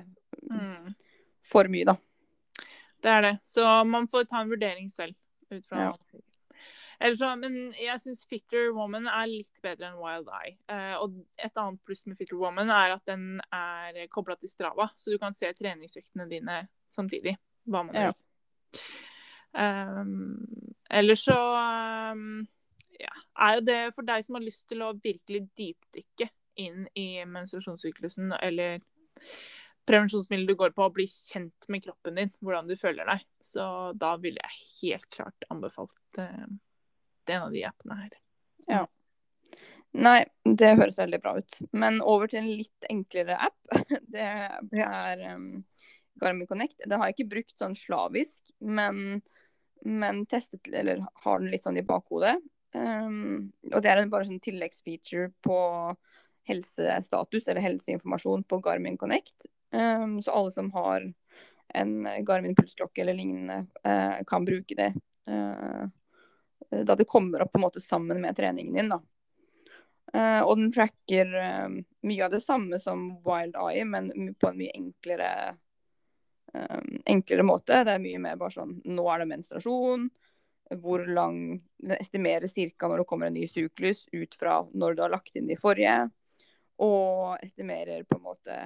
mm. 0.46 0.94
for 1.42 1.66
mye, 1.74 1.88
da. 1.90 1.96
Det 3.02 3.10
er 3.10 3.26
det. 3.26 3.32
Så 3.50 3.66
man 3.90 4.06
får 4.08 4.28
ta 4.30 4.44
en 4.44 4.52
vurdering 4.54 4.92
selv 4.94 5.18
ut 5.50 5.66
fra 5.66 5.88
ja. 5.88 6.22
Så, 6.96 7.30
men 7.40 7.74
jeg 7.76 8.00
syns 8.02 8.24
Fitter 8.30 8.70
Woman 8.76 9.10
er 9.12 9.28
litt 9.28 9.64
bedre 9.64 9.90
enn 9.90 10.00
Wild 10.00 10.30
Eye. 10.32 10.56
Uh, 10.72 10.96
og 11.04 11.18
et 11.36 11.60
annet 11.60 11.82
pluss 11.88 12.06
med 12.08 12.18
Fitter 12.20 12.40
Woman 12.40 12.72
er 12.72 12.96
at 12.96 13.04
den 13.10 13.42
er 13.54 14.06
kobla 14.14 14.38
til 14.40 14.52
Strava, 14.52 14.88
så 14.96 15.12
du 15.12 15.20
kan 15.22 15.36
se 15.36 15.52
treningsøktene 15.58 16.30
dine 16.32 16.62
samtidig. 16.96 17.36
Hva 17.66 17.84
man 17.88 17.98
gjør. 18.00 18.16
Um, 19.56 20.46
eller 20.92 21.16
så 21.16 21.36
um, 22.14 22.44
ja, 23.00 23.14
er 23.40 23.60
jo 23.60 23.68
det 23.68 23.82
for 23.96 24.08
deg 24.08 24.26
som 24.26 24.38
har 24.38 24.44
lyst 24.44 24.68
til 24.72 24.84
å 24.84 24.94
virkelig 24.96 25.46
dypdykke 25.58 26.28
inn 26.64 26.86
i 26.96 27.24
menstruasjonssyklusen 27.28 28.36
eller 28.40 28.84
prevensjonsmiddel 29.86 30.48
du 30.50 30.56
går 30.58 30.74
på, 30.76 30.86
og 30.88 30.96
bli 30.98 31.06
kjent 31.08 31.68
med 31.70 31.84
kroppen 31.86 32.18
din, 32.20 32.32
hvordan 32.42 32.70
du 32.70 32.76
føler 32.80 33.08
deg. 33.10 33.26
Så 33.44 33.66
da 34.00 34.16
ville 34.22 34.42
jeg 34.42 34.64
helt 34.82 35.10
klart 35.14 35.48
anbefalt 35.54 36.20
uh, 36.20 36.48
en 37.30 37.48
av 37.48 37.56
de 37.56 37.64
appene 37.68 37.98
her. 38.04 38.14
Ja. 38.70 38.84
Nei, 39.96 40.26
det 40.44 40.74
høres 40.76 40.98
veldig 41.00 41.22
bra 41.24 41.38
ut. 41.40 41.58
Men 41.72 42.02
over 42.04 42.28
til 42.32 42.42
en 42.42 42.52
litt 42.52 42.90
enklere 42.92 43.38
app. 43.48 43.78
Det 44.16 44.26
er 44.26 45.24
um, 45.36 45.64
Garmin 46.20 46.48
Connect. 46.48 46.82
Det 46.84 46.98
har 46.98 47.10
jeg 47.10 47.18
ikke 47.18 47.32
brukt 47.36 47.56
sånn 47.60 47.76
slavisk, 47.80 48.52
men, 48.60 49.22
men 49.88 50.24
testet, 50.32 50.68
eller 50.72 51.04
har 51.24 51.40
den 51.40 51.52
litt 51.54 51.68
sånn 51.68 51.80
i 51.80 51.86
bakhodet. 51.88 52.38
Um, 52.76 53.54
og 53.72 53.80
det 53.84 53.92
er 53.92 54.02
en 54.02 54.12
bare 54.12 54.28
sånn 54.28 54.44
tilleggsfeature 54.44 55.30
på 55.46 55.60
helsestatus 56.46 57.48
eller 57.48 57.64
helseinformasjon 57.64 58.44
på 58.50 58.60
Garmin 58.64 59.00
Connect. 59.00 59.48
Um, 59.72 60.20
så 60.24 60.36
alle 60.36 60.52
som 60.56 60.72
har 60.76 61.08
en 61.76 61.96
Garmin 62.28 62.56
pulsklokke 62.56 63.04
eller 63.04 63.18
lignende 63.18 63.64
uh, 63.88 64.22
kan 64.28 64.46
bruke 64.48 64.76
det. 64.78 64.92
Eh, 65.26 65.86
da 66.70 66.96
det 66.96 67.08
kommer 67.10 67.44
opp 67.44 67.52
på 67.54 67.60
en 67.60 67.66
måte 67.68 67.82
sammen 67.84 68.22
med 68.22 68.38
treningen 68.38 68.74
din. 68.74 68.90
da. 68.94 69.02
Uh, 70.16 70.42
og 70.46 70.60
den 70.60 70.72
tracker 70.72 71.32
uh, 71.34 71.72
mye 72.06 72.26
av 72.26 72.32
det 72.32 72.40
samme 72.44 72.80
som 72.80 73.08
Wild 73.26 73.58
Eye, 73.60 73.86
men 73.90 74.12
på 74.40 74.48
en 74.48 74.60
mye 74.60 74.76
enklere, 74.78 75.30
uh, 76.56 76.84
enklere 77.10 77.48
måte. 77.48 77.82
Det 77.84 77.96
er 77.96 78.04
mye 78.04 78.22
mer 78.22 78.38
bare 78.40 78.56
sånn 78.56 78.78
Nå 78.86 79.08
er 79.12 79.24
det 79.24 79.32
menstruasjon. 79.34 80.08
Hvor 80.82 81.04
lang 81.06 81.60
Den 81.78 82.00
estimerer 82.00 82.48
ca. 82.50 82.88
når 82.88 83.04
det 83.04 83.08
kommer 83.10 83.28
en 83.28 83.36
ny 83.38 83.46
syklus 83.48 84.08
ut 84.12 84.34
fra 84.34 84.64
når 84.74 84.96
du 84.96 85.04
har 85.04 85.14
lagt 85.14 85.36
inn 85.36 85.50
de 85.52 85.60
forrige. 85.60 86.08
Og 86.82 87.36
estimerer 87.44 88.08
på 88.08 88.18
en 88.18 88.26
måte 88.26 88.58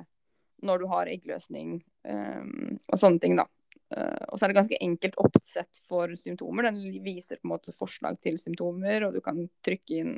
når 0.63 0.79
du 0.79 0.85
har 0.91 1.07
eggløsning 1.07 1.77
og 2.03 2.95
sånne 2.99 3.19
ting, 3.23 3.37
da. 3.39 3.45
Og 3.89 4.35
så 4.37 4.45
er 4.45 4.51
det 4.51 4.57
ganske 4.59 4.77
enkelt 4.85 5.15
oppsett 5.17 5.79
for 5.89 6.11
symptomer. 6.19 6.69
Den 6.69 6.99
viser 7.05 7.39
på 7.39 7.47
en 7.47 7.53
måte 7.55 7.73
forslag 7.73 8.19
til 8.21 8.37
symptomer, 8.41 9.07
og 9.07 9.15
du 9.17 9.21
kan 9.25 9.41
trykke 9.65 10.01
inn 10.03 10.13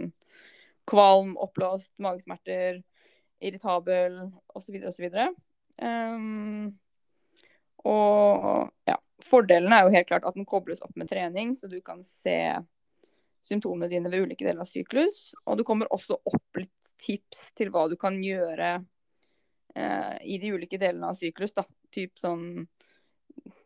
kvalm, 0.89 1.37
oppblåst, 1.39 1.93
magesmerter, 2.03 2.81
irritabel 3.41 4.19
osv. 4.55 4.77
osv. 4.89 5.07
Um, 5.81 6.73
og 7.87 8.69
ja, 8.85 8.97
fordelen 9.25 9.73
er 9.73 9.85
jo 9.85 9.95
helt 9.95 10.09
klart 10.11 10.27
at 10.27 10.37
den 10.37 10.49
kobles 10.49 10.83
opp 10.85 10.95
med 10.99 11.09
trening, 11.09 11.55
så 11.57 11.69
du 11.71 11.79
kan 11.85 12.03
se 12.05 12.37
symptomene 13.41 13.89
dine 13.89 14.11
ved 14.11 14.27
ulike 14.27 14.45
deler 14.45 14.61
av 14.61 14.69
syklus. 14.69 15.31
Og 15.45 15.57
du 15.57 15.65
kommer 15.65 15.89
også 15.93 16.19
opp 16.19 16.61
litt 16.61 16.93
tips 17.01 17.49
til 17.57 17.71
hva 17.73 17.87
du 17.89 17.97
kan 17.99 18.19
gjøre 18.21 18.75
eh, 19.75 20.15
i 20.29 20.37
de 20.41 20.53
ulike 20.53 20.77
delene 20.81 21.09
av 21.09 21.17
syklus. 21.17 21.55
da. 21.57 21.65
Typ 21.91 22.21
sånn 22.21 22.67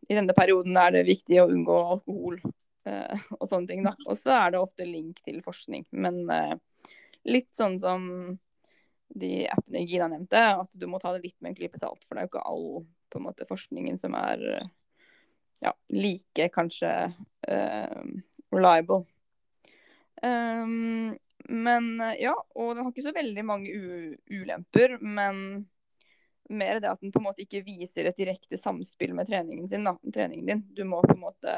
I 0.09 0.17
denne 0.17 0.35
perioden 0.37 0.77
er 0.77 0.93
det 0.93 1.07
viktig 1.07 1.39
å 1.41 1.49
unngå 1.49 1.75
alkohol 1.95 2.39
eh, 2.85 3.27
og 3.39 3.47
sånne 3.49 3.69
ting. 3.71 3.85
da. 3.85 3.95
Og 4.05 4.17
så 4.19 4.35
er 4.37 4.53
det 4.53 4.61
ofte 4.61 4.87
link 4.87 5.21
til 5.25 5.41
forskning. 5.45 5.85
Men 5.97 6.21
eh, 6.33 6.55
litt 7.29 7.51
sånn 7.55 7.79
som 7.81 8.07
de 9.15 9.33
appene 9.51 9.85
Gina 9.85 10.09
nevnte, 10.11 10.41
at 10.65 10.77
du 10.77 10.87
må 10.89 10.99
ta 11.01 11.13
det 11.15 11.23
litt 11.23 11.37
med 11.39 11.53
en 11.53 11.59
klype 11.59 11.81
salt. 11.81 12.03
For 12.05 12.15
det 12.15 12.23
er 12.23 12.27
jo 12.27 12.33
ikke 12.33 12.47
all 12.51 12.69
på 13.13 13.21
en 13.21 13.27
måte, 13.27 13.47
forskningen 13.47 13.99
som 14.01 14.17
er 14.17 14.41
ja, 15.63 15.71
like 15.93 16.49
kanskje 16.51 16.89
uh, 17.47 18.01
reliable. 18.51 19.05
Um, 20.25 21.13
men 21.47 21.87
ja, 22.19 22.33
og 22.57 22.73
den 22.73 22.83
har 22.83 22.91
ikke 22.91 23.05
så 23.05 23.13
veldig 23.15 23.45
mange 23.45 23.71
ulemper, 24.33 24.97
men 24.99 25.67
mer 26.49 26.79
det 26.79 26.91
at 26.91 27.01
den 27.01 27.11
på 27.13 27.21
en 27.21 27.27
måte 27.27 27.43
ikke 27.45 27.63
viser 27.65 28.09
et 28.09 28.17
direkte 28.17 28.57
samspill 28.59 29.15
med 29.17 29.29
treningen, 29.29 29.69
sin, 29.69 29.85
da, 29.87 29.95
treningen 30.13 30.49
din. 30.49 30.63
Du 30.75 30.83
må 30.87 31.01
på 31.05 31.15
en 31.15 31.23
måte 31.23 31.55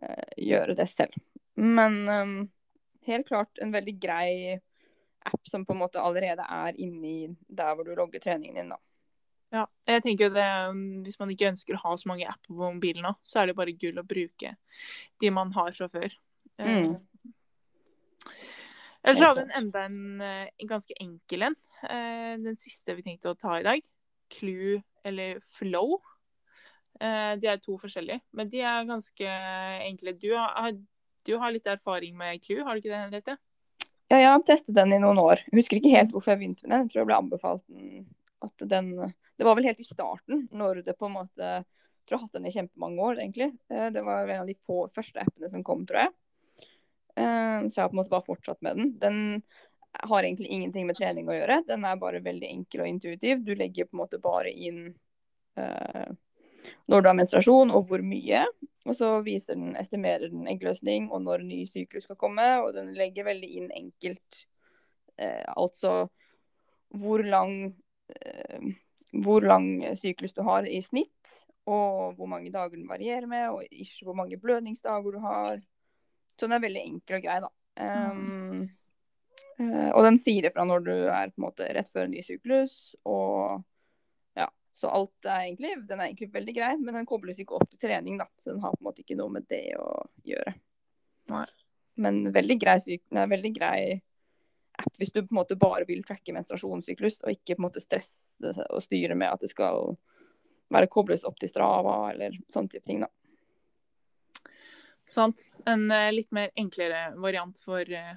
uh, 0.00 0.30
gjøre 0.40 0.76
det 0.78 0.88
selv. 0.90 1.16
Men 1.60 2.00
um, 2.08 2.34
helt 3.06 3.28
klart 3.28 3.60
en 3.62 3.74
veldig 3.74 3.94
grei 4.00 4.56
app 5.24 5.48
som 5.48 5.64
på 5.64 5.72
en 5.72 5.82
måte 5.84 6.02
allerede 6.02 6.44
er 6.44 6.80
inni 6.80 7.30
der 7.48 7.76
hvor 7.76 7.86
du 7.86 7.94
logger 7.96 8.20
treningen 8.20 8.60
din, 8.60 8.74
da. 8.74 8.80
Ja, 9.54 9.64
jeg 9.86 10.02
tenker 10.02 10.26
jo 10.26 10.34
det, 10.34 10.46
um, 10.70 10.84
Hvis 11.06 11.18
man 11.20 11.30
ikke 11.30 11.52
ønsker 11.52 11.76
å 11.76 11.82
ha 11.84 11.96
så 12.00 12.10
mange 12.10 12.26
apper 12.26 12.50
på 12.50 12.72
mobilen 12.74 13.04
nå, 13.06 13.14
så 13.22 13.42
er 13.42 13.50
det 13.50 13.58
bare 13.58 13.76
gull 13.78 14.00
å 14.00 14.06
bruke 14.06 14.56
de 15.22 15.30
man 15.30 15.52
har 15.54 15.70
fra 15.76 15.88
før. 15.92 16.16
Eh, 16.58 16.88
mm. 16.88 16.96
Ellers 19.04 19.20
har 19.20 19.36
vi 19.36 19.44
enda 19.60 19.84
en, 19.84 20.00
en, 20.20 20.20
eh, 20.48 20.66
ganske 20.66 20.96
enkel 21.00 21.50
en. 21.50 21.56
Eh, 21.90 22.34
den 22.42 22.58
siste 22.60 22.96
vi 22.96 23.06
tenkte 23.06 23.32
å 23.32 23.38
ta 23.38 23.58
i 23.60 23.66
dag. 23.66 23.84
Clue 24.32 24.80
eller 25.04 25.40
Flow. 25.56 25.98
De 26.94 27.48
er 27.50 27.58
to 27.58 27.74
forskjellige, 27.74 28.20
men 28.38 28.46
de 28.52 28.60
er 28.62 28.84
ganske 28.86 29.30
enkle. 29.82 30.12
Du 30.14 30.28
har, 30.30 30.76
du 31.26 31.32
har 31.42 31.50
litt 31.50 31.66
erfaring 31.66 32.14
med 32.16 32.38
Clue, 32.44 32.62
har 32.62 32.78
du 32.78 32.80
ikke 32.80 32.92
det, 32.92 33.00
Henriette? 33.00 33.34
Ja, 34.12 34.18
jeg 34.20 34.30
har 34.30 34.42
testet 34.46 34.76
den 34.76 34.92
i 34.92 35.00
noen 35.00 35.18
år. 35.18 35.40
Jeg 35.48 35.58
husker 35.58 35.80
ikke 35.80 35.94
helt 35.94 36.12
hvorfor 36.14 36.34
jeg 36.34 36.40
begynte 36.42 36.66
med 36.66 36.74
den. 36.74 36.84
Jeg 36.84 36.92
tror 36.92 37.00
jeg 37.00 37.08
ble 37.08 37.16
anbefalt 37.18 37.64
at 38.44 38.66
den 38.70 38.90
Det 39.34 39.46
var 39.48 39.56
vel 39.58 39.66
helt 39.66 39.80
i 39.80 39.86
starten, 39.86 40.44
når 40.52 40.84
det 40.86 40.94
på 40.98 41.08
en 41.08 41.16
måte 41.16 41.42
Jeg 41.42 41.64
tror 42.06 42.14
jeg 42.14 42.18
har 42.18 42.26
hatt 42.26 42.36
den 42.36 42.46
i 42.46 42.52
kjempemange 42.52 43.00
år, 43.00 43.18
egentlig. 43.22 43.50
Eh, 43.72 43.88
det 43.90 44.02
var 44.04 44.28
en 44.28 44.42
av 44.42 44.46
de 44.50 44.54
få 44.60 44.84
første 44.92 45.22
appene 45.24 45.48
som 45.48 45.64
kom, 45.64 45.86
tror 45.88 46.02
jeg. 46.02 46.10
Eh, 47.16 47.60
så 47.64 47.78
jeg 47.78 47.80
har 47.80 47.88
på 47.88 47.96
en 47.96 48.00
måte 48.02 48.12
bare 48.12 48.26
fortsatt 48.26 48.60
med 48.60 48.76
den. 48.76 48.90
Den 49.00 49.20
har 50.02 50.22
egentlig 50.22 50.50
ingenting 50.52 50.86
med 50.88 50.98
trening 50.98 51.28
å 51.30 51.36
gjøre. 51.36 51.62
Den 51.68 51.86
er 51.88 52.00
bare 52.00 52.22
veldig 52.24 52.50
enkel 52.50 52.84
og 52.84 52.90
intuitiv. 52.90 53.42
Du 53.46 53.54
legger 53.58 53.88
på 53.88 53.96
en 53.96 54.02
måte 54.04 54.20
bare 54.22 54.52
inn 54.52 54.86
uh, 55.58 56.08
når 56.88 57.02
du 57.02 57.10
har 57.10 57.18
menstruasjon 57.18 57.74
og 57.74 57.90
hvor 57.90 58.04
mye. 58.04 58.44
Og 58.84 58.96
så 58.98 59.10
viser 59.24 59.56
den, 59.56 59.76
estimerer 59.80 60.28
den 60.32 60.48
eggløsning 60.50 61.06
og 61.12 61.22
når 61.24 61.46
ny 61.46 61.62
syklus 61.68 62.08
skal 62.08 62.18
komme. 62.20 62.46
Og 62.64 62.74
den 62.76 62.92
legger 62.98 63.30
veldig 63.30 63.54
inn 63.60 63.70
enkelt 63.74 64.44
Uh, 65.14 65.46
altså 65.56 66.08
hvor 66.94 67.22
lang, 67.22 67.74
uh, 68.10 68.70
hvor 69.22 69.40
lang 69.46 69.96
syklus 69.96 70.34
du 70.34 70.42
har 70.42 70.66
i 70.66 70.80
snitt. 70.82 71.44
Og 71.64 72.14
hvor 72.18 72.28
mange 72.28 72.52
dager 72.52 72.76
den 72.76 72.88
varierer 72.88 73.26
med, 73.26 73.48
og 73.48 73.62
ikke 73.70 74.04
hvor 74.04 74.16
mange 74.18 74.36
blødningsdager 74.36 75.14
du 75.14 75.18
har. 75.18 75.62
Så 76.36 76.46
den 76.46 76.52
er 76.52 76.60
veldig 76.60 76.82
enkel 76.82 77.16
og 77.16 77.22
grei, 77.24 77.38
da. 77.40 77.50
Um, 78.10 78.66
og 79.60 80.00
den 80.06 80.18
sier 80.18 80.48
ifra 80.48 80.64
når 80.66 80.86
du 80.86 80.92
er 80.94 81.30
på 81.30 81.38
en 81.38 81.46
måte 81.46 81.68
rett 81.76 81.90
før 81.90 82.08
en 82.08 82.14
ny 82.14 82.22
syklus, 82.26 82.94
og 83.06 83.62
ja, 84.38 84.48
så 84.74 84.90
alt 84.90 85.28
er 85.28 85.44
egentlig, 85.44 85.74
den 85.88 86.00
er 86.00 86.08
egentlig 86.08 86.32
veldig 86.34 86.54
grei, 86.56 86.72
men 86.80 86.98
den 86.98 87.08
kobles 87.08 87.38
ikke 87.42 87.58
opp 87.58 87.68
til 87.70 87.82
trening, 87.86 88.18
da. 88.20 88.26
Så 88.40 88.52
den 88.52 88.64
har 88.64 88.74
på 88.74 88.82
en 88.82 88.88
måte 88.88 89.04
ikke 89.04 89.18
noe 89.18 89.36
med 89.36 89.46
det 89.50 89.66
å 89.78 89.90
gjøre. 90.26 90.56
Nei. 91.32 91.46
Men 92.02 92.24
veldig 92.34 92.58
grei, 92.58 92.78
nei, 93.14 93.28
veldig 93.30 93.52
grei 93.54 93.78
app 94.82 94.96
hvis 94.98 95.12
du 95.14 95.20
på 95.22 95.30
en 95.30 95.38
måte 95.38 95.56
bare 95.58 95.86
vil 95.86 96.02
tracke 96.06 96.34
menstruasjonssyklus, 96.34 97.20
og 97.22 97.36
ikke 97.36 97.54
på 97.54 97.62
en 97.62 97.68
måte 97.68 97.82
stresse 97.82 98.66
og 98.66 98.82
styre 98.82 99.14
med 99.18 99.30
at 99.30 99.44
det 99.44 99.52
skal 99.52 99.94
være 100.74 100.90
kobles 100.90 101.22
opp 101.28 101.38
til 101.38 101.50
Strava 101.50 102.10
eller 102.10 102.34
sånne 102.50 102.72
type 102.72 102.86
ting, 102.88 103.04
da. 103.04 103.10
Sant. 105.06 105.44
En 105.68 105.86
uh, 105.92 106.10
litt 106.12 106.30
mer 106.32 106.50
enklere 106.58 107.10
variant 107.20 107.58
for 107.60 107.84
uh, 107.84 108.14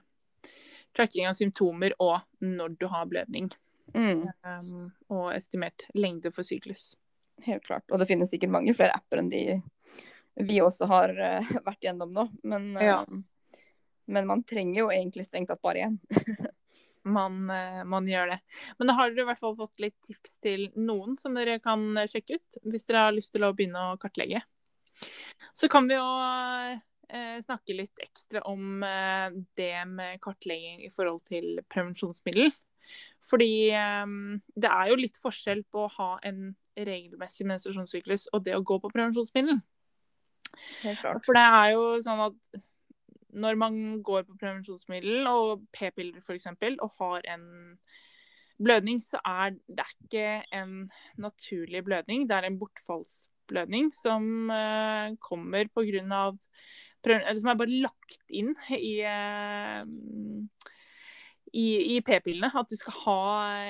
tracking 0.98 1.30
av 1.30 1.38
symptomer 1.38 1.96
og 2.04 2.20
når 2.44 2.76
du 2.82 2.88
har 2.92 3.08
blødning. 3.10 3.52
Mm. 3.94 4.28
Um, 4.44 4.90
og 5.14 5.32
estimert 5.36 5.88
lengde 5.96 6.32
for 6.36 6.48
syklus. 6.48 6.92
Helt 7.46 7.66
klart. 7.66 7.86
Og 7.92 8.02
det 8.02 8.10
finnes 8.10 8.30
sikkert 8.32 8.54
mange 8.54 8.74
flere 8.78 8.98
apper 8.98 9.22
enn 9.22 9.32
de 9.32 9.44
vi 10.38 10.60
også 10.62 10.86
har 10.90 11.14
uh, 11.18 11.52
vært 11.68 11.88
gjennom 11.88 12.12
nå. 12.14 12.28
Men, 12.44 12.70
uh, 12.78 12.84
ja. 12.84 13.00
men, 14.06 14.30
man 14.30 14.44
trenger 14.48 14.84
jo 14.84 14.92
egentlig 14.94 15.28
strengt 15.28 15.52
tatt 15.52 15.64
bare 15.66 15.88
én. 15.88 15.98
man, 17.18 17.40
uh, 17.50 17.82
man, 17.90 18.10
gjør 18.10 18.36
det. 18.36 18.42
Men 18.78 18.92
da 18.92 18.98
har 19.00 19.14
dere 19.14 19.26
i 19.26 19.32
hvert 19.32 19.42
fall 19.42 19.58
fått 19.58 19.82
litt 19.82 19.98
tips 20.06 20.38
til 20.44 20.68
noen 20.76 21.18
som 21.20 21.38
dere 21.38 21.60
kan 21.64 21.90
sjekke 22.06 22.38
ut, 22.38 22.62
hvis 22.70 22.90
dere 22.90 23.08
har 23.08 23.18
lyst 23.18 23.34
til 23.34 23.48
å 23.48 23.54
begynne 23.58 23.90
å 23.94 23.98
kartlegge. 24.02 24.44
Så 25.54 25.70
kan 25.70 25.86
vi 25.90 25.98
jo 25.98 26.06
snakke 27.44 27.76
litt 27.78 28.02
ekstra 28.04 28.42
om 28.50 28.82
det 29.56 29.74
med 29.88 30.20
kartlegging 30.24 30.82
i 30.84 30.90
forhold 30.92 31.22
til 31.30 31.62
prevensjonsmiddel. 31.72 32.52
Fordi 33.28 33.72
um, 34.04 34.38
det 34.56 34.70
er 34.70 34.92
jo 34.92 35.00
litt 35.00 35.20
forskjell 35.20 35.64
på 35.72 35.86
å 35.86 35.94
ha 35.98 36.12
en 36.28 36.54
regelmessig 36.78 37.48
menstruasjonssyklus 37.50 38.28
og 38.36 38.46
det 38.46 38.56
å 38.56 38.64
gå 38.66 38.78
på 38.84 38.92
prevensjonsmiddel. 38.94 39.60
For 41.26 41.36
det 41.36 41.44
er 41.44 41.72
jo 41.76 41.86
sånn 42.06 42.24
at 42.30 42.62
når 43.38 43.58
man 43.60 43.80
går 44.06 44.24
på 44.26 44.38
prevensjonsmiddel 44.40 45.28
og 45.30 45.66
p-piller 45.76 46.22
f.eks. 46.24 46.48
og 46.80 47.02
har 47.02 47.28
en 47.36 47.48
blødning, 48.58 49.02
så 49.04 49.20
er 49.22 49.58
det 49.68 49.86
ikke 49.92 50.30
en 50.56 50.88
naturlig 51.22 51.84
blødning. 51.86 52.26
Det 52.30 52.38
er 52.38 52.48
en 52.48 52.58
bortfallsblødning 52.62 53.92
som 53.94 54.50
uh, 54.50 55.14
kommer 55.22 55.70
pga. 55.76 56.32
Eller 57.16 57.40
som 57.40 57.52
er 57.52 57.60
bare 57.60 57.82
lagt 57.88 58.36
inn 58.36 58.54
i 58.76 58.94
uh, 59.08 59.84
i, 61.56 61.96
i 61.96 62.00
p-pillene 62.06 62.50
at 62.60 62.70
du 62.70 62.76
skal 62.78 62.96
ha 63.06 63.22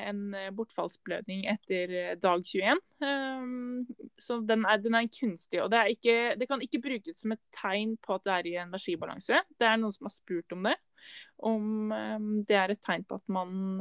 en 0.09 0.21
eh, 0.35 0.49
bortfallsblødning 0.55 1.45
etter 1.51 1.93
eh, 1.93 2.13
dag 2.19 2.41
21. 2.41 2.81
Um, 2.97 3.07
ehm, 3.07 4.09
så 4.21 4.39
den 4.41 4.65
er, 4.65 4.81
den 4.81 4.97
er, 4.97 5.09
kunstig. 5.13 5.61
Og 5.63 5.69
det, 5.71 5.83
ikke, 5.97 6.17
det, 6.39 6.47
kan 6.49 6.63
ikke 6.63 6.81
brukes 6.83 7.21
som 7.21 7.35
et 7.35 7.43
tegn 7.55 7.95
på 8.01 8.17
at 8.17 8.25
det 8.25 8.35
er 8.35 8.49
i 8.49 8.55
energibalanse. 8.63 9.43
Det 9.59 9.69
er 9.69 9.79
noen 9.79 9.93
som 9.93 10.09
har 10.09 10.15
spurt 10.15 10.57
om 10.57 10.69
det. 10.69 10.77
Om 11.45 11.93
det 12.49 12.57
er 12.57 12.73
et 12.73 12.81
tegn 12.83 13.05
på 13.07 13.19
at 13.19 13.27
man 13.29 13.77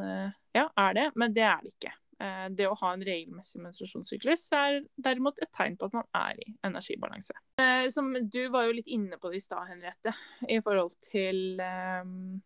ja, 0.54 0.66
er 0.68 0.98
det, 0.98 1.06
men 1.16 1.32
det 1.36 1.46
er 1.48 1.64
det 1.64 1.72
ikke. 1.72 1.94
Uh, 2.16 2.46
det 2.48 2.64
å 2.64 2.76
ha 2.80 2.94
en 2.94 3.04
regelmessig 3.04 3.60
menstruasjonssyklus 3.60 4.46
er 4.56 4.78
derimot 5.04 5.36
et 5.44 5.50
tegn 5.52 5.74
på 5.76 5.90
at 5.90 5.96
man 5.98 6.06
er 6.16 6.38
i 6.40 6.54
energibalanse. 6.64 7.36
Uh, 7.60 7.88
som 7.92 8.08
Du 8.32 8.40
var 8.54 8.68
jo 8.68 8.76
litt 8.78 8.88
inne 8.88 9.18
på 9.20 9.28
det 9.32 9.42
i 9.42 9.44
stad, 9.44 9.66
Henriette, 9.68 10.14
i 10.48 10.56
forhold 10.64 10.94
til 11.10 11.60
um, 11.60 12.40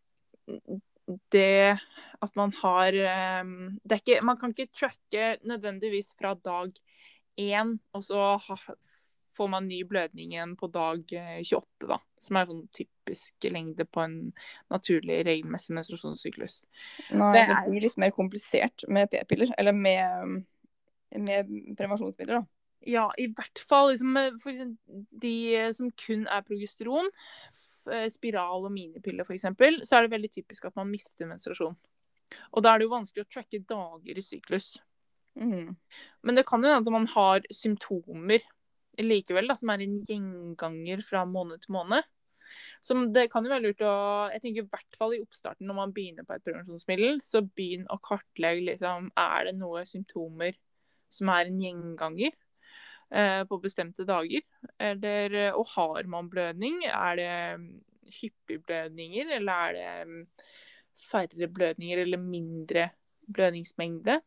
det 1.30 1.76
at 2.22 2.36
man 2.38 2.52
har 2.60 2.94
det 2.94 3.94
er 3.94 4.00
ikke, 4.00 4.20
Man 4.26 4.38
kan 4.38 4.52
ikke 4.54 4.74
tracke 4.74 5.24
nødvendigvis 5.46 6.12
fra 6.18 6.34
dag 6.34 6.74
én, 7.38 7.72
og 7.94 8.04
så 8.04 8.36
får 9.36 9.50
man 9.50 9.68
ny 9.70 9.80
blødning 9.86 10.34
igjen 10.34 10.56
på 10.58 10.68
dag 10.74 11.02
28, 11.06 11.86
da. 11.86 11.98
Som 12.20 12.36
er 12.36 12.48
sånn 12.50 12.64
typisk 12.76 13.48
lengde 13.48 13.86
på 13.88 14.02
en 14.04 14.16
naturlig, 14.72 15.22
regelmessig 15.24 15.72
menstruasjonssyklus. 15.78 16.60
Nei, 17.16 17.30
det, 17.36 17.46
det 17.48 17.60
blir 17.70 17.86
litt 17.86 18.00
mer 18.00 18.12
komplisert 18.16 18.84
med 18.92 19.08
p-piller, 19.12 19.54
eller 19.60 19.76
med, 19.76 20.42
med 21.16 21.54
prevensjonsmidler, 21.78 22.42
da. 22.42 22.44
Ja, 22.88 23.06
i 23.20 23.26
hvert 23.36 23.60
fall 23.60 23.90
liksom, 23.90 24.16
for 24.40 24.60
de 25.24 25.34
som 25.76 25.90
kun 26.00 26.22
er 26.32 26.44
progesteron, 26.46 27.10
spiral 28.12 28.66
og 28.68 28.72
minipiller 28.72 29.24
f.eks., 29.24 29.48
så 29.88 29.96
er 29.96 30.06
det 30.06 30.14
veldig 30.14 30.30
typisk 30.32 30.68
at 30.68 30.76
man 30.76 30.88
mister 30.92 31.28
menstruasjon. 31.28 31.76
Og 32.54 32.62
da 32.62 32.72
er 32.72 32.80
det 32.80 32.86
jo 32.86 32.94
vanskelig 32.94 33.24
å 33.24 33.30
tracke 33.32 33.62
dager 33.68 34.20
i 34.20 34.24
syklus. 34.24 34.74
Mm. 35.38 35.76
Men 36.26 36.38
det 36.38 36.46
kan 36.48 36.62
jo 36.62 36.70
hende 36.70 36.88
at 36.88 36.94
man 36.94 37.08
har 37.12 37.44
symptomer 37.54 38.44
likevel, 39.06 39.50
da, 39.50 39.56
som 39.58 39.72
er 39.72 39.84
en 39.84 39.98
gjenganger 40.06 41.04
fra 41.06 41.24
måned 41.28 41.62
til 41.64 41.74
måned. 41.76 42.06
Som 42.82 43.04
det 43.14 43.28
kan 43.30 43.44
jo 43.46 43.52
være 43.52 43.62
lurt 43.68 43.82
å 43.86 43.94
Jeg 44.32 44.42
tenker 44.42 44.64
i 44.64 44.70
hvert 44.72 44.96
fall 44.98 45.14
i 45.14 45.20
oppstarten 45.22 45.68
når 45.68 45.76
man 45.76 45.92
begynner 45.94 46.26
på 46.26 46.34
et 46.34 46.44
prevensjonsmiddel, 46.46 47.20
så 47.22 47.44
begynn 47.46 47.86
å 47.92 48.00
kartlegge 48.02 48.66
liksom 48.72 49.10
Er 49.14 49.46
det 49.46 49.56
noen 49.60 49.86
symptomer 49.86 50.58
som 51.10 51.30
er 51.30 51.46
en 51.46 51.60
gjenganger 51.62 52.32
eh, 52.32 53.42
på 53.46 53.60
bestemte 53.62 54.06
dager? 54.08 54.42
Eller 54.82 55.52
Og 55.52 55.68
har 55.76 56.10
man 56.10 56.30
blødning? 56.32 56.82
Er 56.90 57.20
det 57.20 57.30
hyppige 58.10 58.64
blødninger, 58.66 59.30
eller 59.36 59.52
er 59.52 59.76
det 59.76 60.08
mm, 60.08 60.26
færre 61.10 61.48
blødninger 61.48 62.02
eller 62.02 62.18
mindre 62.18 62.88
blødningsmengde? 63.30 64.20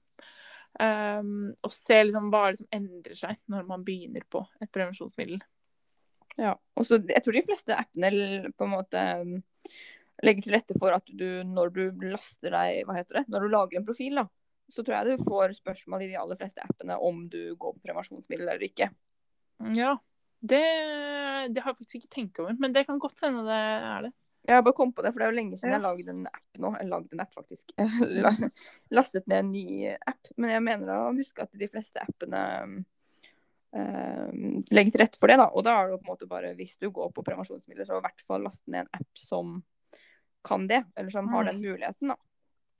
Um, 0.82 1.52
og 1.62 1.74
se 1.74 2.00
liksom 2.02 2.32
hva 2.34 2.48
som 2.58 2.70
endrer 2.74 3.18
seg 3.18 3.38
når 3.52 3.68
man 3.70 3.84
begynner 3.86 4.24
på 4.26 4.42
et 4.64 4.72
prevensjonsmiddel. 4.74 5.44
Ja, 6.40 6.56
og 6.58 6.88
så 6.88 6.98
Jeg 6.98 7.22
tror 7.22 7.36
de 7.38 7.44
fleste 7.46 7.76
appene 7.78 8.54
på 8.58 8.66
en 8.66 8.74
måte 8.74 9.04
um, 9.22 9.36
legger 10.26 10.46
til 10.46 10.56
rette 10.56 10.78
for 10.82 10.96
at 10.96 11.12
du 11.14 11.44
når 11.46 11.74
du 11.76 11.84
laster 12.08 12.56
deg, 12.56 12.88
hva 12.88 12.98
heter 12.98 13.22
det, 13.22 13.28
når 13.30 13.46
du 13.46 13.54
lager 13.54 13.80
en 13.80 13.86
profil, 13.86 14.18
da, 14.22 14.26
så 14.74 14.82
tror 14.82 14.98
jeg 14.98 15.20
du 15.20 15.28
får 15.28 15.54
spørsmål 15.60 16.06
i 16.06 16.10
de 16.14 16.18
aller 16.18 16.40
fleste 16.40 16.64
appene 16.66 16.98
om 16.98 17.28
du 17.30 17.54
går 17.54 17.76
på 17.76 17.86
prevensjonsmiddel 17.86 18.48
eller 18.48 18.66
ikke. 18.66 18.90
Ja, 19.78 19.94
det, 20.42 20.64
det 21.54 21.64
har 21.64 21.72
jeg 21.72 21.80
faktisk 21.84 22.00
ikke 22.02 22.16
tenkt 22.18 22.42
over, 22.42 22.58
men 22.60 22.74
det 22.74 22.88
kan 22.88 23.02
godt 23.02 23.22
hende 23.24 23.46
det 23.48 23.62
er 23.62 24.08
det. 24.08 24.14
Jeg 24.44 24.58
har 24.58 24.64
bare 24.66 24.76
kommet 24.76 24.96
på 24.96 25.04
det, 25.06 25.14
for 25.14 25.22
det 25.22 25.26
er 25.26 25.32
jo 25.32 25.38
lenge 25.38 25.58
siden 25.58 25.72
ja. 25.72 25.78
jeg 25.78 25.84
lagde 25.86 26.12
en 26.12 26.26
app 26.28 26.58
nå. 26.60 26.72
Jeg 26.76 26.90
lagde 26.92 27.16
en 27.16 27.22
app, 27.24 27.32
faktisk. 27.32 27.70
Lastet 28.98 29.30
ned 29.32 29.38
en 29.40 29.54
ny 29.54 29.94
app. 29.96 30.32
Men 30.36 30.52
jeg 30.52 30.66
mener 30.66 30.92
å 30.98 31.14
huske 31.16 31.46
at 31.46 31.54
de 31.62 31.70
fleste 31.72 32.04
appene 32.04 32.42
uh, 33.78 34.34
legger 34.76 34.92
til 34.92 35.04
rette 35.06 35.22
for 35.22 35.32
det. 35.32 35.38
da. 35.40 35.48
Og 35.48 35.64
da 35.64 35.78
er 35.78 35.94
det 35.94 36.02
på 36.02 36.10
en 36.10 36.12
måte 36.12 36.28
bare, 36.28 36.52
hvis 36.60 36.76
du 36.82 36.90
går 36.92 37.14
på 37.16 37.24
prevensjonsmidler, 37.24 37.88
så 37.88 38.02
i 38.02 38.04
hvert 38.04 38.28
fall 38.28 38.44
laste 38.44 38.68
ned 38.68 38.84
en 38.84 39.00
app 39.00 39.24
som 39.24 39.56
kan 40.44 40.68
det. 40.68 40.82
Eller 41.00 41.16
som 41.16 41.32
har 41.32 41.48
den 41.48 41.62
mm. 41.62 41.66
muligheten, 41.70 42.12
da. 42.12 42.20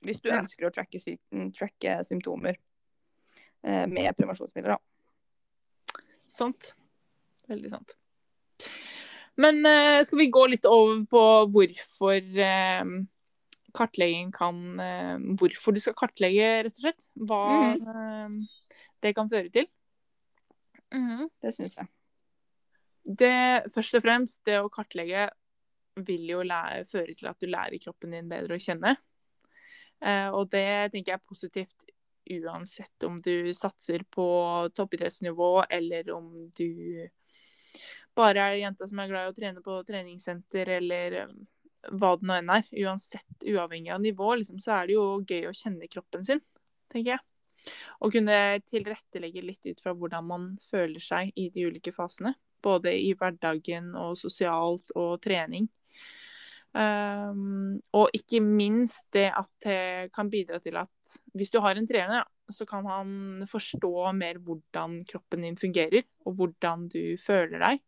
Hvis 0.04 0.20
du 0.20 0.28
ja. 0.28 0.42
ønsker 0.42 0.68
å 0.68 0.72
tracke, 0.74 1.00
tracke 1.56 1.96
symptomer 2.04 2.60
uh, 3.64 3.86
med 3.88 4.12
prevensjonsmidler, 4.20 4.76
da. 4.76 6.04
Sant. 6.28 6.74
Veldig 7.48 7.72
sant. 7.72 7.96
Men 9.40 9.64
uh, 9.66 10.00
skal 10.06 10.20
vi 10.20 10.30
gå 10.32 10.44
litt 10.52 10.66
over 10.68 11.02
på 11.10 11.22
hvorfor 11.54 12.20
uh, 12.38 12.92
kartlegging 13.74 14.30
kan 14.34 14.60
uh, 14.78 15.16
Hvorfor 15.40 15.74
du 15.74 15.80
skal 15.82 15.96
kartlegge, 15.98 16.50
rett 16.66 16.78
og 16.78 16.84
slett. 16.84 17.06
Hva 17.18 17.40
mm. 17.74 18.36
det 19.02 19.14
kan 19.16 19.30
føre 19.30 19.50
til. 19.54 19.70
Mm. 20.94 21.26
Det 21.42 21.54
syns 21.56 21.80
jeg. 21.80 21.90
Det, 23.04 23.34
først 23.74 23.98
og 23.98 24.04
fremst, 24.04 24.38
det 24.46 24.60
å 24.62 24.70
kartlegge 24.72 25.26
vil 26.06 26.30
jo 26.30 26.44
lære, 26.46 26.86
føre 26.88 27.12
til 27.18 27.28
at 27.28 27.42
du 27.42 27.50
lærer 27.50 27.82
kroppen 27.82 28.14
din 28.14 28.30
bedre 28.30 28.56
å 28.56 28.62
kjenne. 28.62 28.94
og 30.34 30.48
det 30.50 30.90
tenker 30.90 31.12
jeg 31.12 31.18
er 31.20 31.28
positivt 31.28 31.84
uansett 32.30 33.04
om 33.06 33.18
du 33.20 33.52
satser 33.54 34.02
på 34.10 34.26
toppidrettsnivå, 34.74 35.64
eller 35.70 36.10
om 36.16 36.32
du 36.56 37.04
bare 38.16 38.46
er 38.46 38.54
det 38.54 38.62
jenta 38.62 38.88
som 38.88 39.02
er 39.02 39.10
glad 39.10 39.26
i 39.26 39.32
å 39.32 39.36
trene 39.36 39.62
på 39.64 39.80
treningssenter 39.88 40.70
eller 40.78 41.18
um, 41.24 41.36
hva 41.98 42.14
det 42.16 42.28
nå 42.28 42.38
enn 42.38 42.52
er. 42.56 42.66
Uansett, 42.84 43.36
uavhengig 43.42 43.92
av 43.94 44.02
nivå, 44.04 44.34
liksom, 44.40 44.60
så 44.62 44.78
er 44.78 44.88
det 44.88 44.96
jo 44.98 45.06
gøy 45.26 45.48
å 45.50 45.56
kjenne 45.56 45.90
kroppen 45.90 46.24
sin, 46.26 46.42
tenker 46.92 47.16
jeg. 47.16 47.24
Og 48.04 48.12
kunne 48.12 48.38
tilrettelegge 48.68 49.44
litt 49.44 49.70
ut 49.70 49.80
fra 49.80 49.94
hvordan 49.96 50.26
man 50.28 50.50
føler 50.70 51.00
seg 51.02 51.32
i 51.40 51.48
de 51.52 51.68
ulike 51.70 51.94
fasene. 51.96 52.34
Både 52.64 52.92
i 52.96 53.12
hverdagen 53.16 53.90
og 54.00 54.16
sosialt 54.20 54.92
og 54.96 55.18
trening. 55.24 55.68
Um, 56.74 57.76
og 57.94 58.10
ikke 58.16 58.40
minst 58.42 59.06
det 59.14 59.28
at 59.30 59.50
det 59.62 60.10
kan 60.14 60.30
bidra 60.32 60.58
til 60.58 60.80
at 60.80 61.12
hvis 61.38 61.52
du 61.54 61.60
har 61.62 61.78
en 61.78 61.86
trener, 61.86 62.24
så 62.50 62.66
kan 62.68 62.84
han 62.88 63.44
forstå 63.48 64.10
mer 64.18 64.40
hvordan 64.42 65.02
kroppen 65.08 65.46
din 65.46 65.56
fungerer, 65.56 66.02
og 66.26 66.34
hvordan 66.40 66.88
du 66.92 67.14
føler 67.20 67.62
deg. 67.62 67.84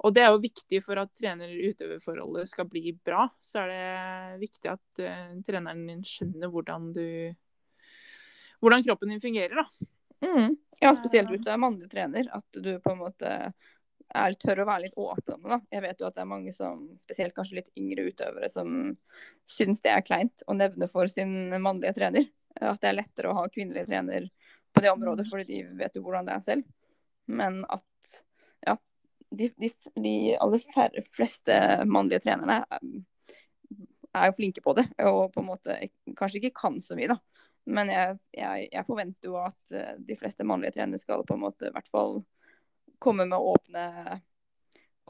Og 0.00 0.14
det 0.16 0.22
er 0.24 0.30
jo 0.32 0.42
viktig 0.42 0.80
for 0.84 1.00
at 1.02 1.12
trener-utøver-forholdet 1.18 2.48
skal 2.48 2.68
bli 2.70 2.94
bra. 2.96 3.26
Så 3.44 3.60
er 3.62 3.72
det 3.72 4.40
viktig 4.40 4.70
at 4.72 5.02
uh, 5.04 5.34
treneren 5.44 5.84
din 5.88 6.04
skjønner 6.06 6.52
hvordan 6.52 6.90
du 6.96 7.06
hvordan 8.60 8.84
kroppen 8.84 9.08
din 9.08 9.20
fungerer, 9.20 9.56
da. 9.56 9.86
Mm. 10.20 10.56
Ja, 10.80 10.94
spesielt 10.94 11.30
hvis 11.32 11.44
du 11.44 11.50
er 11.52 11.60
mannlig 11.60 11.88
trener. 11.92 12.26
At 12.32 12.60
du 12.60 12.74
på 12.80 12.92
en 12.92 13.00
måte 13.00 13.30
er 14.10 14.36
tør 14.42 14.64
å 14.64 14.66
være 14.68 14.84
litt 14.88 14.98
åpen 15.00 15.36
om 15.36 15.44
det. 15.44 15.50
da. 15.54 15.60
Jeg 15.76 15.84
vet 15.86 16.02
jo 16.02 16.08
at 16.08 16.16
det 16.16 16.24
er 16.24 16.32
mange 16.32 16.52
som, 16.52 16.82
spesielt 17.00 17.36
kanskje 17.36 17.60
litt 17.60 17.70
yngre 17.78 18.08
utøvere, 18.10 18.50
som 18.52 18.74
syns 19.48 19.80
det 19.84 19.94
er 19.94 20.04
kleint 20.04 20.44
å 20.46 20.56
nevne 20.58 20.90
for 20.90 21.08
sin 21.12 21.54
mannlige 21.62 21.96
trener. 22.00 22.28
At 22.58 22.82
det 22.82 22.90
er 22.90 22.98
lettere 22.98 23.30
å 23.30 23.38
ha 23.38 23.46
kvinnelig 23.52 23.86
trener 23.88 24.28
på 24.74 24.84
det 24.84 24.92
området, 24.92 25.28
fordi 25.30 25.46
de 25.48 25.62
vet 25.78 25.96
jo 25.96 26.04
hvordan 26.04 26.28
det 26.28 26.36
er 26.36 26.44
selv. 26.44 26.68
Men 27.30 27.62
at 27.70 27.86
de, 29.30 29.50
de, 29.56 29.70
de 29.94 30.14
aller 30.36 30.62
færre, 30.74 31.02
fleste 31.14 31.56
mannlige 31.86 32.24
trenerne 32.26 32.60
er, 32.66 32.86
er 34.16 34.30
jo 34.30 34.36
flinke 34.38 34.62
på 34.64 34.74
det. 34.78 34.86
Og 35.06 35.30
på 35.34 35.42
en 35.42 35.50
måte 35.50 35.76
kanskje 36.18 36.42
ikke 36.42 36.56
kan 36.62 36.80
så 36.82 36.98
mye, 36.98 37.10
da. 37.12 37.18
Men 37.70 37.92
jeg, 37.92 38.16
jeg, 38.34 38.68
jeg, 38.72 38.86
forventer 38.86 39.30
jo 39.30 39.36
at 39.42 39.76
eh, 39.76 39.96
de 40.02 40.16
fleste 40.18 40.46
mannlige 40.48 40.78
trenere 40.78 41.00
skal 41.00 41.26
på 41.28 41.36
en 41.36 41.44
måte 41.44 41.68
i 41.68 41.74
hvert 41.74 41.90
fall 41.90 42.22
komme 43.00 43.26
med 43.28 43.38
åpne 43.38 43.84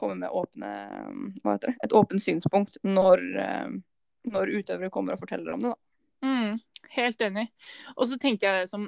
komme 0.01 0.17
med 0.17 0.33
åpne 0.33 0.69
hva 1.43 1.55
heter 1.55 1.71
det, 1.71 1.77
et 1.85 1.93
åpent 1.95 2.23
synspunkt 2.23 2.79
når, 2.83 3.23
eh, 3.41 3.73
når 4.33 4.53
utøvere 4.57 4.91
kommer 4.93 5.15
og 5.15 5.21
forteller 5.23 5.55
om 5.55 5.65
det. 5.65 5.73
da. 5.73 6.27
Mm, 6.27 6.59
helt 6.97 7.21
enig. 7.27 7.47
Og 7.95 8.07
så 8.09 8.17
tenker 8.21 8.47
jeg 8.47 8.63
det 8.63 8.71
som 8.71 8.87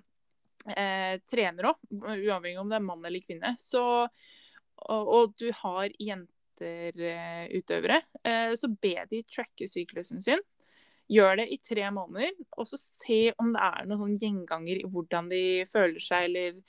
eh, 0.69 1.19
trener 1.29 1.69
òg, 1.71 1.79
uavhengig 1.91 2.59
om 2.61 2.71
det 2.71 2.79
er 2.79 2.88
mann 2.88 3.05
eller 3.05 3.23
kvinne, 3.25 3.55
så 3.61 3.84
og, 4.89 5.36
du 5.39 5.51
har 5.61 5.93
jenter-utøvere, 6.01 8.01
eh, 8.24 8.55
så 8.59 8.71
be 8.71 8.95
de 9.09 9.24
tracke 9.30 9.67
syklusen 9.69 10.21
sin. 10.24 10.41
Gjør 11.11 11.41
det 11.41 11.49
i 11.51 11.59
tre 11.59 11.89
måneder, 11.91 12.32
og 12.57 12.67
så 12.67 12.80
se 12.80 13.34
om 13.41 13.51
det 13.53 13.63
er 13.63 13.88
noen 13.88 14.01
sånn 14.01 14.19
gjenganger 14.21 14.80
i 14.80 14.89
hvordan 14.89 15.30
de 15.32 15.43
føler 15.69 16.03
seg, 16.03 16.30
eller 16.30 16.61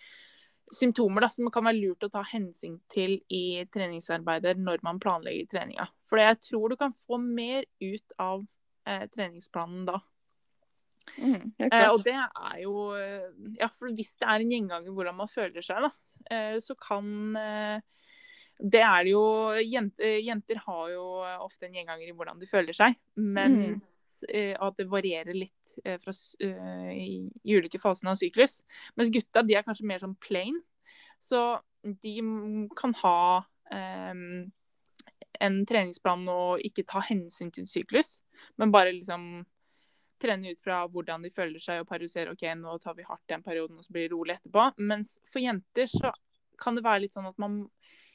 symptomer 0.74 1.24
da, 1.24 1.30
som 1.30 1.50
kan 1.54 1.66
være 1.68 1.80
lurt 1.80 2.06
å 2.06 2.12
ta 2.12 2.24
hensyn 2.26 2.78
til 2.92 3.18
i 3.32 3.62
treningsarbeidet 3.72 4.56
når 4.58 4.82
man 4.86 4.98
planlegger 5.02 5.52
treninga. 5.52 5.86
For 6.08 6.22
jeg 6.22 6.40
tror 6.48 6.72
du 6.72 6.78
kan 6.80 6.94
få 7.04 7.20
mer 7.20 7.66
ut 7.82 8.16
av 8.18 8.44
eh, 8.88 9.06
treningsplanen 9.12 9.84
da. 9.88 10.00
Mm, 11.18 11.52
eh, 11.60 11.88
og 11.90 12.00
det 12.04 12.14
er 12.16 12.60
jo 12.62 12.94
eh, 12.96 13.26
Ja, 13.60 13.68
for 13.68 13.92
hvis 13.94 14.14
det 14.18 14.24
er 14.24 14.40
en 14.42 14.52
gjenganger 14.54 14.94
hvordan 14.96 15.18
man 15.18 15.30
føler 15.30 15.64
seg, 15.64 15.84
da, 15.84 15.90
eh, 16.32 16.56
så 16.64 16.76
kan 16.80 17.36
eh, 17.38 17.82
det 18.58 18.80
er 18.86 19.04
det 19.04 19.12
jo 19.12 19.26
jenter, 19.60 20.16
jenter, 20.22 20.62
har 20.64 20.88
jo 20.92 21.04
ofte 21.42 21.66
en 21.66 21.74
gjenganger 21.74 22.08
i 22.08 22.14
hvordan 22.14 22.38
de 22.38 22.48
føler 22.48 22.76
seg. 22.76 22.94
Mens 23.18 23.88
mm. 24.30 24.60
at 24.62 24.78
det 24.78 24.86
varierer 24.88 25.34
litt 25.34 25.72
fra, 26.04 26.14
i, 26.38 27.16
i, 27.42 27.56
ulike 27.58 27.80
faser 27.82 28.06
av 28.12 28.20
syklus. 28.20 28.60
Mens 28.94 29.10
gutta 29.12 29.42
de 29.42 29.58
er 29.58 29.66
kanskje 29.66 29.88
mer 29.90 29.98
sånn 30.04 30.14
plain. 30.22 30.60
Så 31.18 31.40
de 31.82 32.14
kan 32.78 32.94
ha 33.02 33.18
um, 33.74 34.22
en 35.42 35.58
treningsplan 35.66 36.22
og 36.30 36.62
ikke 36.64 36.86
ta 36.88 37.02
hensyn 37.04 37.50
til 37.54 37.66
syklus, 37.68 38.20
men 38.60 38.72
bare 38.74 38.94
liksom 38.94 39.42
trene 40.20 40.52
ut 40.54 40.62
fra 40.62 40.82
hvordan 40.90 41.24
de 41.24 41.32
føler 41.34 41.62
seg 41.62 41.82
og 41.82 41.88
parisere 41.90 42.34
OK, 42.34 42.44
nå 42.60 42.76
tar 42.82 42.96
vi 42.98 43.06
hardt 43.06 43.26
den 43.30 43.44
perioden, 43.44 43.78
og 43.78 43.86
så 43.86 43.94
blir 43.94 44.08
det 44.08 44.14
rolig 44.14 44.36
etterpå. 44.36 44.68
Mens 44.90 45.16
for 45.32 45.44
jenter 45.44 45.90
så 45.90 46.12
kan 46.60 46.76
det 46.76 46.84
være 46.86 47.06
litt 47.06 47.16
sånn 47.16 47.30
at 47.30 47.40
man 47.42 47.64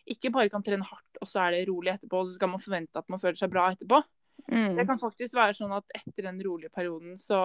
ikke 0.10 0.32
bare 0.34 0.50
kan 0.50 0.64
trene 0.66 0.88
hardt, 0.88 1.20
og 1.22 1.30
så 1.30 1.44
er 1.44 1.58
det 1.58 1.68
rolig 1.70 1.94
etterpå, 1.94 2.22
og 2.22 2.30
så 2.30 2.40
skal 2.40 2.54
man 2.54 2.64
forvente 2.64 3.02
at 3.02 3.12
man 3.12 3.22
føler 3.22 3.38
seg 3.38 3.52
bra 3.54 3.68
etterpå. 3.74 4.02
Mm. 4.48 4.76
Det 4.78 4.86
kan 4.88 5.00
faktisk 5.02 5.36
være 5.38 5.54
sånn 5.58 5.74
at 5.76 5.92
etter 5.94 6.26
den 6.26 6.40
rolige 6.42 6.72
perioden, 6.74 7.14
så 7.20 7.38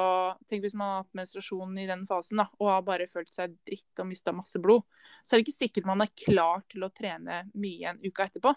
Tenk 0.48 0.64
hvis 0.64 0.76
man 0.78 0.88
har 0.88 1.02
hatt 1.02 1.18
menstruasjon 1.18 1.74
i 1.82 1.88
den 1.90 2.04
fasen 2.08 2.40
da, 2.40 2.46
og 2.60 2.70
har 2.70 2.84
bare 2.86 3.08
følt 3.10 3.32
seg 3.34 3.56
dritt 3.66 4.00
og 4.00 4.08
mista 4.08 4.32
masse 4.32 4.60
blod. 4.62 4.86
Så 5.22 5.34
er 5.34 5.40
det 5.40 5.48
ikke 5.48 5.58
sikkert 5.58 5.90
man 5.90 6.04
er 6.04 6.12
klar 6.16 6.64
til 6.70 6.86
å 6.86 6.92
trene 6.94 7.42
mye 7.52 7.92
en 7.92 8.00
uke 8.04 8.28
etterpå. 8.28 8.54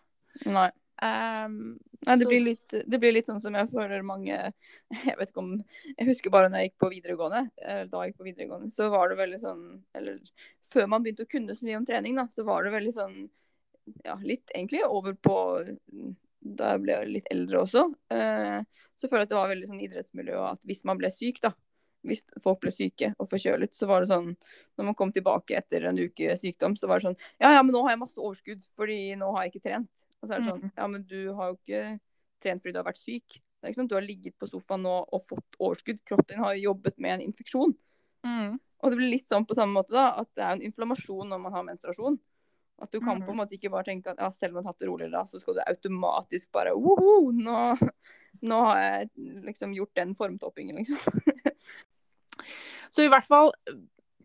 Nei. 0.53 0.69
Ehm, 1.03 1.77
Nei, 2.07 2.15
det 2.17 2.25
blir, 2.25 2.41
litt, 2.41 2.73
det 2.85 2.97
blir 3.01 3.13
litt 3.13 3.27
sånn 3.29 3.41
som 3.41 3.53
jeg 3.57 3.69
føler 3.69 4.05
mange 4.05 4.33
Jeg 5.07 5.17
vet 5.19 5.29
ikke 5.29 5.43
om 5.43 5.51
Jeg 5.91 6.07
husker 6.07 6.33
bare 6.33 6.49
når 6.49 6.63
jeg 6.63 6.71
gikk 6.71 6.79
på 6.81 6.89
videregående, 6.93 7.41
eller 7.61 7.91
da 7.91 8.01
jeg 8.01 8.13
gikk 8.13 8.21
på 8.21 8.29
videregående, 8.31 8.69
så 8.73 8.87
var 8.93 9.11
det 9.11 9.19
veldig 9.19 9.39
sånn 9.43 9.61
Eller 9.97 10.17
før 10.73 10.89
man 10.89 11.05
begynte 11.05 11.27
å 11.27 11.31
kunne 11.31 11.57
så 11.57 11.67
mye 11.67 11.77
om 11.79 11.85
trening, 11.85 12.17
da, 12.17 12.25
så 12.33 12.47
var 12.47 12.65
det 12.65 12.73
veldig 12.73 12.95
sånn 12.95 13.19
Ja, 14.07 14.17
litt 14.23 14.49
egentlig 14.55 14.81
over 14.87 15.13
på 15.13 15.37
Da 16.57 16.73
jeg 16.73 16.83
ble 16.87 16.97
litt 17.11 17.29
eldre 17.33 17.61
også. 17.65 17.87
uh, 18.13 18.59
så 18.97 19.05
føler 19.05 19.27
jeg 19.27 19.27
at 19.27 19.33
det 19.35 19.37
var 19.37 19.53
veldig 19.53 19.69
sånn 19.69 19.85
idrettsmiljø 19.85 20.41
at 20.47 20.63
hvis 20.65 20.85
man 20.89 20.97
ble 20.97 21.11
syk, 21.13 21.43
da 21.43 21.53
hvis 22.07 22.23
folk 22.41 22.61
ble 22.63 22.71
syke 22.73 23.11
og 23.17 23.27
forkjølet, 23.29 23.73
så 23.75 23.87
var 23.89 24.01
det 24.01 24.09
sånn 24.11 24.31
Når 24.77 24.89
man 24.89 24.95
kom 24.97 25.11
tilbake 25.13 25.57
etter 25.59 25.89
en 25.89 25.99
uke 25.99 26.35
sykdom, 26.39 26.77
så 26.79 26.89
var 26.89 27.01
det 27.01 27.09
sånn 27.09 27.19
Ja, 27.41 27.51
ja, 27.57 27.61
men 27.61 27.73
nå 27.75 27.83
har 27.85 27.93
jeg 27.93 28.01
masse 28.03 28.19
overskudd, 28.21 28.63
fordi 28.77 28.99
nå 29.19 29.29
har 29.35 29.45
jeg 29.45 29.55
ikke 29.55 29.65
trent. 29.69 30.06
Og 30.21 30.27
så 30.29 30.35
er 30.35 30.39
det 30.41 30.49
sånn 30.49 30.63
Mm. 30.63 30.71
Ja, 30.77 30.87
men 30.87 31.03
du 31.07 31.33
har 31.33 31.51
jo 31.51 31.57
ikke 31.59 31.99
trent 32.41 32.61
fordi 32.61 32.73
du 32.73 32.79
har 32.79 32.87
vært 32.87 33.01
syk. 33.01 33.27
Det 33.37 33.65
er 33.65 33.71
ikke 33.71 33.81
sånn 33.81 33.89
at 33.89 33.89
Du 33.89 33.97
har 33.97 34.05
ligget 34.05 34.37
på 34.37 34.49
sofaen 34.49 34.83
nå 34.85 34.95
og 35.13 35.25
fått 35.25 35.57
overskudd. 35.59 35.99
Kroppen 36.05 36.35
din 36.35 36.43
har 36.43 36.55
jo 36.55 36.73
jobbet 36.73 36.97
med 36.97 37.17
en 37.17 37.25
infeksjon. 37.27 37.75
mm, 38.23 38.59
Og 38.83 38.91
det 38.91 38.97
blir 38.97 39.09
litt 39.09 39.27
sånn 39.27 39.45
på 39.45 39.55
samme 39.57 39.73
måte, 39.73 39.93
da, 39.93 40.11
at 40.21 40.29
det 40.35 40.43
er 40.43 40.51
en 40.51 40.61
inflammasjon 40.61 41.29
når 41.29 41.39
man 41.41 41.53
har 41.53 41.63
menstruasjon. 41.63 42.19
At 42.79 42.91
du 42.91 42.99
kan 43.01 43.17
på 43.25 43.31
en 43.31 43.39
måte 43.39 43.57
ikke 43.57 43.71
bare 43.73 43.87
tenke 43.89 44.11
at 44.11 44.19
ja, 44.21 44.29
selv 44.29 44.53
om 44.53 44.59
man 44.59 44.65
har 44.65 44.73
tatt 44.73 44.83
det 44.83 44.87
roligere 44.87 45.11
da, 45.11 45.23
så 45.25 45.39
skal 45.41 45.55
du 45.57 45.61
automatisk 45.65 46.51
bare 46.53 46.75
Woho! 46.77 47.31
Nå, 47.33 47.75
nå 48.41 48.59
har 48.67 48.81
jeg 48.83 49.09
liksom 49.47 49.73
gjort 49.73 49.95
den 49.95 50.13
formtoppingen, 50.15 50.75
liksom. 50.77 50.99
Så 52.93 53.01
i 53.03 53.09
hvert 53.09 53.25
fall 53.25 53.49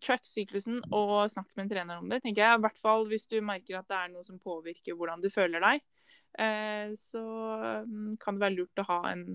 track 0.03 0.27
syklusen 0.27 0.81
og 0.91 1.31
snakk 1.33 1.49
med 1.55 1.65
en 1.65 1.73
trener 1.73 2.03
om 2.03 2.11
det, 2.11 2.23
tenker 2.25 2.45
jeg. 2.45 2.59
I 2.59 2.65
hvert 2.67 2.83
fall 2.83 3.07
hvis 3.11 3.29
du 3.31 3.39
merker 3.45 3.81
at 3.81 3.89
det 3.91 3.99
er 3.99 4.13
noe 4.13 4.27
som 4.27 4.41
påvirker 4.43 4.99
hvordan 4.99 5.23
du 5.23 5.31
føler 5.33 5.63
deg. 5.63 5.83
Eh, 6.43 6.93
så 6.99 7.23
mm, 7.87 8.17
kan 8.21 8.37
det 8.37 8.45
være 8.47 8.59
lurt 8.59 8.83
å 8.83 8.89
ha 8.89 9.01
en 9.13 9.27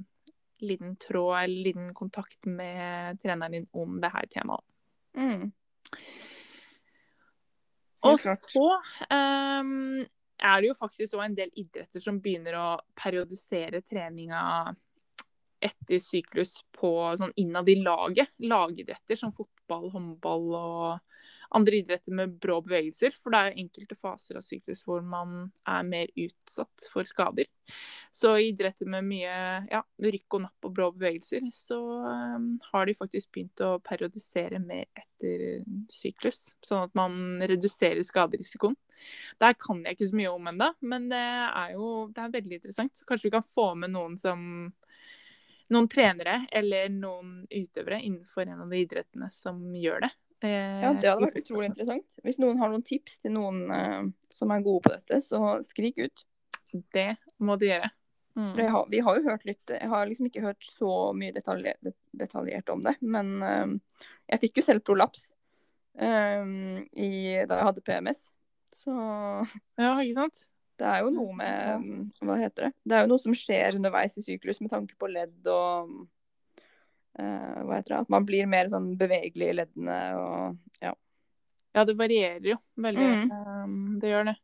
liten 0.65 0.95
tråd 0.97 1.43
eller 1.43 1.63
liten 1.67 1.93
kontakt 1.93 2.45
med 2.49 3.19
treneren 3.21 3.59
din 3.59 3.67
om 3.77 3.99
det 4.01 4.11
her 4.13 4.29
temaet. 4.31 4.65
Mm. 5.17 5.51
Og 8.07 8.21
så 8.21 8.65
um, 9.09 10.05
er 10.37 10.61
det 10.61 10.69
jo 10.69 10.77
faktisk 10.77 11.17
òg 11.17 11.25
en 11.27 11.37
del 11.37 11.53
idretter 11.57 12.03
som 12.03 12.19
begynner 12.21 12.57
å 12.57 12.67
periodisere 12.97 13.81
treninga 13.85 14.41
etter 15.63 16.01
syklus 16.03 16.59
på 16.75 16.91
sånn 17.17 17.33
innad 17.41 17.69
i 17.69 17.77
laget. 17.81 18.33
Lagidretter 18.43 19.19
som 19.19 19.33
fotball, 19.35 19.89
håndball 19.93 20.47
og 20.57 21.17
andre 21.49 21.79
idretter 21.79 22.11
med 22.15 22.35
brå 22.41 22.59
bevegelser. 22.65 23.15
For 23.17 23.33
det 23.33 23.39
er 23.39 23.59
enkelte 23.61 23.97
faser 23.99 24.39
av 24.39 24.45
syklus 24.45 24.83
hvor 24.87 25.03
man 25.05 25.49
er 25.67 25.85
mer 25.87 26.11
utsatt 26.15 26.87
for 26.91 27.07
skader. 27.07 27.47
Så 28.11 28.33
i 28.39 28.49
idretter 28.51 28.89
med 28.89 29.05
mye 29.07 29.35
ja, 29.69 29.81
rykk 30.03 30.37
og 30.37 30.43
napp 30.45 30.67
og 30.67 30.73
brå 30.75 30.89
bevegelser, 30.95 31.47
så 31.53 31.77
um, 32.37 32.49
har 32.71 32.87
de 32.87 32.95
faktisk 32.97 33.33
begynt 33.35 33.63
å 33.63 33.77
periodisere 33.83 34.59
mer 34.63 34.87
etter 34.97 35.63
syklus. 35.91 36.51
Sånn 36.65 36.87
at 36.87 36.95
man 36.97 37.43
reduserer 37.43 38.03
skaderisikoen. 38.07 38.77
Der 39.41 39.53
kan 39.59 39.83
jeg 39.85 39.97
ikke 39.97 40.09
så 40.09 40.17
mye 40.17 40.33
om 40.33 40.51
ennå, 40.51 40.71
men 40.89 41.09
det 41.11 41.23
er 41.47 41.75
jo 41.75 42.07
det 42.15 42.23
er 42.23 42.35
veldig 42.39 42.59
interessant. 42.59 42.97
Så 42.97 43.07
kanskje 43.07 43.29
vi 43.29 43.35
kan 43.37 43.45
få 43.45 43.73
med 43.77 43.93
noen 43.93 44.17
som 44.19 44.71
noen 45.73 45.89
trenere 45.91 46.39
eller 46.55 46.87
noen 46.93 47.41
utøvere 47.49 47.99
innenfor 48.01 48.47
en 48.47 48.63
av 48.63 48.71
de 48.71 48.79
idrettene 48.85 49.29
som 49.35 49.59
gjør 49.75 50.05
det. 50.07 50.11
Eh, 50.45 50.81
Ja, 50.83 50.93
det 50.93 51.09
hadde 51.09 51.25
vært 51.25 51.39
utrolig 51.41 51.71
interessant. 51.71 52.17
Hvis 52.23 52.39
noen 52.41 52.59
har 52.61 52.71
noen 52.71 52.85
tips 52.85 53.19
til 53.23 53.33
noen 53.35 53.63
eh, 53.73 54.03
som 54.33 54.53
er 54.53 54.65
gode 54.65 54.85
på 54.85 54.93
dette, 54.93 55.21
så 55.25 55.57
skrik 55.65 55.99
ut. 56.05 56.25
Det 56.93 57.15
må 57.41 57.55
de 57.59 57.71
gjøre. 57.71 57.89
Mm. 58.37 58.51
Har, 58.69 58.85
vi 58.91 58.99
har 59.01 59.15
jo 59.17 59.23
hørt 59.31 59.45
litt 59.49 59.71
Jeg 59.73 59.87
har 59.89 60.03
liksom 60.05 60.27
ikke 60.27 60.43
hørt 60.43 60.61
så 60.61 60.89
mye 61.17 61.33
detaljert, 61.33 61.87
detaljert 62.13 62.69
om 62.69 62.83
det, 62.85 62.93
men 63.01 63.31
eh, 63.41 64.03
jeg 64.29 64.43
fikk 64.43 64.59
jo 64.59 64.65
selv 64.67 64.83
prolaps 64.85 65.31
eh, 65.97 66.45
i, 66.93 67.09
da 67.49 67.57
jeg 67.57 67.67
hadde 67.71 67.85
PMS. 67.87 68.21
Så 68.77 68.93
Ja, 68.93 69.95
ikke 70.03 70.19
sant? 70.19 70.43
Det 70.77 70.87
er 70.87 71.03
jo 71.03 71.13
noe 71.13 71.33
med 71.37 71.87
Hva 72.21 72.37
heter 72.39 72.67
det? 72.67 72.71
Det 72.83 72.95
er 72.97 73.05
jo 73.05 73.11
noe 73.13 73.21
som 73.21 73.35
skjer 73.37 73.77
underveis 73.79 74.17
i 74.19 74.25
syklus 74.25 74.61
med 74.61 74.71
tanke 74.73 74.97
på 74.99 75.09
ledd 75.11 75.49
og 75.51 75.93
uh, 77.19 77.59
Hva 77.65 77.79
heter 77.79 77.95
det? 77.95 78.01
At 78.03 78.13
man 78.13 78.27
blir 78.27 78.49
mer 78.49 78.69
sånn 78.73 78.91
bevegelig 78.99 79.51
i 79.51 79.57
leddene 79.61 80.01
og 80.21 80.83
ja. 80.83 80.93
Ja, 81.77 81.85
det 81.85 81.97
varierer 81.99 82.53
jo 82.55 82.57
veldig. 82.81 83.07
Mm. 83.07 83.31
Um, 83.31 83.79
det 84.01 84.09
gjør 84.09 84.31
det. 84.31 84.37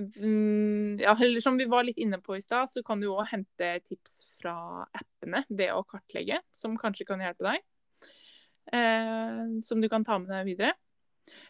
Mm, 0.00 0.98
ja, 1.00 1.12
eller 1.12 1.40
som 1.44 1.56
vi 1.60 1.66
var 1.68 1.84
litt 1.84 2.00
inne 2.00 2.18
på 2.24 2.36
i 2.36 2.42
stad, 2.44 2.70
så 2.72 2.82
kan 2.84 3.00
du 3.00 3.10
òg 3.10 3.28
hente 3.30 3.70
tips 3.84 4.22
fra 4.40 4.54
appene 4.96 5.42
ved 5.48 5.72
å 5.74 5.84
kartlegge, 5.88 6.40
som 6.56 6.76
kanskje 6.80 7.06
kan 7.08 7.24
hjelpe 7.24 7.46
deg. 7.46 7.64
Eh, 8.72 9.60
som 9.64 9.80
du 9.80 9.88
kan 9.92 10.04
ta 10.06 10.18
med 10.20 10.30
deg 10.32 10.48
videre. 10.52 10.74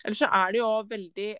Eller 0.04 0.18
så 0.18 0.30
er 0.32 0.52
det 0.52 0.62
jo 0.62 0.70
veldig 0.90 1.30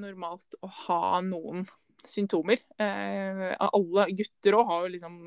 normalt 0.00 0.56
å 0.62 0.70
ha 0.86 1.20
noen 1.24 1.66
symptomer. 2.06 2.62
Eh, 2.78 3.46
alle 3.66 4.08
gutter 4.16 4.58
òg 4.58 4.72
har 4.72 4.84
jo 4.86 4.92
liksom 4.96 5.22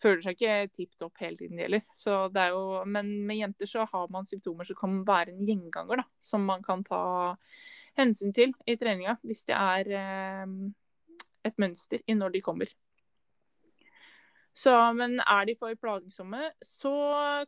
Føler 0.00 0.22
seg 0.24 0.38
ikke 0.38 0.68
tipp 0.72 0.94
topp 0.96 1.18
hele 1.20 1.36
tiden 1.36 1.58
de 1.58 1.66
gjelder. 1.66 1.82
Så 1.92 2.14
det 2.32 2.46
er 2.48 2.86
men 2.88 3.10
med 3.28 3.36
jenter 3.36 3.68
så 3.68 3.84
har 3.84 4.06
man 4.08 4.24
symptomer 4.24 4.64
som 4.64 4.78
kan 4.78 4.94
være 5.04 5.34
en 5.34 5.42
gjenganger, 5.44 6.00
da. 6.00 6.06
Som 6.24 6.46
man 6.48 6.64
kan 6.64 6.80
ta 6.86 7.00
hensyn 7.98 8.32
til 8.32 8.54
i 8.64 8.78
treninga 8.80 9.18
hvis 9.26 9.44
det 9.50 9.58
er 9.58 9.90
eh, 10.00 10.54
et 11.44 11.60
mønster 11.60 12.00
i 12.06 12.16
når 12.16 12.32
de 12.38 12.42
kommer. 12.46 12.72
Så, 14.56 14.72
men 14.96 15.20
er 15.20 15.46
de 15.46 15.54
for 15.60 15.76
plagsomme, 15.78 16.50
så 16.64 16.90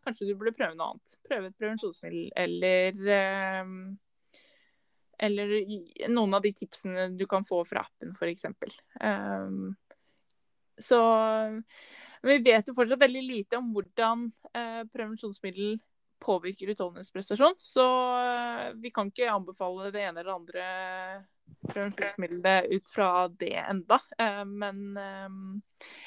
kanskje 0.05 0.29
du 0.29 0.37
burde 0.37 0.55
prøve 0.57 0.77
noe 0.77 0.93
annet. 0.93 1.17
Prøve 1.27 1.51
et 1.51 1.59
prevensjonsmiddel 1.59 2.31
eller 2.45 3.01
eh, 3.17 3.73
Eller 5.23 5.55
noen 6.11 6.35
av 6.35 6.43
de 6.43 6.51
tipsene 6.57 7.09
du 7.15 7.27
kan 7.31 7.47
få 7.47 7.63
fra 7.69 7.85
appen, 7.87 8.15
f.eks. 8.17 8.49
Um, 8.99 9.73
så 10.83 10.99
vi 12.27 12.39
vet 12.43 12.67
jo 12.67 12.75
fortsatt 12.75 13.03
veldig 13.03 13.23
lite 13.23 13.59
om 13.61 13.71
hvordan 13.75 14.27
uh, 14.57 14.83
prevensjonsmiddel 14.91 15.77
påvirker 16.23 16.71
utholdenhetsprestasjon, 16.73 17.55
så 17.59 17.87
uh, 18.15 18.67
vi 18.79 18.91
kan 18.95 19.11
ikke 19.11 19.31
anbefale 19.31 19.91
det 19.95 20.05
ene 20.07 20.23
eller 20.23 20.37
andre 20.37 20.67
prevensjonsmiddelet 21.69 22.71
ut 22.73 22.91
fra 22.91 23.09
det 23.29 23.57
enda. 23.61 23.99
Uh, 24.21 24.43
men 24.49 24.97
eh, 24.99 25.35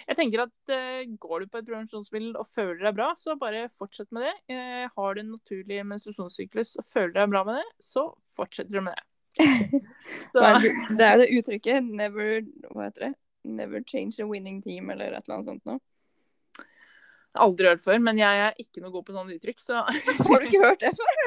jeg 0.08 0.18
tenker 0.18 0.46
at 0.46 0.74
eh, 0.74 1.04
går 1.22 1.44
du 1.44 1.52
på 1.52 1.60
et 1.60 1.68
prevensjonsmiddel 1.68 2.36
og 2.40 2.50
føler 2.50 2.82
deg 2.88 2.98
bra, 2.98 3.12
så 3.20 3.38
bare 3.40 3.68
fortsett 3.76 4.12
med 4.16 4.26
det. 4.26 4.60
Har 4.96 5.16
du 5.16 5.22
en 5.22 5.34
naturlig 5.36 5.82
menstruasjonssyklus 5.88 6.76
og 6.82 6.88
føler 6.90 7.16
deg 7.20 7.34
bra 7.34 7.44
med 7.48 7.60
det, 7.60 7.68
så 7.84 8.08
fortsetter 8.38 8.72
du 8.78 8.82
med 8.86 8.96
det. 8.96 9.06
Så, 10.32 10.40
det, 10.64 10.70
det 10.96 11.06
er 11.06 11.16
jo 11.18 11.22
det 11.24 11.32
uttrykket 11.40 11.84
'never 11.90 12.46
Hva 12.72 12.86
heter 12.88 13.10
det? 13.10 13.14
Never 13.46 13.82
change 13.84 14.20
a 14.24 14.26
winning 14.30 14.62
team', 14.64 14.88
eller 14.92 15.12
et 15.12 15.26
eller 15.28 15.36
annet 15.36 15.50
sånt 15.50 15.66
noe. 15.66 15.80
aldri 17.36 17.68
hørt 17.68 17.84
før, 17.84 18.00
men 18.00 18.18
jeg 18.18 18.40
er 18.46 18.54
ikke 18.64 18.82
noe 18.82 18.94
god 18.94 19.04
på 19.06 19.14
sånne 19.18 19.36
uttrykk, 19.36 19.60
så 19.60 19.82
Har 20.30 20.40
du 20.40 20.48
ikke 20.48 20.64
hørt 20.64 20.80
det 20.80 20.94
før? 20.96 21.20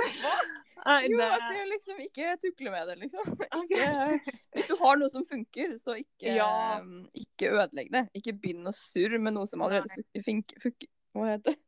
Nei, 0.89 0.97
Jo, 1.11 1.19
at 1.21 1.43
du 1.53 1.59
liksom 1.69 1.99
ikke 2.01 2.37
tukler 2.41 2.71
med 2.73 2.87
det, 2.89 2.95
liksom. 3.03 3.35
Ikke, 3.61 4.35
hvis 4.57 4.69
du 4.71 4.77
har 4.81 4.97
noe 4.97 5.11
som 5.13 5.25
funker, 5.29 5.75
så 5.77 5.99
ikke, 6.01 6.37
Ja. 6.39 6.79
ikke 7.13 7.51
ødelegg 7.51 7.91
det. 7.93 8.05
Ikke 8.17 8.33
begynn 8.33 8.71
å 8.71 8.73
surre 8.73 9.19
med 9.21 9.35
noe 9.37 9.47
som 9.51 9.61
allerede 9.67 10.07
funker. 10.25 10.71
Hva 11.13 11.33
heter 11.35 11.57
det? 11.57 11.59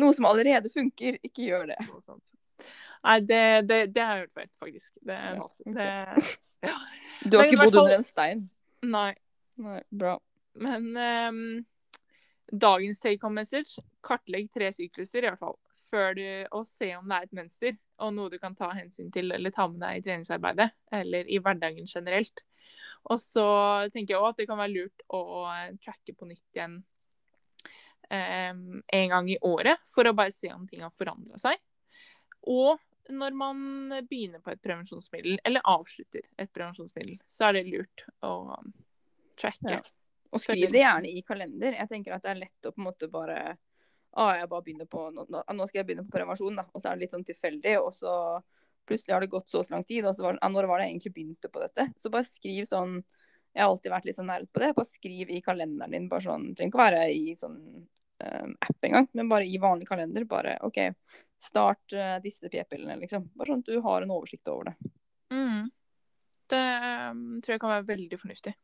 Noe 0.00 0.14
som 0.16 0.24
allerede 0.30 0.70
funker. 0.72 1.18
Ikke 1.26 1.50
gjør 1.50 1.66
det. 1.74 1.78
Nei, 3.06 3.16
det, 3.24 3.42
det, 3.68 3.78
det 3.94 4.02
har 4.04 4.18
jeg 4.18 4.26
hørt 4.26 4.36
før, 4.36 4.48
faktisk. 4.66 4.92
Det, 5.08 5.16
Ja, 5.16 5.46
det, 5.64 5.88
ja. 6.68 6.76
Du 7.24 7.36
har 7.38 7.44
Men 7.46 7.52
ikke 7.52 7.64
bodd 7.64 7.74
fall- 7.78 7.86
under 7.86 7.96
en 7.96 8.06
stein. 8.06 8.42
Nei. 8.84 9.12
Nei, 9.60 9.80
bra. 9.90 10.14
Men 10.60 10.90
um, 10.96 11.40
dagens 12.52 13.00
take 13.00 13.20
home 13.22 13.40
message 13.40 13.80
kartlegg 14.04 14.50
tre 14.52 14.70
sykluser, 14.72 15.24
i 15.24 15.30
hvert 15.30 15.40
fall. 15.40 15.56
Før 15.90 16.14
du, 16.14 16.22
og 16.54 16.66
se 16.68 16.92
om 16.96 17.08
det 17.10 17.16
er 17.16 17.26
et 17.26 17.34
mønster, 17.40 17.74
og 18.00 18.12
noe 18.14 18.30
du 18.32 18.38
kan 18.40 18.54
ta 18.56 18.68
hensyn 18.76 19.08
til 19.12 19.32
eller 19.34 19.52
ta 19.54 19.66
med 19.68 19.80
deg 19.82 19.98
i 19.98 20.04
treningsarbeidet. 20.06 20.68
Eller 21.00 21.28
i 21.28 21.40
hverdagen 21.42 21.88
generelt. 21.90 22.44
Og 23.10 23.18
så 23.20 23.44
tenker 23.90 24.14
jeg 24.14 24.20
òg 24.20 24.28
at 24.30 24.38
det 24.42 24.46
kan 24.48 24.60
være 24.60 24.74
lurt 24.76 25.02
å 25.16 25.22
eh, 25.50 25.72
tracke 25.82 26.14
på 26.14 26.28
nytt 26.28 26.54
igjen 26.54 26.76
um, 28.12 28.82
en 28.86 29.08
gang 29.16 29.30
i 29.32 29.38
året, 29.46 29.80
for 29.90 30.06
å 30.06 30.14
bare 30.16 30.32
se 30.34 30.52
om 30.54 30.66
ting 30.68 30.84
har 30.84 30.94
forandra 30.94 31.40
seg. 31.42 31.58
Og 32.48 32.78
når 33.08 33.36
man 33.38 33.62
begynner 34.08 34.42
på 34.44 34.52
et 34.52 34.60
prevensjonsmiddel, 34.62 35.40
eller 35.44 35.64
avslutter 35.68 36.26
et 36.36 36.52
prevensjonsmiddel, 36.52 37.16
så 37.26 37.48
er 37.48 37.58
det 37.58 37.64
lurt 37.70 38.04
å 38.26 38.34
tracke. 39.40 39.78
Ja. 39.78 39.80
Og 40.30 40.42
skriv 40.42 40.70
det 40.70 40.84
gjerne 40.84 41.10
i 41.10 41.24
kalender. 41.26 41.74
Jeg 41.80 41.90
tenker 41.90 42.14
at 42.14 42.22
det 42.26 42.34
er 42.34 42.42
lett 42.44 42.68
å 42.68 42.74
på 42.74 42.82
en 42.82 42.86
måte 42.86 43.08
bare 43.10 43.40
ah, 44.12 44.34
jeg 44.38 44.48
bare 44.50 44.64
begynner 44.66 44.88
på, 44.90 45.04
nå, 45.14 45.26
nå 45.30 45.66
skal 45.68 45.80
jeg 45.80 45.88
begynne 45.88 46.06
på 46.06 46.14
prevensjon, 46.14 46.58
da. 46.58 46.66
Og 46.74 46.82
så 46.82 46.90
er 46.90 46.98
det 46.98 47.06
litt 47.06 47.14
sånn 47.14 47.26
tilfeldig. 47.26 47.76
Og 47.82 47.92
så 47.94 48.12
plutselig 48.88 49.14
har 49.14 49.24
det 49.24 49.30
gått 49.32 49.50
så, 49.50 49.62
så 49.66 49.74
lang 49.74 49.86
tid. 49.86 50.06
Og 50.06 50.16
så 50.16 50.26
var 50.26 50.38
ah, 50.40 50.52
når 50.52 50.68
var 50.70 50.80
det 50.80 50.88
jeg 50.88 50.96
egentlig 50.96 51.14
begynte 51.16 51.52
på 51.52 51.62
dette? 51.62 51.88
Så 52.00 52.12
bare 52.12 52.28
skriv 52.28 52.68
sånn 52.68 53.00
Jeg 53.00 53.64
har 53.64 53.72
alltid 53.72 53.90
vært 53.90 54.04
litt 54.06 54.18
sånn 54.18 54.30
nerd 54.30 54.50
på 54.54 54.62
det. 54.62 54.74
Bare 54.76 54.90
skriv 54.90 55.30
i 55.34 55.40
kalenderen 55.42 55.96
din. 55.96 56.10
bare 56.10 56.26
sånn, 56.26 56.52
trenger 56.54 56.70
ikke 56.70 56.78
å 56.78 56.84
være 56.84 57.06
i 57.10 57.34
sånn 57.38 57.56
um, 57.82 58.52
app 58.62 58.86
engang, 58.86 59.08
men 59.18 59.32
bare 59.32 59.48
i 59.48 59.58
vanlig 59.62 59.88
kalender. 59.88 60.26
Bare 60.30 60.54
OK, 60.66 60.78
start 61.40 61.94
uh, 61.96 62.16
disse 62.24 62.50
p-pillene, 62.52 62.98
liksom. 63.02 63.30
Bare 63.36 63.54
sånn 63.54 63.62
at 63.64 63.70
du 63.70 63.80
har 63.84 64.04
en 64.04 64.14
oversikt 64.14 64.50
over 64.52 64.70
det. 64.70 64.90
Mm. 65.34 65.70
Det 66.50 66.64
um, 67.10 67.22
tror 67.40 67.54
jeg 67.54 67.62
kan 67.62 67.74
være 67.76 67.88
veldig 67.92 68.18
fornuftig. 68.20 68.54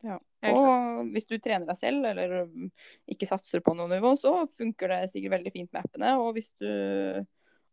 Ja. 0.00 0.16
Og 0.48 1.10
hvis 1.12 1.28
du 1.28 1.34
trener 1.36 1.68
deg 1.68 1.76
selv 1.76 2.06
eller 2.08 2.46
um, 2.46 2.70
ikke 3.10 3.28
satser 3.28 3.60
på 3.64 3.74
noe 3.76 3.90
nivå, 3.90 4.14
så 4.20 4.46
funker 4.48 4.94
det 4.94 5.10
sikkert 5.12 5.36
veldig 5.38 5.52
fint 5.54 5.72
med 5.72 5.82
appene. 5.82 6.14
Og 6.20 6.32
hvis 6.36 6.52
du 6.60 6.70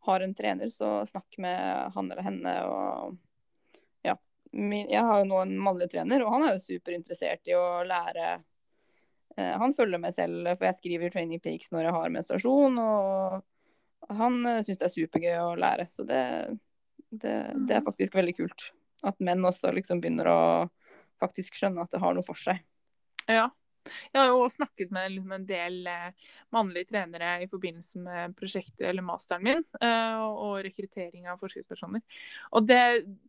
har 0.08 0.24
en 0.24 0.36
trener, 0.36 0.72
så 0.74 1.02
snakk 1.08 1.40
med 1.44 1.94
han 1.96 2.12
eller 2.12 2.28
henne. 2.28 2.54
Og 2.68 3.18
ja. 4.08 4.16
Jeg 4.54 5.04
har 5.10 5.24
jo 5.24 5.30
nå 5.30 5.42
en 5.44 5.58
mannlig 5.60 5.90
trener, 5.92 6.24
og 6.24 6.36
han 6.36 6.48
er 6.48 6.56
jo 6.58 6.66
superinteressert 6.68 7.52
i 7.52 7.56
å 7.58 7.84
lære. 7.88 8.38
Eh, 9.38 9.54
han 9.64 9.76
følger 9.76 10.02
med 10.02 10.16
selv, 10.16 10.54
for 10.56 10.70
jeg 10.70 10.80
skriver 10.80 11.14
training 11.14 11.44
peaks 11.44 11.72
når 11.74 11.90
jeg 11.90 11.98
har 11.98 12.16
menstruasjon. 12.16 12.80
Og 12.84 13.44
han 14.10 14.40
eh, 14.46 14.64
syns 14.66 14.82
det 14.82 14.88
er 14.88 14.96
supergøy 14.96 15.38
å 15.42 15.54
lære. 15.60 15.88
Så 15.92 16.06
det, 16.08 16.24
det, 17.10 17.36
det 17.68 17.78
er 17.78 17.84
mm. 17.84 17.88
faktisk 17.90 18.18
veldig 18.18 18.36
kult. 18.40 18.72
At 19.08 19.20
menn 19.24 19.46
også 19.46 19.74
liksom 19.76 20.02
begynner 20.02 20.32
å 20.32 20.42
faktisk 21.22 21.58
skjønne 21.58 21.84
at 21.84 21.94
det 21.94 22.02
har 22.02 22.18
noe 22.18 22.26
for 22.26 22.40
seg. 22.40 22.62
Ja. 23.28 23.50
Jeg 24.12 24.20
har 24.20 24.30
jo 24.34 24.48
snakket 24.52 24.90
med 24.92 25.14
liksom, 25.14 25.32
en 25.32 25.46
del 25.48 25.78
eh, 25.88 26.32
mannlige 26.52 26.90
trenere 26.90 27.30
i 27.44 27.48
forbindelse 27.48 28.02
med 28.04 28.34
prosjektet 28.36 28.84
eller 28.90 29.06
masteren 29.06 29.46
min 29.48 29.64
eh, 29.80 30.24
og 30.28 30.58
rekruttering 30.66 31.30
av 31.32 31.40
forskerpersoner. 31.40 32.04
Og 32.52 32.68
det, 32.68 32.82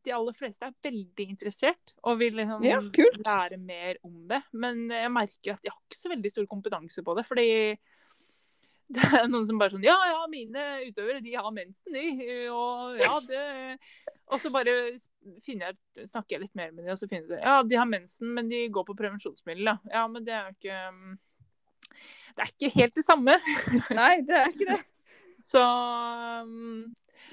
de 0.02 0.14
aller 0.16 0.34
fleste 0.34 0.66
er 0.66 0.74
veldig 0.88 1.28
interessert 1.28 1.94
og 2.02 2.18
vil 2.22 2.40
liksom, 2.40 2.66
ja, 2.66 2.80
lære 3.22 3.60
mer 3.62 4.02
om 4.06 4.24
det. 4.30 4.42
Men 4.50 4.88
jeg 4.90 5.14
merker 5.14 5.54
at 5.54 5.62
de 5.62 5.70
har 5.70 5.78
ikke 5.78 6.00
så 6.00 6.12
veldig 6.14 6.34
stor 6.34 6.50
kompetanse 6.50 7.06
på 7.06 7.16
det. 7.18 7.26
fordi 7.28 7.48
det 8.96 9.04
er 9.18 9.26
noen 9.28 9.44
som 9.44 9.58
bare 9.60 9.74
sånn 9.74 9.84
Ja, 9.84 9.96
ja, 10.08 10.20
mine 10.32 10.64
utøvere, 10.88 11.20
de 11.24 11.34
har 11.36 11.48
mensen, 11.52 11.92
de. 11.92 12.04
Og 12.48 12.96
ja, 13.02 13.14
det 13.26 13.42
Og 14.32 14.40
så 14.40 14.52
bare 14.52 14.74
jeg, 14.88 15.74
snakker 16.08 16.36
jeg 16.36 16.44
litt 16.46 16.56
mer 16.56 16.70
med 16.72 16.86
dem, 16.86 16.92
og 16.94 17.00
så 17.00 17.08
finner 17.10 17.36
jeg 17.36 17.44
Ja, 17.44 17.58
de 17.66 17.80
har 17.80 17.88
mensen, 17.88 18.32
men 18.36 18.48
de 18.48 18.64
går 18.72 18.86
på 18.88 18.96
prevensjonsmiddel, 18.96 19.74
da. 19.74 19.76
Ja, 19.92 20.06
men 20.08 20.24
det 20.24 20.36
er 20.36 20.48
jo 20.48 20.56
ikke 20.56 20.78
Det 22.32 22.46
er 22.46 22.54
ikke 22.54 22.72
helt 22.78 22.96
det 22.96 23.04
samme. 23.04 23.36
Nei, 24.00 24.14
det 24.24 24.40
er 24.40 24.54
ikke 24.54 24.70
det. 24.72 24.80
Så 25.42 25.60
um, 25.62 26.88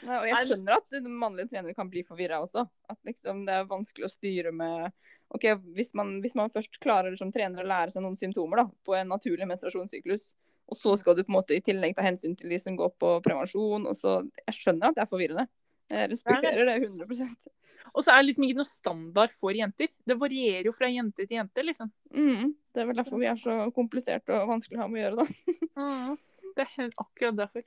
Nei, 0.05 0.17
og 0.19 0.27
jeg 0.29 0.49
skjønner 0.49 0.77
at 0.77 0.97
mannlige 1.07 1.53
trenere 1.53 1.77
kan 1.77 1.89
bli 1.89 2.03
forvirra 2.05 2.41
også. 2.43 2.65
At 2.91 2.99
liksom, 3.07 3.45
det 3.47 3.55
er 3.55 3.69
vanskelig 3.69 4.09
å 4.09 4.11
styre 4.11 4.51
med 4.53 4.91
OK, 5.33 5.47
hvis 5.77 5.93
man, 5.97 6.17
hvis 6.21 6.35
man 6.37 6.51
først 6.53 6.77
klarer 6.83 7.15
som 7.17 7.31
trener 7.33 7.63
å 7.63 7.69
lære 7.69 7.93
seg 7.93 8.03
noen 8.03 8.17
symptomer 8.19 8.61
da, 8.61 8.65
på 8.85 8.95
en 8.97 9.09
naturlig 9.09 9.47
menstruasjonssyklus, 9.49 10.33
og 10.65 10.77
så 10.79 10.95
skal 10.97 11.17
du 11.17 11.21
på 11.23 11.29
en 11.29 11.37
måte 11.37 11.53
i 11.53 11.61
tillegg 11.63 11.93
ta 11.97 12.05
hensyn 12.05 12.33
til 12.37 12.49
de 12.49 12.57
som 12.61 12.77
går 12.77 12.95
på 13.01 13.11
prevensjon. 13.25 13.85
og 13.85 13.95
så, 13.97 14.17
Jeg 14.47 14.57
skjønner 14.57 14.89
at 14.89 14.97
det 14.97 15.03
er 15.03 15.11
forvirrende. 15.11 15.45
Jeg 15.93 16.09
respekterer 16.09 16.65
det 16.65 16.79
100% 16.87 17.49
Og 17.93 18.03
så 18.03 18.11
er 18.11 18.23
det 18.23 18.31
liksom 18.31 18.47
ikke 18.47 18.57
noe 18.57 18.69
standard 18.69 19.33
for 19.37 19.53
jenter. 19.53 19.91
Det 20.01 20.17
varierer 20.17 20.65
jo 20.65 20.73
fra 20.73 20.89
jente 20.89 21.27
til 21.27 21.37
jente, 21.37 21.65
liksom. 21.67 21.91
Mm, 22.09 22.55
det 22.73 22.81
er 22.81 22.89
vel 22.89 22.97
derfor 22.97 23.21
vi 23.21 23.29
er 23.29 23.37
så 23.37 23.59
kompliserte 23.75 24.33
og 24.33 24.49
vanskelig 24.55 24.79
å 24.79 24.81
ha 24.81 24.87
med 24.89 25.03
å 25.03 25.05
gjøre, 25.05 25.25
da. 25.25 25.57
mm, 25.81 26.15
det 26.57 26.65
er 26.65 26.71
helt 26.79 27.03
akkurat 27.05 27.37
derfor. 27.43 27.65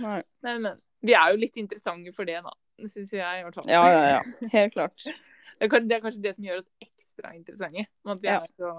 Nei. 0.00 0.20
Men, 0.46 0.62
men, 0.64 0.80
vi 1.04 1.14
er 1.14 1.34
jo 1.34 1.42
litt 1.42 1.60
interessante 1.60 2.14
for 2.16 2.28
det, 2.28 2.40
da. 2.42 2.54
Syns 2.88 3.12
jeg 3.12 3.42
i 3.42 3.44
hvert 3.44 3.58
fall. 3.58 3.68
Ja, 3.70 3.84
ja, 3.92 4.00
ja. 4.16 4.48
Helt 4.54 4.72
klart. 4.74 4.96
det, 5.04 5.68
er, 5.68 5.84
det 5.84 5.98
er 5.98 6.02
kanskje 6.06 6.24
det 6.24 6.32
som 6.38 6.48
gjør 6.48 6.62
oss 6.62 6.70
ekstra 6.82 7.34
interessante. 7.36 7.84
At 8.08 8.24
vi 8.24 8.32
er 8.32 8.48
så 8.56 8.72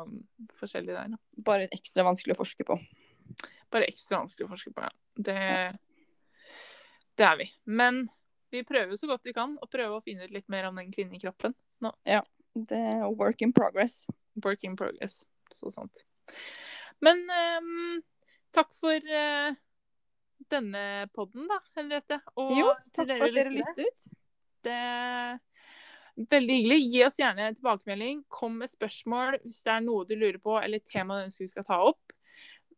forskjellige 0.60 0.98
der. 0.98 1.14
Da. 1.14 1.44
Bare 1.46 1.70
ekstra 1.76 2.08
vanskelig 2.08 2.36
å 2.36 2.42
forske 2.42 2.66
på 2.68 2.80
bare 3.72 3.90
ekstra 3.90 4.22
vanskelig 4.22 4.48
å 4.48 4.52
forske 4.54 4.74
på. 4.76 4.86
Ja. 4.86 4.92
Det, 5.30 5.38
det 7.20 7.28
er 7.28 7.40
vi. 7.42 7.50
Men 7.70 8.06
vi 8.54 8.64
prøver 8.66 8.94
jo 8.94 9.00
så 9.00 9.10
godt 9.10 9.28
vi 9.28 9.36
kan 9.36 9.56
å 9.62 9.70
prøve 9.70 10.00
å 10.00 10.04
finne 10.06 10.26
ut 10.26 10.34
litt 10.34 10.48
mer 10.50 10.70
om 10.70 10.80
den 10.80 10.92
kvinnekroppen 10.94 11.56
nå. 11.86 11.94
Ja. 12.10 12.24
Det 12.54 12.80
er 12.96 13.06
work 13.14 13.44
in 13.46 13.54
progress. 13.56 14.02
Work 14.44 14.66
in 14.66 14.76
progress. 14.80 15.22
Så 15.54 15.70
sant. 15.74 16.02
Men 17.06 17.22
um, 17.62 18.00
takk 18.56 18.74
for 18.76 18.98
uh, 18.98 19.54
denne 20.52 20.82
podden, 21.16 21.46
da, 21.50 21.60
Henriette. 21.78 22.20
Og 22.42 22.56
jo, 22.58 22.74
takk 22.96 23.14
for 23.14 23.30
at 23.30 23.38
dere 23.38 23.54
lyttet. 23.54 24.10
Det 24.66 24.76
er 24.76 25.38
Veldig 26.20 26.56
hyggelig. 26.58 26.80
Gi 26.92 27.04
oss 27.06 27.16
gjerne 27.22 27.46
tilbakemelding. 27.56 28.24
Kom 28.28 28.58
med 28.60 28.68
spørsmål 28.68 29.38
hvis 29.46 29.62
det 29.64 29.72
er 29.72 29.84
noe 29.86 30.04
du 30.08 30.18
lurer 30.18 30.40
på 30.44 30.58
eller 30.60 30.82
tema 30.84 31.16
du 31.16 31.30
ønsker 31.30 31.46
vi 31.46 31.52
skal 31.54 31.68
ta 31.68 31.78
opp. 31.88 32.12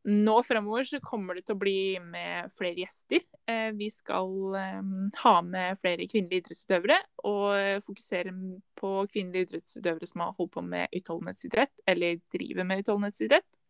Nå 0.10 0.34
fremover 0.44 0.88
så 0.90 0.98
kommer 1.04 1.38
det 1.38 1.44
til 1.46 1.54
å 1.54 1.62
bli 1.62 2.00
med 2.02 2.50
flere 2.58 2.82
gjester. 2.82 3.22
Eh, 3.46 3.70
vi 3.78 3.92
skal 3.94 4.32
eh, 4.58 4.80
ha 5.22 5.34
med 5.46 5.78
flere 5.82 6.08
kvinnelige 6.10 6.48
idrettsutøvere 6.48 6.98
og 7.30 7.84
fokusere 7.86 8.34
på 8.82 8.94
kvinnelige 9.12 9.52
idrettsutøvere 9.52 10.10
som 10.10 10.26
har 10.26 10.34
holdt 10.40 10.56
på 10.56 10.66
med 10.66 10.98
utholdenhetsidrett 10.98 11.86
eller 11.94 12.22
driver 12.34 12.66
med 12.66 12.82
utholdenhetsidrett. 12.82 13.62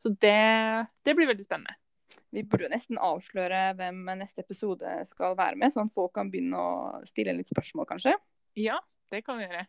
Så 0.00 0.14
det, 0.16 0.38
det 1.04 1.16
blir 1.16 1.28
veldig 1.28 1.44
spennende. 1.44 1.76
Vi 2.32 2.42
burde 2.44 2.66
jo 2.66 2.72
nesten 2.72 2.98
avsløre 3.00 3.70
hvem 3.78 4.02
neste 4.18 4.42
episode 4.44 4.98
skal 5.08 5.36
være 5.38 5.60
med, 5.60 5.72
sånn 5.72 5.88
at 5.90 5.96
folk 5.96 6.14
kan 6.16 6.32
begynne 6.32 6.58
å 6.58 7.04
stille 7.08 7.36
litt 7.36 7.52
spørsmål, 7.52 7.88
kanskje. 7.92 8.16
Ja, 8.58 8.80
det 9.12 9.22
kan 9.24 9.38
vi 9.40 9.46
gjøre. 9.46 9.66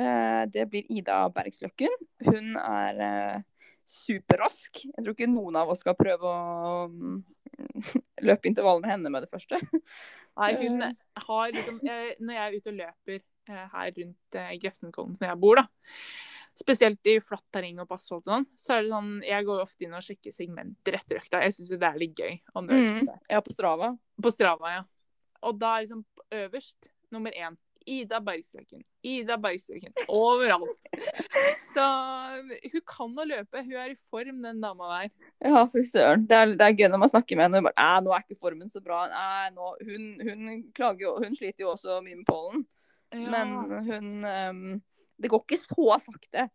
Eh, 0.00 0.42
det 0.52 0.66
blir 0.72 0.88
Ida 0.92 1.22
Bergsløkken. 1.34 1.94
Hun 2.26 2.56
er 2.60 3.44
superrask. 3.90 4.84
Jeg 4.84 5.02
tror 5.02 5.14
ikke 5.14 5.30
noen 5.30 5.58
av 5.60 5.70
oss 5.72 5.82
skal 5.84 5.96
prøve 5.98 6.30
å 6.30 6.86
mm, 6.90 7.20
løpe 8.28 8.50
intervall 8.50 8.82
med 8.82 8.94
henne 8.94 9.12
med 9.12 9.26
det 9.26 9.30
første. 9.32 9.58
Nei, 10.40 10.50
hun 10.62 10.86
eh. 10.86 10.96
har 11.26 11.54
liksom 11.54 11.80
jeg, 11.84 12.16
Når 12.20 12.36
jeg 12.36 12.42
er 12.42 12.56
ute 12.56 12.72
og 12.72 12.80
løper 12.80 13.16
eh, 13.18 13.64
her 13.74 13.94
rundt 13.96 14.38
eh, 14.40 14.52
Grefsenkollen 14.62 15.16
som 15.16 15.26
jeg 15.26 15.40
bor, 15.42 15.60
da, 15.60 15.66
spesielt 16.60 17.10
i 17.10 17.16
flatt 17.24 17.46
terreng 17.54 17.80
og 17.82 17.88
på 17.90 17.98
asfalt 17.98 18.22
og 18.22 18.34
sånn, 18.34 18.46
så 18.58 18.76
er 18.76 18.84
det 18.84 18.92
sånn 18.92 19.10
Jeg 19.26 19.48
går 19.48 19.64
ofte 19.64 19.86
inn 19.86 19.96
og 19.96 20.06
sjekker 20.06 20.34
segmenter 20.34 20.98
etter 21.00 21.22
økta. 21.22 21.42
Jeg 21.46 21.56
syns 21.56 21.74
det 21.74 21.90
er 21.90 22.00
litt 22.00 22.20
gøy. 22.20 22.38
Mm, 22.60 23.10
ja, 23.32 23.42
på 23.42 23.54
Strava. 23.54 23.94
På 24.20 24.32
Strava, 24.34 24.76
ja. 24.78 24.86
Og 25.48 25.56
da 25.56 25.74
er 25.76 25.86
liksom 25.86 26.04
øverst 26.36 26.90
nummer 27.10 27.34
én 27.34 27.56
Ida 27.86 28.20
Bergsløken. 28.20 28.82
Ida 29.02 29.36
Bergsløken. 29.40 29.92
Overalt. 30.08 30.80
Så 31.74 31.86
hun 32.72 32.84
kan 32.86 33.16
å 33.22 33.26
løpe. 33.28 33.62
Hun 33.64 33.78
er 33.78 33.94
i 33.94 33.98
form, 34.12 34.42
den 34.44 34.60
dama 34.62 34.90
der. 34.92 35.08
Ja, 35.46 35.64
fy 35.70 35.84
søren. 35.88 36.26
Det, 36.28 36.40
det, 36.56 36.66
er 36.66 36.76
gøy 36.76 36.90
når 36.92 37.02
man 37.04 37.12
snakker 37.12 37.38
med 37.38 37.48
henne. 37.48 37.64
Bare, 37.70 37.88
nå 38.04 38.12
er 38.14 38.26
ikke 38.26 38.40
formen 38.40 38.72
så 38.72 38.82
bra. 38.84 39.06
Nei, 39.12 39.48
nå, 39.56 39.72
hun, 39.88 40.06
hun, 40.26 40.52
klager 40.76 41.24
hun 41.24 41.36
sliter 41.38 41.66
jo 41.66 41.72
også 41.74 42.00
mye 42.04 42.20
med 42.20 42.28
pollen. 42.28 42.64
Ja. 43.10 43.26
Men 43.32 43.56
hun 43.88 44.10
um, 44.22 44.60
Det 45.20 45.30
går 45.32 45.42
ikke 45.42 45.62
så 45.62 45.96
sakte. 46.04 46.46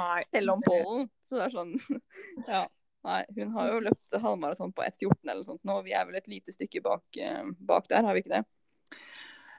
Nei. 0.00 0.18
Selv 0.34 0.56
om 0.56 0.64
pollen. 0.64 1.08
Så 1.28 1.40
det 1.40 1.48
er 1.48 1.56
sånn 1.56 1.76
Ja. 2.54 2.66
Nei, 3.06 3.22
hun 3.36 3.52
har 3.54 3.68
jo 3.70 3.82
løpt 3.86 4.16
halvmaraton 4.20 4.72
på 4.74 4.82
1,14 4.82 5.30
eller 5.30 5.44
sånt 5.46 5.62
nå. 5.68 5.76
Vi 5.86 5.94
er 5.94 6.08
vel 6.08 6.18
et 6.18 6.26
lite 6.28 6.52
stykke 6.52 6.82
bak, 6.84 7.04
uh, 7.22 7.52
bak 7.68 7.86
der, 7.92 8.02
har 8.04 8.16
vi 8.16 8.24
ikke 8.24 8.40
det? 8.40 8.46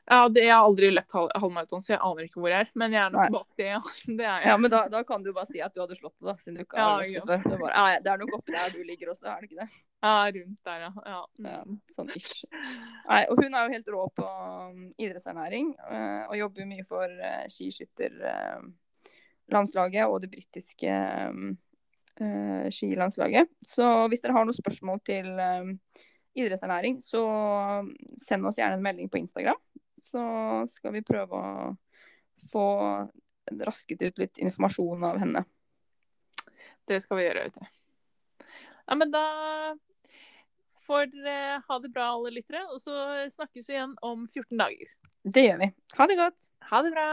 Ja, 0.10 0.30
det, 0.30 0.42
Jeg 0.42 0.56
har 0.56 0.64
aldri 0.66 0.88
løpt 0.90 1.12
halvmaraton, 1.14 1.82
så 1.86 1.92
jeg 1.94 2.00
aner 2.02 2.26
ikke 2.26 2.40
hvor 2.42 2.50
jeg 2.50 2.66
er. 2.66 2.70
Men 2.82 2.90
jeg 2.96 3.04
er 3.04 3.12
nok 3.14 3.22
Nei. 3.22 3.30
bak 3.36 3.50
det, 3.62 3.68
ja. 3.68 3.80
Det 4.20 4.26
er 4.26 4.38
jeg. 4.42 4.50
Ja, 4.50 4.56
men 4.58 4.72
da, 4.74 4.80
da, 4.90 5.04
kan 5.06 5.22
du 5.26 5.34
bare 5.36 5.46
si 5.46 5.62
at 5.62 5.74
du 5.76 5.80
hadde 5.84 5.98
slått 6.00 6.16
det, 6.18 6.26
da. 6.26 6.34
Siden 6.42 6.56
du 6.58 6.62
ikke 6.64 6.82
har 6.82 7.04
ja, 7.06 7.10
løpt 7.20 7.30
det 7.30 7.38
før. 7.44 7.58
Bare, 7.62 7.74
ja, 7.78 7.84
det 8.02 8.10
er 8.10 8.18
nok 8.24 8.34
oppi 8.40 8.52
der 8.56 8.70
du 8.74 8.80
ligger 8.88 9.08
også, 9.14 9.26
er 9.30 9.38
det 9.38 9.46
ikke 9.52 9.62
det? 9.62 9.70
Ja, 10.02 10.14
rundt 10.40 10.62
der, 10.72 10.80
ja. 10.88 10.92
ja. 11.14 11.22
ja 11.46 11.62
sånn 11.94 12.10
ish. 12.18 12.36
Nei, 13.06 13.22
og 13.30 13.36
hun 13.38 13.54
er 13.54 13.62
jo 13.62 13.74
helt 13.76 13.90
rå 13.94 14.02
på 14.18 14.26
um, 14.26 14.90
idrettsernæring, 14.98 15.78
uh, 15.86 16.26
og 16.26 16.42
jobber 16.42 16.74
mye 16.74 16.86
for 16.90 17.06
uh, 17.06 17.46
skiskytterlandslaget 17.54 20.04
uh, 20.08 20.10
og 20.10 20.18
det 20.26 20.34
britiske 20.34 20.90
um, 21.30 21.54
skilandslaget. 22.74 23.46
Så 23.62 24.10
hvis 24.10 24.26
dere 24.26 24.34
har 24.36 24.44
noen 24.44 24.58
spørsmål 24.58 25.00
til 25.06 25.30
um, 25.38 25.78
idrettsernæring, 26.34 26.98
så 26.98 27.22
send 28.26 28.42
oss 28.50 28.58
gjerne 28.58 28.74
en 28.80 28.88
melding 28.90 29.06
på 29.14 29.22
Instagram 29.22 29.62
så 30.04 30.24
skal 30.70 30.96
vi 30.96 31.06
prøve 31.06 31.40
å 31.40 31.76
få 32.52 32.68
rasket 33.66 34.02
ut 34.06 34.22
litt 34.22 34.38
informasjon 34.42 35.04
av 35.10 35.20
henne. 35.22 35.44
Det 36.90 37.02
skal 37.04 37.20
vi 37.20 37.28
gjøre, 37.28 37.44
vet 37.50 37.60
du. 37.60 37.66
Ja, 38.90 38.96
men 38.98 39.12
da 39.14 39.26
får 40.90 41.12
dere 41.14 41.62
ha 41.68 41.80
det 41.84 41.92
bra, 41.94 42.06
alle 42.16 42.32
lyttere. 42.34 42.64
Og 42.74 42.82
så 42.82 42.94
snakkes 43.36 43.70
vi 43.70 43.74
igjen 43.78 43.94
om 44.02 44.28
14 44.28 44.58
dager. 44.58 44.88
Det 45.24 45.44
gjør 45.46 45.60
vi. 45.66 45.70
Ha 46.00 46.04
det 46.10 46.18
godt. 46.24 46.40
Ha 46.72 46.78
det 46.86 46.92
bra. 46.98 47.10